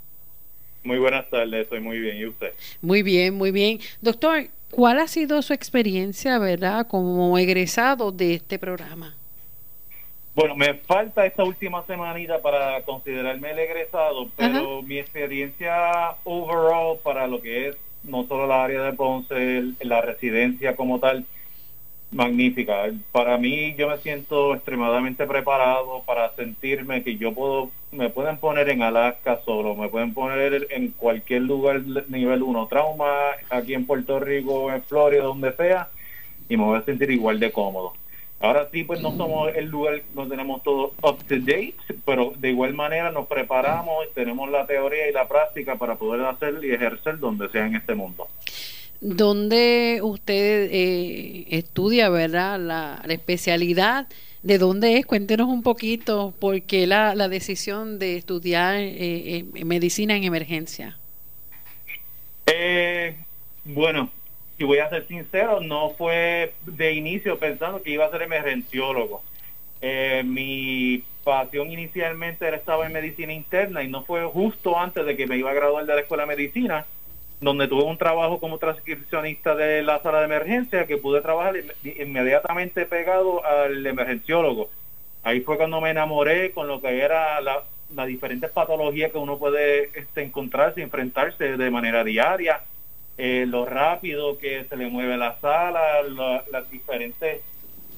Muy 0.84 0.98
buenas 0.98 1.30
tardes, 1.30 1.62
estoy 1.62 1.80
muy 1.80 1.98
bien. 1.98 2.18
¿Y 2.18 2.26
usted? 2.26 2.52
Muy 2.82 3.02
bien, 3.02 3.32
muy 3.32 3.52
bien. 3.52 3.80
Doctor, 4.02 4.48
¿cuál 4.70 4.98
ha 4.98 5.08
sido 5.08 5.40
su 5.40 5.54
experiencia, 5.54 6.38
verdad, 6.38 6.86
como 6.86 7.38
egresado 7.38 8.12
de 8.12 8.34
este 8.34 8.58
programa? 8.58 9.16
Bueno, 10.40 10.56
me 10.56 10.72
falta 10.72 11.26
esta 11.26 11.44
última 11.44 11.84
semanita 11.84 12.40
para 12.40 12.80
considerarme 12.80 13.50
el 13.50 13.58
egresado, 13.58 14.26
pero 14.38 14.80
mi 14.80 14.98
experiencia 14.98 16.14
overall 16.24 16.96
para 17.04 17.26
lo 17.26 17.42
que 17.42 17.68
es 17.68 17.76
no 18.04 18.24
solo 18.24 18.46
la 18.46 18.64
área 18.64 18.84
de 18.84 18.94
Ponce, 18.94 19.74
la 19.82 20.00
residencia 20.00 20.76
como 20.76 20.98
tal, 20.98 21.26
magnífica. 22.10 22.90
Para 23.12 23.36
mí 23.36 23.74
yo 23.74 23.86
me 23.86 23.98
siento 23.98 24.54
extremadamente 24.54 25.26
preparado 25.26 26.02
para 26.06 26.34
sentirme 26.36 27.02
que 27.02 27.18
yo 27.18 27.34
puedo, 27.34 27.70
me 27.92 28.08
pueden 28.08 28.38
poner 28.38 28.70
en 28.70 28.82
Alaska 28.82 29.40
solo, 29.44 29.74
me 29.74 29.90
pueden 29.90 30.14
poner 30.14 30.68
en 30.70 30.92
cualquier 30.92 31.42
lugar 31.42 31.82
nivel 32.08 32.42
1 32.42 32.66
trauma, 32.66 33.32
aquí 33.50 33.74
en 33.74 33.84
Puerto 33.84 34.18
Rico, 34.18 34.72
en 34.72 34.82
Florida, 34.84 35.22
donde 35.22 35.52
sea, 35.52 35.90
y 36.48 36.56
me 36.56 36.64
voy 36.64 36.78
a 36.78 36.82
sentir 36.86 37.10
igual 37.10 37.38
de 37.38 37.52
cómodo. 37.52 37.92
Ahora 38.40 38.68
sí, 38.72 38.84
pues 38.84 39.02
no 39.02 39.14
somos 39.16 39.54
el 39.54 39.66
lugar 39.66 40.00
donde 40.14 40.34
tenemos 40.34 40.62
todo 40.62 40.94
up 41.02 41.18
to 41.28 41.36
date, 41.40 41.74
pero 42.06 42.32
de 42.38 42.48
igual 42.48 42.72
manera 42.72 43.12
nos 43.12 43.26
preparamos, 43.26 44.06
y 44.06 44.14
tenemos 44.14 44.50
la 44.50 44.66
teoría 44.66 45.10
y 45.10 45.12
la 45.12 45.28
práctica 45.28 45.76
para 45.76 45.96
poder 45.96 46.24
hacer 46.24 46.58
y 46.62 46.72
ejercer 46.72 47.18
donde 47.18 47.50
sea 47.50 47.66
en 47.66 47.76
este 47.76 47.94
mundo. 47.94 48.28
¿Dónde 49.02 50.00
usted 50.02 50.70
eh, 50.72 51.46
estudia, 51.50 52.08
verdad, 52.08 52.58
la, 52.58 53.02
especialidad? 53.08 54.08
¿De 54.42 54.56
dónde 54.56 54.96
es? 54.96 55.04
Cuéntenos 55.04 55.48
un 55.48 55.62
poquito 55.62 56.32
por 56.38 56.62
qué 56.62 56.86
la, 56.86 57.14
la 57.14 57.28
decisión 57.28 57.98
de 57.98 58.16
estudiar 58.16 58.76
eh, 58.78 59.44
medicina 59.64 60.16
en 60.16 60.24
emergencia. 60.24 60.96
Eh, 62.46 63.16
bueno, 63.64 64.10
y 64.60 64.64
voy 64.64 64.78
a 64.78 64.90
ser 64.90 65.06
sincero, 65.06 65.60
no 65.60 65.88
fue 65.88 66.52
de 66.66 66.92
inicio 66.92 67.38
pensando 67.38 67.82
que 67.82 67.92
iba 67.92 68.04
a 68.04 68.10
ser 68.10 68.20
emergenciólogo. 68.20 69.22
Eh, 69.80 70.22
mi 70.22 71.02
pasión 71.24 71.70
inicialmente 71.70 72.46
era 72.46 72.58
estaba 72.58 72.84
en 72.84 72.92
medicina 72.92 73.32
interna 73.32 73.82
y 73.82 73.88
no 73.88 74.04
fue 74.04 74.22
justo 74.26 74.78
antes 74.78 75.06
de 75.06 75.16
que 75.16 75.26
me 75.26 75.38
iba 75.38 75.50
a 75.50 75.54
graduar 75.54 75.86
de 75.86 75.94
la 75.94 76.02
escuela 76.02 76.24
de 76.24 76.36
medicina, 76.36 76.84
donde 77.40 77.68
tuve 77.68 77.84
un 77.84 77.96
trabajo 77.96 78.38
como 78.38 78.58
transcripcionista 78.58 79.54
de 79.54 79.82
la 79.82 80.02
sala 80.02 80.18
de 80.18 80.26
emergencia 80.26 80.86
que 80.86 80.98
pude 80.98 81.22
trabajar 81.22 81.54
inmediatamente 81.82 82.84
pegado 82.84 83.42
al 83.42 83.86
emergenciólogo. 83.86 84.68
Ahí 85.22 85.40
fue 85.40 85.56
cuando 85.56 85.80
me 85.80 85.88
enamoré 85.88 86.50
con 86.50 86.68
lo 86.68 86.82
que 86.82 87.00
era 87.00 87.40
la, 87.40 87.62
las 87.94 88.06
diferentes 88.06 88.50
patologías 88.50 89.10
que 89.10 89.16
uno 89.16 89.38
puede 89.38 89.84
este, 89.98 90.22
encontrarse, 90.22 90.82
enfrentarse 90.82 91.56
de 91.56 91.70
manera 91.70 92.04
diaria 92.04 92.60
eh, 93.22 93.44
lo 93.46 93.66
rápido 93.66 94.38
que 94.38 94.64
se 94.64 94.76
le 94.78 94.88
mueve 94.88 95.18
la 95.18 95.38
sala, 95.40 96.02
las 96.50 96.70
diferentes 96.70 97.42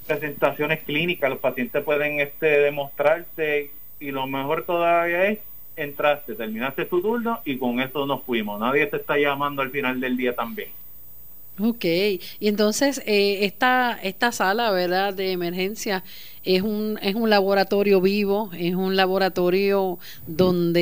presentaciones 0.05 0.83
clínicas, 0.83 1.31
los 1.31 1.39
pacientes 1.39 1.85
pueden 1.85 2.19
este, 2.19 2.47
demostrarse 2.47 3.71
y 4.01 4.11
lo 4.11 4.27
mejor 4.27 4.65
todavía 4.65 5.27
es 5.27 5.39
entraste, 5.77 6.35
terminaste 6.35 6.87
tu 6.87 7.01
turno 7.01 7.39
y 7.45 7.57
con 7.57 7.79
eso 7.79 8.05
nos 8.05 8.25
fuimos. 8.25 8.59
Nadie 8.59 8.87
te 8.87 8.97
está 8.97 9.17
llamando 9.17 9.63
al 9.63 9.71
final 9.71 10.01
del 10.01 10.17
día 10.17 10.35
también. 10.35 10.71
Ok, 11.61 11.85
y 11.85 12.49
entonces 12.49 13.01
eh, 13.07 13.45
esta, 13.45 13.97
esta 14.03 14.33
sala, 14.33 14.73
¿verdad?, 14.73 15.15
de 15.15 15.31
emergencia 15.31 16.03
es 16.45 16.63
un, 16.63 16.99
es 17.03 17.15
un 17.15 17.31
laboratorio 17.31 18.01
vivo, 18.01 18.51
es 18.57 18.75
un 18.75 18.97
laboratorio 18.97 19.99
donde 20.27 20.73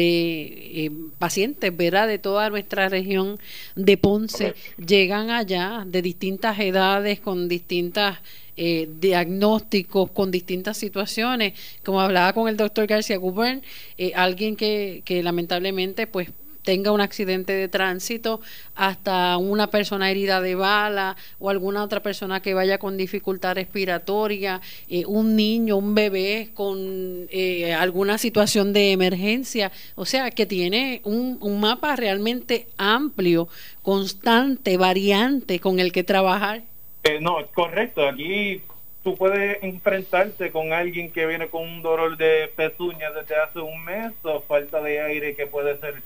eh, 0.86 0.90
pacientes, 1.18 1.76
¿verdad?, 1.76 2.08
de 2.08 2.18
toda 2.18 2.48
nuestra 2.50 2.88
región 2.88 3.38
de 3.76 3.96
Ponce 3.96 4.54
llegan 4.84 5.30
allá 5.30 5.84
de 5.86 6.02
distintas 6.02 6.58
edades, 6.58 7.20
con 7.20 7.48
distintas 7.48 8.18
eh, 8.56 8.88
diagnósticos, 9.00 10.10
con 10.10 10.30
distintas 10.30 10.76
situaciones. 10.76 11.54
Como 11.84 12.00
hablaba 12.00 12.32
con 12.32 12.48
el 12.48 12.56
doctor 12.56 12.86
García 12.86 13.18
Gubern, 13.18 13.62
eh, 13.98 14.12
alguien 14.14 14.56
que, 14.56 15.02
que 15.04 15.22
lamentablemente, 15.22 16.06
pues 16.06 16.30
tenga 16.62 16.92
un 16.92 17.00
accidente 17.00 17.52
de 17.52 17.68
tránsito, 17.68 18.40
hasta 18.74 19.36
una 19.36 19.68
persona 19.68 20.10
herida 20.10 20.40
de 20.40 20.54
bala 20.54 21.16
o 21.38 21.50
alguna 21.50 21.82
otra 21.82 22.00
persona 22.00 22.40
que 22.40 22.54
vaya 22.54 22.78
con 22.78 22.96
dificultad 22.96 23.54
respiratoria, 23.54 24.60
eh, 24.88 25.04
un 25.06 25.36
niño, 25.36 25.76
un 25.76 25.94
bebé 25.94 26.50
con 26.54 27.26
eh, 27.30 27.74
alguna 27.74 28.18
situación 28.18 28.72
de 28.72 28.92
emergencia. 28.92 29.72
O 29.94 30.04
sea, 30.04 30.30
que 30.30 30.46
tiene 30.46 31.00
un, 31.04 31.38
mapa 31.60 31.94
realmente 31.94 32.66
amplio, 32.78 33.48
constante, 33.82 34.76
variante 34.76 35.60
con 35.60 35.78
el 35.78 35.92
que 35.92 36.04
trabajar. 36.04 36.62
Eh, 37.04 37.18
no, 37.20 37.36
correcto. 37.52 38.06
Aquí 38.08 38.62
tú 39.02 39.14
puedes 39.16 39.62
enfrentarte 39.62 40.50
con 40.50 40.72
alguien 40.72 41.10
que 41.10 41.26
viene 41.26 41.48
con 41.48 41.62
un 41.62 41.82
dolor 41.82 42.16
de 42.16 42.50
pezuña 42.54 43.10
desde 43.10 43.36
hace 43.36 43.58
un 43.58 43.84
mes 43.84 44.12
o 44.22 44.40
falta 44.40 44.80
de 44.82 45.00
aire 45.00 45.34
que 45.34 45.46
puede 45.46 45.78
ser 45.78 46.02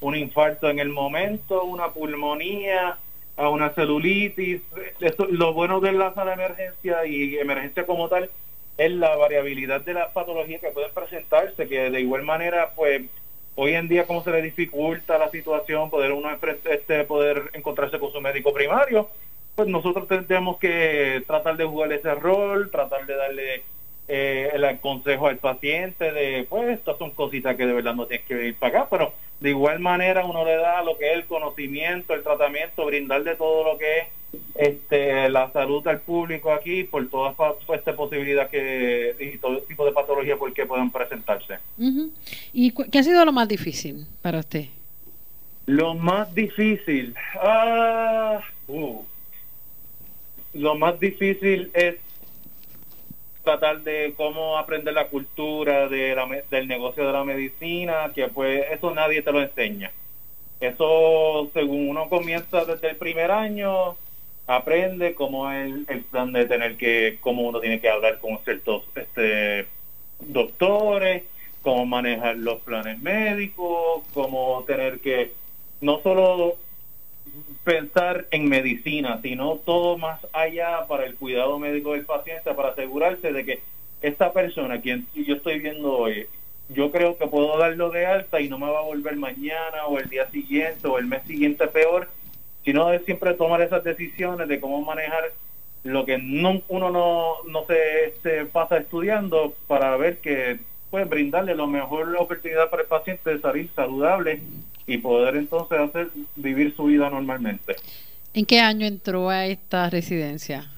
un 0.00 0.16
infarto 0.16 0.68
en 0.68 0.78
el 0.78 0.88
momento, 0.88 1.64
una 1.64 1.88
pulmonía, 1.88 2.98
a 3.36 3.48
una 3.48 3.70
celulitis. 3.70 4.60
Eso, 5.00 5.26
lo 5.26 5.52
bueno 5.52 5.80
de 5.80 5.92
la 5.92 6.12
sala 6.14 6.36
de 6.36 6.44
emergencia 6.44 7.06
y 7.06 7.36
emergencia 7.38 7.86
como 7.86 8.08
tal 8.08 8.28
es 8.76 8.92
la 8.92 9.16
variabilidad 9.16 9.80
de 9.80 9.94
las 9.94 10.12
patologías 10.12 10.60
que 10.60 10.70
pueden 10.70 10.92
presentarse, 10.92 11.68
que 11.68 11.90
de 11.90 12.00
igual 12.00 12.22
manera, 12.22 12.70
pues, 12.76 13.02
hoy 13.56 13.74
en 13.74 13.88
día 13.88 14.06
como 14.06 14.22
se 14.22 14.30
le 14.30 14.42
dificulta 14.42 15.18
la 15.18 15.30
situación, 15.30 15.90
poder 15.90 16.12
uno 16.12 16.30
este, 16.64 17.04
poder 17.04 17.50
encontrarse 17.54 17.98
con 17.98 18.12
su 18.12 18.20
médico 18.20 18.52
primario, 18.52 19.08
pues 19.56 19.68
nosotros 19.68 20.06
tenemos 20.06 20.58
que 20.58 21.24
tratar 21.26 21.56
de 21.56 21.64
jugar 21.64 21.92
ese 21.92 22.14
rol, 22.14 22.70
tratar 22.70 23.04
de 23.06 23.16
darle 23.16 23.62
eh, 24.08 24.50
el 24.54 24.78
consejo 24.80 25.28
al 25.28 25.36
paciente 25.36 26.12
de, 26.12 26.46
pues, 26.48 26.68
estas 26.70 26.98
son 26.98 27.10
cositas 27.10 27.56
que 27.56 27.66
de 27.66 27.74
verdad 27.74 27.94
no 27.94 28.06
tienes 28.06 28.26
que 28.26 28.34
venir 28.34 28.56
para 28.56 28.80
acá, 28.80 28.88
pero 28.90 29.12
de 29.40 29.50
igual 29.50 29.80
manera 29.80 30.24
uno 30.24 30.44
le 30.44 30.56
da 30.56 30.82
lo 30.82 30.96
que 30.96 31.10
es 31.10 31.14
el 31.16 31.26
conocimiento, 31.26 32.14
el 32.14 32.22
tratamiento, 32.22 32.86
brindarle 32.86 33.36
todo 33.36 33.72
lo 33.72 33.78
que 33.78 33.98
es 33.98 34.06
este, 34.54 35.28
la 35.30 35.50
salud 35.52 35.86
al 35.86 36.00
público 36.00 36.52
aquí 36.52 36.84
por 36.84 37.08
toda 37.08 37.34
esta 37.74 37.94
posibilidad 37.94 38.50
que, 38.50 39.14
y 39.18 39.38
todo 39.38 39.60
tipo 39.62 39.84
de 39.84 39.92
patología 39.92 40.36
por 40.36 40.52
que 40.52 40.66
puedan 40.66 40.90
presentarse. 40.90 41.58
¿Y 42.52 42.72
qué 42.72 42.98
ha 42.98 43.02
sido 43.02 43.24
lo 43.24 43.32
más 43.32 43.48
difícil 43.48 44.06
para 44.22 44.40
usted? 44.40 44.66
Lo 45.66 45.94
más 45.94 46.34
difícil, 46.34 47.14
ah, 47.42 48.40
uh, 48.68 49.02
lo 50.54 50.74
más 50.76 50.98
difícil 50.98 51.70
es 51.74 51.96
tratar 53.48 53.80
de 53.80 54.12
cómo 54.14 54.58
aprender 54.58 54.92
la 54.92 55.06
cultura 55.06 55.88
de 55.88 56.14
del 56.50 56.68
negocio 56.68 57.06
de 57.06 57.12
la 57.12 57.24
medicina, 57.24 58.12
que 58.14 58.28
pues 58.28 58.66
eso 58.70 58.94
nadie 58.94 59.22
te 59.22 59.32
lo 59.32 59.40
enseña. 59.40 59.90
Eso, 60.60 61.50
según 61.54 61.88
uno 61.88 62.10
comienza 62.10 62.66
desde 62.66 62.90
el 62.90 62.96
primer 62.96 63.30
año, 63.30 63.96
aprende 64.46 65.14
cómo 65.14 65.50
es 65.50 65.72
el, 65.88 66.02
plan 66.02 66.32
de 66.32 66.44
tener 66.44 66.76
que, 66.76 67.16
cómo 67.20 67.42
uno 67.42 67.60
tiene 67.60 67.80
que 67.80 67.88
hablar 67.88 68.18
con 68.18 68.38
ciertos 68.44 68.82
este, 68.94 69.66
doctores, 70.20 71.22
cómo 71.62 71.86
manejar 71.86 72.36
los 72.36 72.60
planes 72.60 72.98
médicos, 73.00 74.02
cómo 74.12 74.62
tener 74.66 75.00
que 75.00 75.32
no 75.80 76.00
solo 76.02 76.56
pensar 77.68 78.24
en 78.30 78.48
medicina, 78.48 79.20
sino 79.20 79.56
todo 79.56 79.98
más 79.98 80.26
allá 80.32 80.86
para 80.88 81.04
el 81.04 81.16
cuidado 81.16 81.58
médico 81.58 81.92
del 81.92 82.06
paciente, 82.06 82.54
para 82.54 82.70
asegurarse 82.70 83.30
de 83.30 83.44
que 83.44 83.60
esta 84.00 84.32
persona, 84.32 84.80
quien 84.80 85.06
yo 85.14 85.34
estoy 85.34 85.58
viendo 85.58 85.92
hoy, 85.92 86.26
yo 86.70 86.90
creo 86.90 87.18
que 87.18 87.26
puedo 87.26 87.58
darlo 87.58 87.90
de 87.90 88.06
alta 88.06 88.40
y 88.40 88.48
no 88.48 88.58
me 88.58 88.70
va 88.70 88.78
a 88.78 88.84
volver 88.84 89.16
mañana 89.16 89.84
o 89.86 89.98
el 89.98 90.08
día 90.08 90.30
siguiente 90.30 90.88
o 90.88 90.96
el 90.96 91.04
mes 91.04 91.24
siguiente 91.24 91.66
peor, 91.66 92.08
sino 92.64 92.88
de 92.88 93.00
siempre 93.00 93.34
tomar 93.34 93.60
esas 93.60 93.84
decisiones 93.84 94.48
de 94.48 94.60
cómo 94.60 94.80
manejar 94.80 95.24
lo 95.84 96.06
que 96.06 96.16
no, 96.16 96.62
uno 96.68 96.90
no, 96.90 97.34
no 97.50 97.66
se, 97.66 98.14
se 98.22 98.46
pasa 98.46 98.78
estudiando 98.78 99.52
para 99.66 99.94
ver 99.98 100.16
que 100.20 100.58
puede 100.88 101.04
brindarle 101.04 101.54
la 101.54 101.66
mejor 101.66 102.16
oportunidad 102.16 102.70
para 102.70 102.84
el 102.84 102.88
paciente 102.88 103.28
de 103.28 103.40
salir 103.40 103.68
saludable 103.76 104.40
y 104.88 104.98
poder 104.98 105.36
entonces 105.36 105.78
hacer 105.78 106.08
vivir 106.34 106.74
su 106.74 106.84
vida 106.84 107.08
normalmente. 107.10 107.76
¿En 108.34 108.44
qué 108.44 108.60
año 108.60 108.86
entró 108.86 109.28
a 109.28 109.46
esta 109.46 109.88
residencia? 109.90 110.68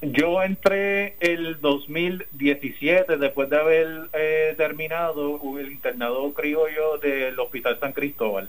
Yo 0.00 0.42
entré 0.42 1.16
el 1.20 1.60
2017 1.60 3.16
después 3.16 3.50
de 3.50 3.56
haber 3.56 4.08
eh, 4.12 4.54
terminado 4.56 5.40
el 5.58 5.72
internado 5.72 6.32
criollo 6.32 6.98
del 6.98 7.38
Hospital 7.38 7.78
San 7.80 7.92
Cristóbal. 7.92 8.48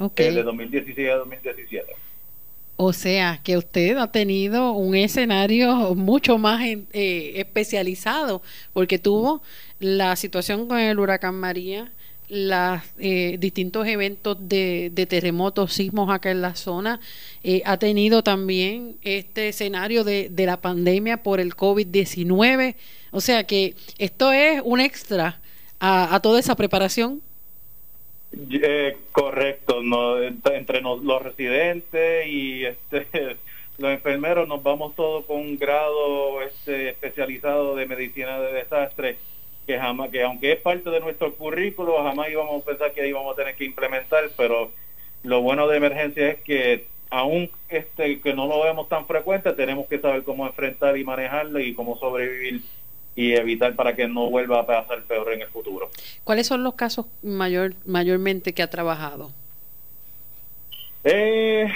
Okay. 0.00 0.32
de 0.32 0.42
2016 0.44 1.10
a 1.10 1.14
2017. 1.16 1.92
O 2.76 2.92
sea, 2.92 3.40
que 3.42 3.56
usted 3.56 3.96
ha 3.96 4.12
tenido 4.12 4.70
un 4.70 4.94
escenario 4.94 5.96
mucho 5.96 6.38
más 6.38 6.62
eh, 6.64 7.32
especializado, 7.34 8.40
porque 8.72 9.00
tuvo 9.00 9.42
la 9.80 10.14
situación 10.14 10.68
con 10.68 10.78
el 10.78 11.00
huracán 11.00 11.34
María, 11.34 11.90
los 12.28 12.80
eh, 12.98 13.36
distintos 13.38 13.86
eventos 13.86 14.36
de, 14.40 15.06
terremotos, 15.08 15.72
sismos 15.72 16.10
acá 16.10 16.30
en 16.30 16.42
la 16.42 16.54
zona. 16.54 17.00
Eh, 17.42 17.62
ha 17.64 17.78
tenido 17.78 18.22
también 18.22 18.96
este 19.02 19.48
escenario 19.48 20.04
de, 20.04 20.28
de 20.28 20.46
la 20.46 20.60
pandemia 20.60 21.22
por 21.22 21.40
el 21.40 21.54
COVID-19. 21.54 22.74
O 23.10 23.20
sea 23.20 23.44
que 23.44 23.74
esto 23.98 24.32
es 24.32 24.60
un 24.64 24.80
extra 24.80 25.40
a, 25.80 26.20
toda 26.22 26.40
esa 26.40 26.56
preparación. 26.56 27.22
Eh, 28.50 28.96
correcto, 29.12 29.82
no, 29.82 30.20
entre 30.22 30.82
los 30.82 31.22
residentes 31.22 32.26
y 32.26 32.64
este, 32.66 33.06
los 33.78 33.90
enfermeros 33.90 34.46
nos 34.48 34.62
vamos 34.62 34.94
todos 34.94 35.24
con 35.24 35.38
un 35.38 35.56
grado 35.56 36.42
este, 36.42 36.90
especializado 36.90 37.74
de 37.74 37.86
medicina 37.86 38.38
de 38.40 38.52
desastre 38.52 39.16
que 39.68 39.78
jamás, 39.78 40.10
que 40.10 40.22
aunque 40.22 40.52
es 40.52 40.60
parte 40.60 40.88
de 40.88 40.98
nuestro 40.98 41.34
currículo, 41.34 42.02
jamás 42.02 42.30
íbamos 42.30 42.62
a 42.62 42.64
pensar 42.64 42.92
que 42.92 43.06
íbamos 43.06 43.34
a 43.34 43.36
tener 43.36 43.54
que 43.54 43.66
implementar, 43.66 44.24
pero 44.34 44.72
lo 45.22 45.42
bueno 45.42 45.68
de 45.68 45.76
emergencia 45.76 46.30
es 46.30 46.40
que 46.40 46.86
aún 47.10 47.50
este 47.68 48.18
que 48.20 48.32
no 48.32 48.46
lo 48.46 48.62
vemos 48.62 48.88
tan 48.88 49.06
frecuente, 49.06 49.52
tenemos 49.52 49.86
que 49.86 49.98
saber 49.98 50.22
cómo 50.22 50.46
enfrentar 50.46 50.96
y 50.96 51.04
manejarlo 51.04 51.60
y 51.60 51.74
cómo 51.74 51.98
sobrevivir 51.98 52.62
y 53.14 53.34
evitar 53.34 53.74
para 53.74 53.94
que 53.94 54.08
no 54.08 54.30
vuelva 54.30 54.60
a 54.60 54.66
pasar 54.66 55.02
peor 55.02 55.34
en 55.34 55.42
el 55.42 55.48
futuro. 55.48 55.90
¿Cuáles 56.24 56.46
son 56.46 56.62
los 56.62 56.72
casos 56.72 57.04
mayor 57.22 57.74
mayormente 57.84 58.54
que 58.54 58.62
ha 58.62 58.70
trabajado? 58.70 59.30
Eh, 61.04 61.70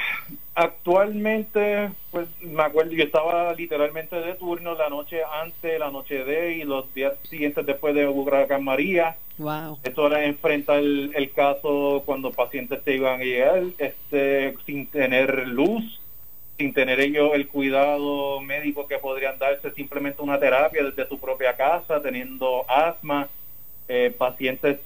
Actualmente, 0.55 1.91
pues 2.11 2.29
me 2.43 2.63
acuerdo, 2.63 2.93
yo 2.93 3.05
estaba 3.05 3.55
literalmente 3.55 4.17
de 4.17 4.35
turno 4.35 4.75
la 4.75 4.91
noche 4.91 5.21
antes, 5.43 5.79
la 5.79 5.91
noche 5.91 6.25
de 6.25 6.59
y 6.59 6.65
los 6.65 6.93
días 6.93 7.15
siguientes 7.23 7.65
después 7.65 7.95
de 7.95 8.07
Huracán 8.07 8.63
María. 8.63 9.17
Wow. 9.39 9.79
Esto 9.83 10.09
era 10.09 10.25
enfrentar 10.27 10.79
el, 10.79 11.33
caso 11.35 12.03
cuando 12.05 12.33
pacientes 12.33 12.83
se 12.85 12.95
iban 12.95 13.21
a 13.21 13.25
llegar 13.25 13.63
este, 13.79 14.55
sin 14.67 14.87
tener 14.89 15.49
luz, 15.49 16.01
sin 16.59 16.75
tener 16.75 17.01
ellos 17.01 17.31
el 17.33 17.49
cuidado 17.49 18.43
médico 18.43 18.87
que 18.87 18.99
podrían 18.99 19.39
darse, 19.39 19.71
simplemente 19.71 20.21
una 20.21 20.39
terapia 20.39 20.85
desde 20.85 21.09
su 21.09 21.19
propia 21.19 21.57
casa, 21.57 22.03
teniendo 22.03 22.67
asma, 22.69 23.29
eh, 23.89 24.15
pacientes 24.17 24.81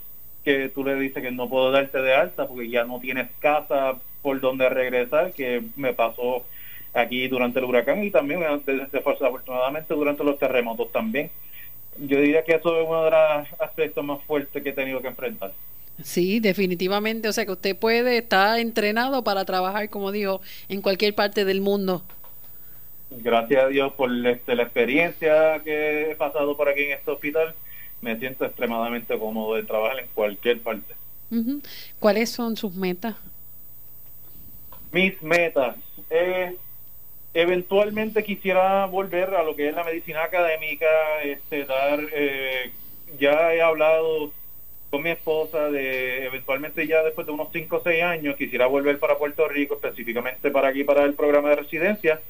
que 0.45 0.69
tú 0.69 0.85
le 0.85 0.95
dices 0.95 1.25
que 1.25 1.33
no 1.33 1.49
puedo 1.49 1.73
darte 1.73 2.01
de 2.01 2.15
alta 2.15 2.47
porque 2.47 2.71
ya 2.71 2.85
no 2.85 3.01
tienes 3.01 3.29
casa 3.41 3.97
por 4.27 4.41
donde 4.41 4.69
regresar, 4.69 5.33
que 5.33 5.63
me 5.77 5.95
pasó 5.95 6.45
aquí 6.93 7.29
durante 7.29 7.61
el 7.61 7.65
huracán 7.65 8.03
y 8.03 8.11
también 8.11 8.41
desafortunadamente 8.91 9.95
durante 9.95 10.25
los 10.25 10.37
terremotos 10.37 10.91
también. 10.91 11.31
Yo 11.97 12.21
diría 12.21 12.43
que 12.43 12.57
eso 12.57 12.77
es 12.81 12.89
uno 12.89 13.05
de 13.05 13.13
los 13.13 13.61
aspectos 13.61 14.05
más 14.05 14.21
fuertes 14.25 14.61
que 14.65 14.71
he 14.71 14.73
tenido 14.73 15.01
que 15.01 15.07
enfrentar. 15.07 15.53
Sí, 16.03 16.41
definitivamente. 16.41 17.29
O 17.29 17.33
sea 17.33 17.47
que 17.47 17.53
usted 17.53 17.77
puede 17.77 18.19
estar 18.19 18.59
entrenado 18.59 19.23
para 19.23 19.45
trabajar, 19.45 19.89
como 19.91 20.11
digo, 20.11 20.41
en 20.69 20.83
cualquier 20.83 21.15
parte 21.15 21.45
del 21.45 21.61
mundo. 21.61 22.03
Gracias 23.13 23.63
a 23.63 23.69
Dios 23.69 23.93
por 23.93 24.11
este, 24.27 24.57
la 24.57 24.65
experiencia 24.65 25.61
que 25.63 26.11
he 26.11 26.17
pasado 26.17 26.57
por 26.57 26.69
aquí 26.69 26.83
en 26.83 26.95
este 26.95 27.13
hospital 27.13 27.55
me 28.01 28.19
siento 28.19 28.45
extremadamente 28.45 29.17
cómodo 29.17 29.55
de 29.55 29.63
trabajar 29.63 30.01
en 30.01 30.09
cualquier 30.13 30.61
parte. 30.63 30.95
¿Cuáles 32.01 32.29
son 32.31 32.57
sus 32.57 32.75
metas? 32.75 33.15
Mis 34.93 35.21
metas. 35.23 35.77
Eh, 36.11 36.57
eventualmente 37.35 38.25
quisiera 38.25 38.87
volver 38.87 39.35
a 39.35 39.43
lo 39.43 39.55
que 39.55 39.69
es 39.69 39.75
la 39.75 39.85
medicina 39.85 40.25
académica, 40.25 40.87
este, 41.23 41.65
dar, 41.65 42.01
eh, 42.13 42.71
ya 43.19 43.53
he 43.55 43.61
hablado 43.61 44.33
con 44.91 45.03
mi 45.03 45.11
esposa 45.11 45.69
de 45.71 46.25
eventualmente 46.25 46.87
ya 46.87 47.03
después 47.03 47.27
de 47.27 47.33
unos 47.35 47.49
5 47.53 47.77
o 47.77 47.83
6 47.83 48.03
años 48.03 48.37
quisiera 48.37 48.67
volver 48.67 48.99
para 48.99 49.19
Puerto 49.19 49.47
Rico, 49.49 49.75
específicamente 49.75 50.51
para 50.51 50.69
aquí, 50.69 50.85
para 50.85 51.05
el 51.05 51.15
programa 51.15 51.51
de 51.51 51.57
residencia, 51.57 52.21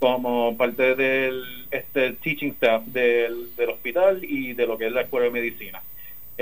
como 0.00 0.56
parte 0.56 0.96
del 0.96 1.44
este, 1.70 2.14
teaching 2.14 2.52
staff 2.52 2.82
del, 2.86 3.54
del 3.54 3.70
hospital 3.70 4.24
y 4.24 4.54
de 4.54 4.66
lo 4.66 4.78
que 4.78 4.86
es 4.86 4.92
la 4.92 5.02
escuela 5.02 5.26
de 5.26 5.32
medicina. 5.32 5.80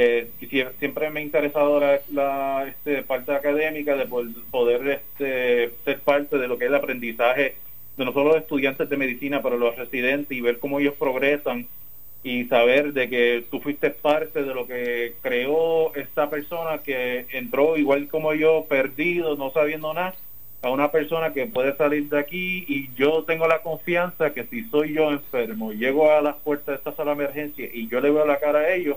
Eh, 0.00 0.28
siempre 0.78 1.10
me 1.10 1.18
ha 1.18 1.22
interesado 1.24 1.80
la, 1.80 2.68
este, 2.68 3.02
parte 3.02 3.32
académica 3.32 3.96
de 3.96 4.06
poder 4.06 4.86
este, 4.86 5.72
ser 5.84 5.98
parte 6.02 6.38
de 6.38 6.46
lo 6.46 6.56
que 6.56 6.66
es 6.66 6.68
el 6.68 6.76
aprendizaje 6.76 7.56
de 7.96 8.04
no 8.04 8.12
solo 8.12 8.28
los 8.28 8.42
estudiantes 8.42 8.88
de 8.88 8.96
medicina, 8.96 9.42
pero 9.42 9.56
los 9.56 9.74
residentes 9.74 10.30
y 10.38 10.40
ver 10.40 10.60
cómo 10.60 10.78
ellos 10.78 10.94
progresan 10.96 11.66
y 12.22 12.44
saber 12.44 12.92
de 12.92 13.08
que 13.08 13.44
tú 13.50 13.58
fuiste 13.58 13.90
parte 13.90 14.44
de 14.44 14.54
lo 14.54 14.68
que 14.68 15.14
creó 15.20 15.92
esta 15.96 16.30
persona 16.30 16.78
que 16.78 17.26
entró 17.32 17.76
igual 17.76 18.06
como 18.06 18.34
yo, 18.34 18.66
perdido, 18.68 19.34
no 19.34 19.50
sabiendo 19.50 19.92
nada, 19.94 20.14
a 20.62 20.70
una 20.70 20.92
persona 20.92 21.32
que 21.32 21.46
puede 21.46 21.76
salir 21.76 22.08
de 22.08 22.20
aquí 22.20 22.64
y 22.68 22.88
yo 22.94 23.24
tengo 23.24 23.48
la 23.48 23.62
confianza 23.62 24.32
que 24.32 24.44
si 24.44 24.62
soy 24.66 24.92
yo 24.92 25.10
enfermo, 25.10 25.72
llego 25.72 26.12
a 26.12 26.22
las 26.22 26.36
puertas 26.36 26.66
de 26.66 26.74
esta 26.74 26.92
sala 26.92 27.16
de 27.16 27.24
emergencia 27.24 27.68
y 27.72 27.88
yo 27.88 28.00
le 28.00 28.12
veo 28.12 28.24
la 28.24 28.38
cara 28.38 28.60
a 28.60 28.72
ellos, 28.72 28.96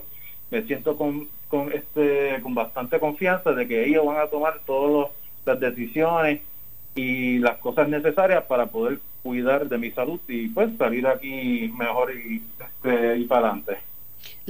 me 0.51 0.63
siento 0.63 0.95
con, 0.97 1.27
con, 1.47 1.71
este, 1.71 2.39
con 2.43 2.53
bastante 2.53 2.99
confianza 2.99 3.53
de 3.53 3.67
que 3.67 3.85
ellos 3.85 4.05
van 4.05 4.19
a 4.19 4.27
tomar 4.27 4.59
todas 4.65 5.09
las 5.45 5.59
decisiones 5.59 6.41
y 6.93 7.39
las 7.39 7.57
cosas 7.57 7.87
necesarias 7.87 8.43
para 8.43 8.67
poder 8.67 8.99
cuidar 9.23 9.67
de 9.67 9.77
mi 9.77 9.91
salud 9.91 10.19
y 10.27 10.49
pues 10.49 10.69
salir 10.77 11.07
aquí 11.07 11.73
mejor 11.77 12.13
y, 12.13 12.43
este, 12.59 13.17
y 13.17 13.25
para 13.25 13.47
adelante. 13.47 13.90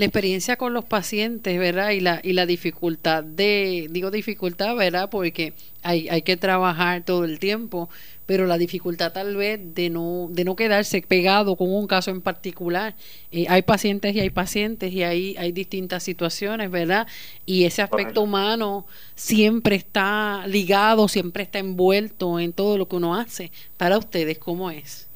La 0.01 0.05
experiencia 0.05 0.55
con 0.55 0.73
los 0.73 0.83
pacientes, 0.83 1.59
¿verdad? 1.59 1.91
Y 1.91 1.99
la, 1.99 2.21
y 2.23 2.33
la 2.33 2.47
dificultad 2.47 3.23
de, 3.23 3.87
digo 3.91 4.09
dificultad, 4.09 4.75
¿verdad? 4.75 5.11
Porque 5.11 5.53
hay, 5.83 6.09
hay 6.09 6.23
que 6.23 6.37
trabajar 6.37 7.03
todo 7.05 7.23
el 7.23 7.37
tiempo, 7.37 7.87
pero 8.25 8.47
la 8.47 8.57
dificultad 8.57 9.13
tal 9.13 9.35
vez 9.35 9.59
de 9.75 9.91
no, 9.91 10.25
de 10.31 10.43
no 10.43 10.55
quedarse 10.55 11.03
pegado 11.03 11.55
con 11.55 11.71
un 11.71 11.85
caso 11.85 12.09
en 12.09 12.21
particular. 12.21 12.95
Eh, 13.31 13.45
hay 13.47 13.61
pacientes 13.61 14.15
y 14.15 14.21
hay 14.21 14.31
pacientes 14.31 14.91
y 14.91 15.03
hay, 15.03 15.35
hay 15.37 15.51
distintas 15.51 16.01
situaciones, 16.01 16.71
¿verdad? 16.71 17.05
Y 17.45 17.65
ese 17.65 17.83
aspecto 17.83 18.23
humano 18.23 18.87
siempre 19.13 19.75
está 19.75 20.47
ligado, 20.47 21.09
siempre 21.09 21.43
está 21.43 21.59
envuelto 21.59 22.39
en 22.39 22.53
todo 22.53 22.79
lo 22.79 22.87
que 22.87 22.95
uno 22.95 23.13
hace. 23.13 23.51
Para 23.77 23.99
ustedes, 23.99 24.39
¿cómo 24.39 24.71
es? 24.71 25.07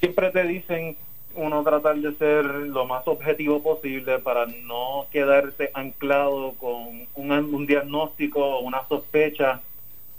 Siempre 0.00 0.30
te 0.32 0.46
dicen 0.46 0.98
uno 1.38 1.62
tratar 1.62 1.96
de 1.96 2.12
ser 2.14 2.44
lo 2.44 2.84
más 2.84 3.06
objetivo 3.06 3.62
posible 3.62 4.18
para 4.18 4.46
no 4.46 5.06
quedarse 5.12 5.70
anclado 5.72 6.54
con 6.58 7.06
un, 7.14 7.32
un 7.32 7.66
diagnóstico 7.66 8.44
o 8.44 8.60
una 8.60 8.86
sospecha 8.88 9.60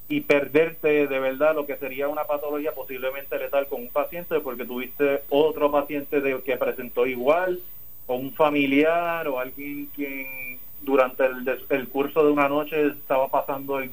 y 0.07 0.21
perderte 0.21 1.07
de 1.07 1.19
verdad 1.19 1.53
lo 1.53 1.67
que 1.67 1.77
sería 1.77 2.07
una 2.07 2.23
patología 2.23 2.73
posiblemente 2.73 3.37
letal 3.37 3.67
con 3.67 3.81
un 3.81 3.89
paciente 3.89 4.39
porque 4.39 4.65
tuviste 4.65 5.21
otro 5.29 5.71
paciente 5.71 6.21
de, 6.21 6.41
que 6.41 6.57
presentó 6.57 7.05
igual 7.05 7.59
o 8.07 8.15
un 8.15 8.33
familiar 8.33 9.27
o 9.27 9.39
alguien 9.39 9.87
quien 9.95 10.57
durante 10.81 11.25
el, 11.69 11.87
curso 11.89 12.25
de 12.25 12.31
una 12.31 12.49
noche 12.49 12.87
estaba 12.87 13.27
pasando 13.27 13.79
el, 13.79 13.91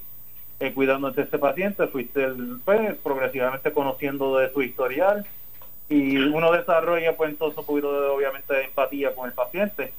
cuidando 0.74 1.11
de 1.11 1.22
ese 1.22 1.39
paciente, 1.39 1.87
fuiste 1.89 2.29
pues, 2.64 2.97
progresivamente 3.03 3.72
conociendo 3.72 4.39
de 4.39 4.51
su 4.53 4.62
historial 4.62 5.27
y 5.89 6.16
uno 6.16 6.53
desarrolla 6.53 7.16
pues 7.16 7.30
entonces 7.30 7.59
un 7.59 7.64
poquito 7.64 8.01
de 8.01 8.09
obviamente 8.09 8.64
empatía 8.64 9.14
con 9.14 9.26
el 9.26 9.32
paciente 9.32 9.93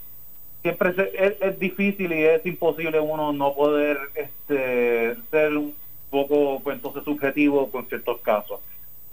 siempre 0.61 0.89
es, 1.13 1.35
es, 1.39 1.59
difícil 1.59 2.11
y 2.11 2.23
es 2.23 2.45
imposible 2.45 2.99
uno 2.99 3.31
no 3.31 3.53
poder 3.53 3.97
este 4.15 5.15
ser 5.31 5.55
un 5.55 5.73
poco 6.09 6.59
pues 6.61 6.77
entonces 6.77 7.03
subjetivo 7.03 7.69
con 7.69 7.85
ciertos 7.87 8.19
casos. 8.21 8.59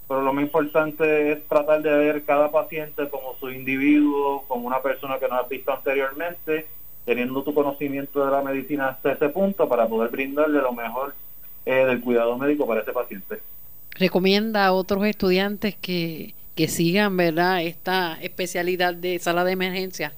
Pero 0.07 0.23
lo 0.23 0.33
más 0.33 0.45
importante 0.45 1.33
es 1.33 1.47
tratar 1.49 1.83
de 1.83 1.91
ver 1.91 2.25
cada 2.25 2.51
paciente 2.51 3.09
como 3.09 3.37
su 3.41 3.51
individuo, 3.51 4.45
como 4.49 4.67
una 4.67 4.83
persona 4.83 5.19
que 5.19 5.29
no 5.29 5.37
has 5.37 5.49
visto 5.49 5.73
anteriormente, 5.73 6.67
teniendo 7.07 7.43
tu 7.43 7.55
conocimiento 7.55 8.25
de 8.25 8.31
la 8.31 8.43
medicina 8.43 8.89
hasta 8.89 9.13
ese 9.13 9.29
punto 9.31 9.69
para 9.69 9.87
poder 9.87 10.11
brindarle 10.11 10.61
lo 10.61 10.73
mejor 10.73 11.15
eh, 11.65 11.87
del 11.87 12.03
cuidado 12.03 12.37
médico 12.37 12.67
para 12.67 12.83
ese 12.83 12.93
paciente. 12.93 13.41
¿Recomienda 13.93 14.67
a 14.67 14.73
otros 14.73 15.05
estudiantes 15.07 15.75
que, 15.77 16.35
que 16.55 16.69
sigan 16.69 17.17
verdad 17.17 17.63
esta 17.63 18.19
especialidad 18.23 18.95
de 18.95 19.19
sala 19.19 19.45
de 19.45 19.53
emergencia? 19.53 20.13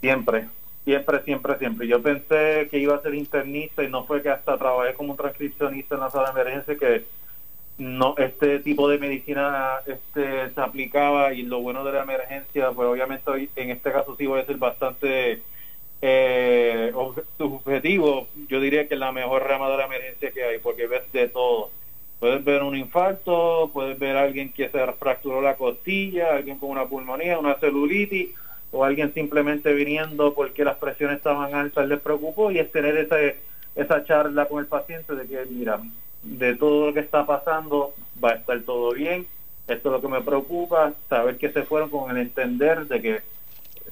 Siempre, 0.00 0.48
Siempre, 0.84 1.22
siempre, 1.22 1.58
siempre. 1.58 1.86
Yo 1.86 2.02
pensé 2.02 2.68
que 2.70 2.78
iba 2.78 2.96
a 2.96 3.02
ser 3.02 3.14
internista 3.14 3.84
y 3.84 3.88
no 3.88 4.04
fue 4.06 4.22
que 4.22 4.30
hasta 4.30 4.56
trabajé 4.56 4.94
como 4.94 5.14
transcripcionista 5.14 5.94
en 5.94 6.00
la 6.00 6.10
sala 6.10 6.32
de 6.32 6.40
emergencia 6.40 6.76
que 6.76 7.04
no 7.78 8.14
este 8.18 8.58
tipo 8.60 8.88
de 8.88 8.98
medicina 8.98 9.76
este 9.86 10.50
se 10.50 10.60
aplicaba 10.60 11.32
y 11.32 11.42
lo 11.42 11.60
bueno 11.60 11.82
de 11.84 11.92
la 11.92 12.02
emergencia 12.02 12.72
pues 12.72 12.88
obviamente 12.88 13.30
hoy, 13.30 13.48
en 13.56 13.70
este 13.70 13.90
caso 13.90 14.16
sí 14.16 14.26
voy 14.26 14.40
a 14.40 14.46
ser 14.46 14.56
bastante 14.58 15.40
eh, 16.02 16.92
subjetivo 17.38 18.28
yo 18.48 18.60
diría 18.60 18.86
que 18.86 18.94
es 18.94 19.00
la 19.00 19.12
mejor 19.12 19.44
rama 19.44 19.70
de 19.70 19.78
la 19.78 19.86
emergencia 19.86 20.30
que 20.30 20.44
hay 20.44 20.58
porque 20.58 20.88
ves 20.88 21.10
de 21.12 21.28
todo 21.28 21.70
puedes 22.20 22.44
ver 22.44 22.62
un 22.62 22.76
infarto 22.76 23.70
puedes 23.72 23.98
ver 23.98 24.16
a 24.16 24.22
alguien 24.22 24.52
que 24.52 24.68
se 24.68 24.92
fracturó 24.92 25.40
la 25.40 25.56
costilla 25.56 26.36
alguien 26.36 26.58
con 26.58 26.70
una 26.70 26.86
pulmonía 26.86 27.38
una 27.38 27.54
celulitis 27.54 28.30
o 28.72 28.84
alguien 28.84 29.12
simplemente 29.12 29.72
viniendo 29.72 30.34
porque 30.34 30.64
las 30.64 30.76
presiones 30.76 31.16
estaban 31.16 31.54
altas 31.54 31.88
les 31.88 32.00
preocupó 32.00 32.50
y 32.50 32.58
es 32.58 32.70
tener 32.70 32.96
ese, 32.96 33.36
esa 33.74 34.04
charla 34.04 34.46
con 34.46 34.60
el 34.60 34.66
paciente 34.66 35.14
de 35.14 35.26
que, 35.26 35.44
mira, 35.46 35.80
de 36.22 36.54
todo 36.56 36.86
lo 36.86 36.94
que 36.94 37.00
está 37.00 37.26
pasando 37.26 37.94
va 38.22 38.30
a 38.30 38.34
estar 38.34 38.60
todo 38.60 38.92
bien, 38.92 39.26
esto 39.66 39.88
es 39.88 39.92
lo 39.92 40.00
que 40.00 40.08
me 40.08 40.20
preocupa, 40.20 40.92
saber 41.08 41.38
que 41.38 41.50
se 41.50 41.62
fueron 41.62 41.90
con 41.90 42.10
el 42.10 42.18
entender 42.18 42.86
de 42.86 43.00
que 43.00 43.20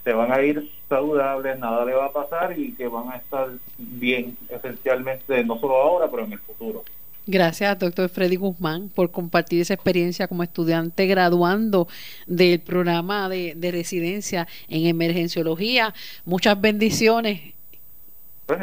se 0.05 0.13
van 0.13 0.33
a 0.33 0.43
ir 0.43 0.71
saludables, 0.89 1.59
nada 1.59 1.85
le 1.85 1.95
va 1.95 2.07
a 2.07 2.13
pasar 2.13 2.59
y 2.59 2.73
que 2.73 2.89
van 2.89 3.11
a 3.11 3.17
estar 3.17 3.49
bien 3.79 4.37
esencialmente, 4.49 5.43
no 5.45 5.59
solo 5.59 5.77
ahora, 5.77 6.09
pero 6.11 6.25
en 6.25 6.33
el 6.33 6.39
futuro. 6.39 6.85
Gracias, 7.31 7.79
doctor 7.79 8.09
Freddy 8.09 8.37
Guzmán, 8.37 8.89
por 8.89 9.11
compartir 9.11 9.61
esa 9.61 9.75
experiencia 9.75 10.29
como 10.29 10.43
estudiante 10.43 11.07
graduando 11.07 11.87
del 12.27 12.59
programa 12.59 13.29
de, 13.29 13.55
residencia 13.71 14.49
en 14.67 14.87
emergenciología. 14.87 15.93
Muchas 16.25 16.59
bendiciones. 16.59 17.53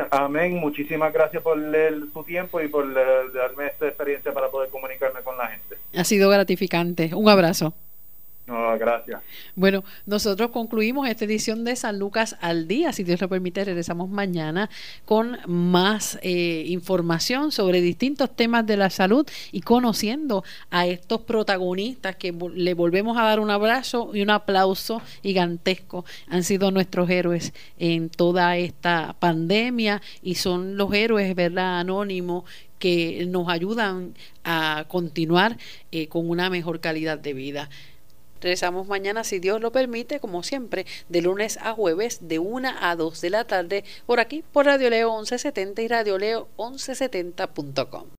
amén. 0.10 0.56
Muchísimas 0.56 1.14
gracias 1.14 1.44
por 1.44 1.60
su 2.12 2.24
tiempo 2.24 2.60
y 2.60 2.68
por 2.68 2.92
darme 2.92 3.68
esta 3.68 3.88
experiencia 3.88 4.34
para 4.34 4.50
poder 4.50 4.72
comunicarme 4.72 5.22
con 5.22 5.38
la 5.38 5.46
gente. 5.46 5.76
Ha 5.96 6.04
sido 6.04 6.28
gratificante. 6.32 7.14
Un 7.14 7.30
abrazo. 7.30 7.76
No, 8.48 8.78
gracias. 8.78 9.22
Bueno, 9.56 9.84
nosotros 10.06 10.52
concluimos 10.52 11.08
esta 11.10 11.26
edición 11.26 11.64
de 11.64 11.76
San 11.76 11.98
Lucas 11.98 12.38
al 12.42 12.68
día. 12.68 12.94
Si 12.94 13.04
Dios 13.04 13.20
lo 13.20 13.28
permite, 13.28 13.66
regresamos 13.66 14.08
mañana 14.08 14.70
con 15.04 15.40
más 15.48 16.20
eh, 16.22 16.64
información 16.68 17.52
sobre 17.52 17.82
distintos 17.82 18.36
temas 18.36 18.68
de 18.68 18.78
la 18.78 18.92
salud 18.92 19.28
y 19.52 19.62
conociendo 19.62 20.44
a 20.70 20.86
estos 20.86 21.22
protagonistas 21.22 22.18
que 22.18 22.36
le 22.54 22.76
volvemos 22.76 23.18
a 23.18 23.24
dar 23.24 23.40
un 23.40 23.50
abrazo 23.50 24.12
y 24.14 24.22
un 24.22 24.30
aplauso 24.30 25.02
gigantesco. 25.24 26.06
Han 26.28 26.44
sido 26.44 26.70
nuestros 26.70 27.10
héroes 27.10 27.52
en 27.80 28.10
toda 28.10 28.58
esta 28.58 29.16
pandemia 29.18 30.04
y 30.22 30.36
son 30.36 30.78
los 30.78 30.94
héroes, 30.94 31.34
¿verdad? 31.34 31.80
Anónimos 31.80 32.44
que 32.78 33.26
nos 33.28 33.50
ayudan 33.50 34.14
a 34.44 34.86
continuar 34.88 35.58
eh, 35.92 36.08
con 36.08 36.30
una 36.30 36.52
mejor 36.52 36.80
calidad 36.80 37.18
de 37.18 37.34
vida. 37.34 37.70
Regresamos 38.42 38.88
mañana, 38.88 39.24
si 39.24 39.40
Dios 39.40 39.62
lo 39.62 39.72
permite, 39.72 40.20
como 40.20 40.44
siempre, 40.44 40.86
de 41.10 41.22
lunes 41.22 41.58
a 41.62 41.74
jueves, 41.74 42.28
de 42.28 42.40
1 42.40 42.70
a 42.80 42.96
2 42.96 43.22
de 43.22 43.30
la 43.30 43.44
tarde, 43.46 43.84
por 44.06 44.20
aquí, 44.20 44.44
por 44.52 44.66
Radio 44.66 44.90
Leo 44.90 45.12
1170 45.12 45.82
y 45.82 45.88
Radio 45.88 46.18
Leo 46.18 46.48
1170.com. 46.58 48.06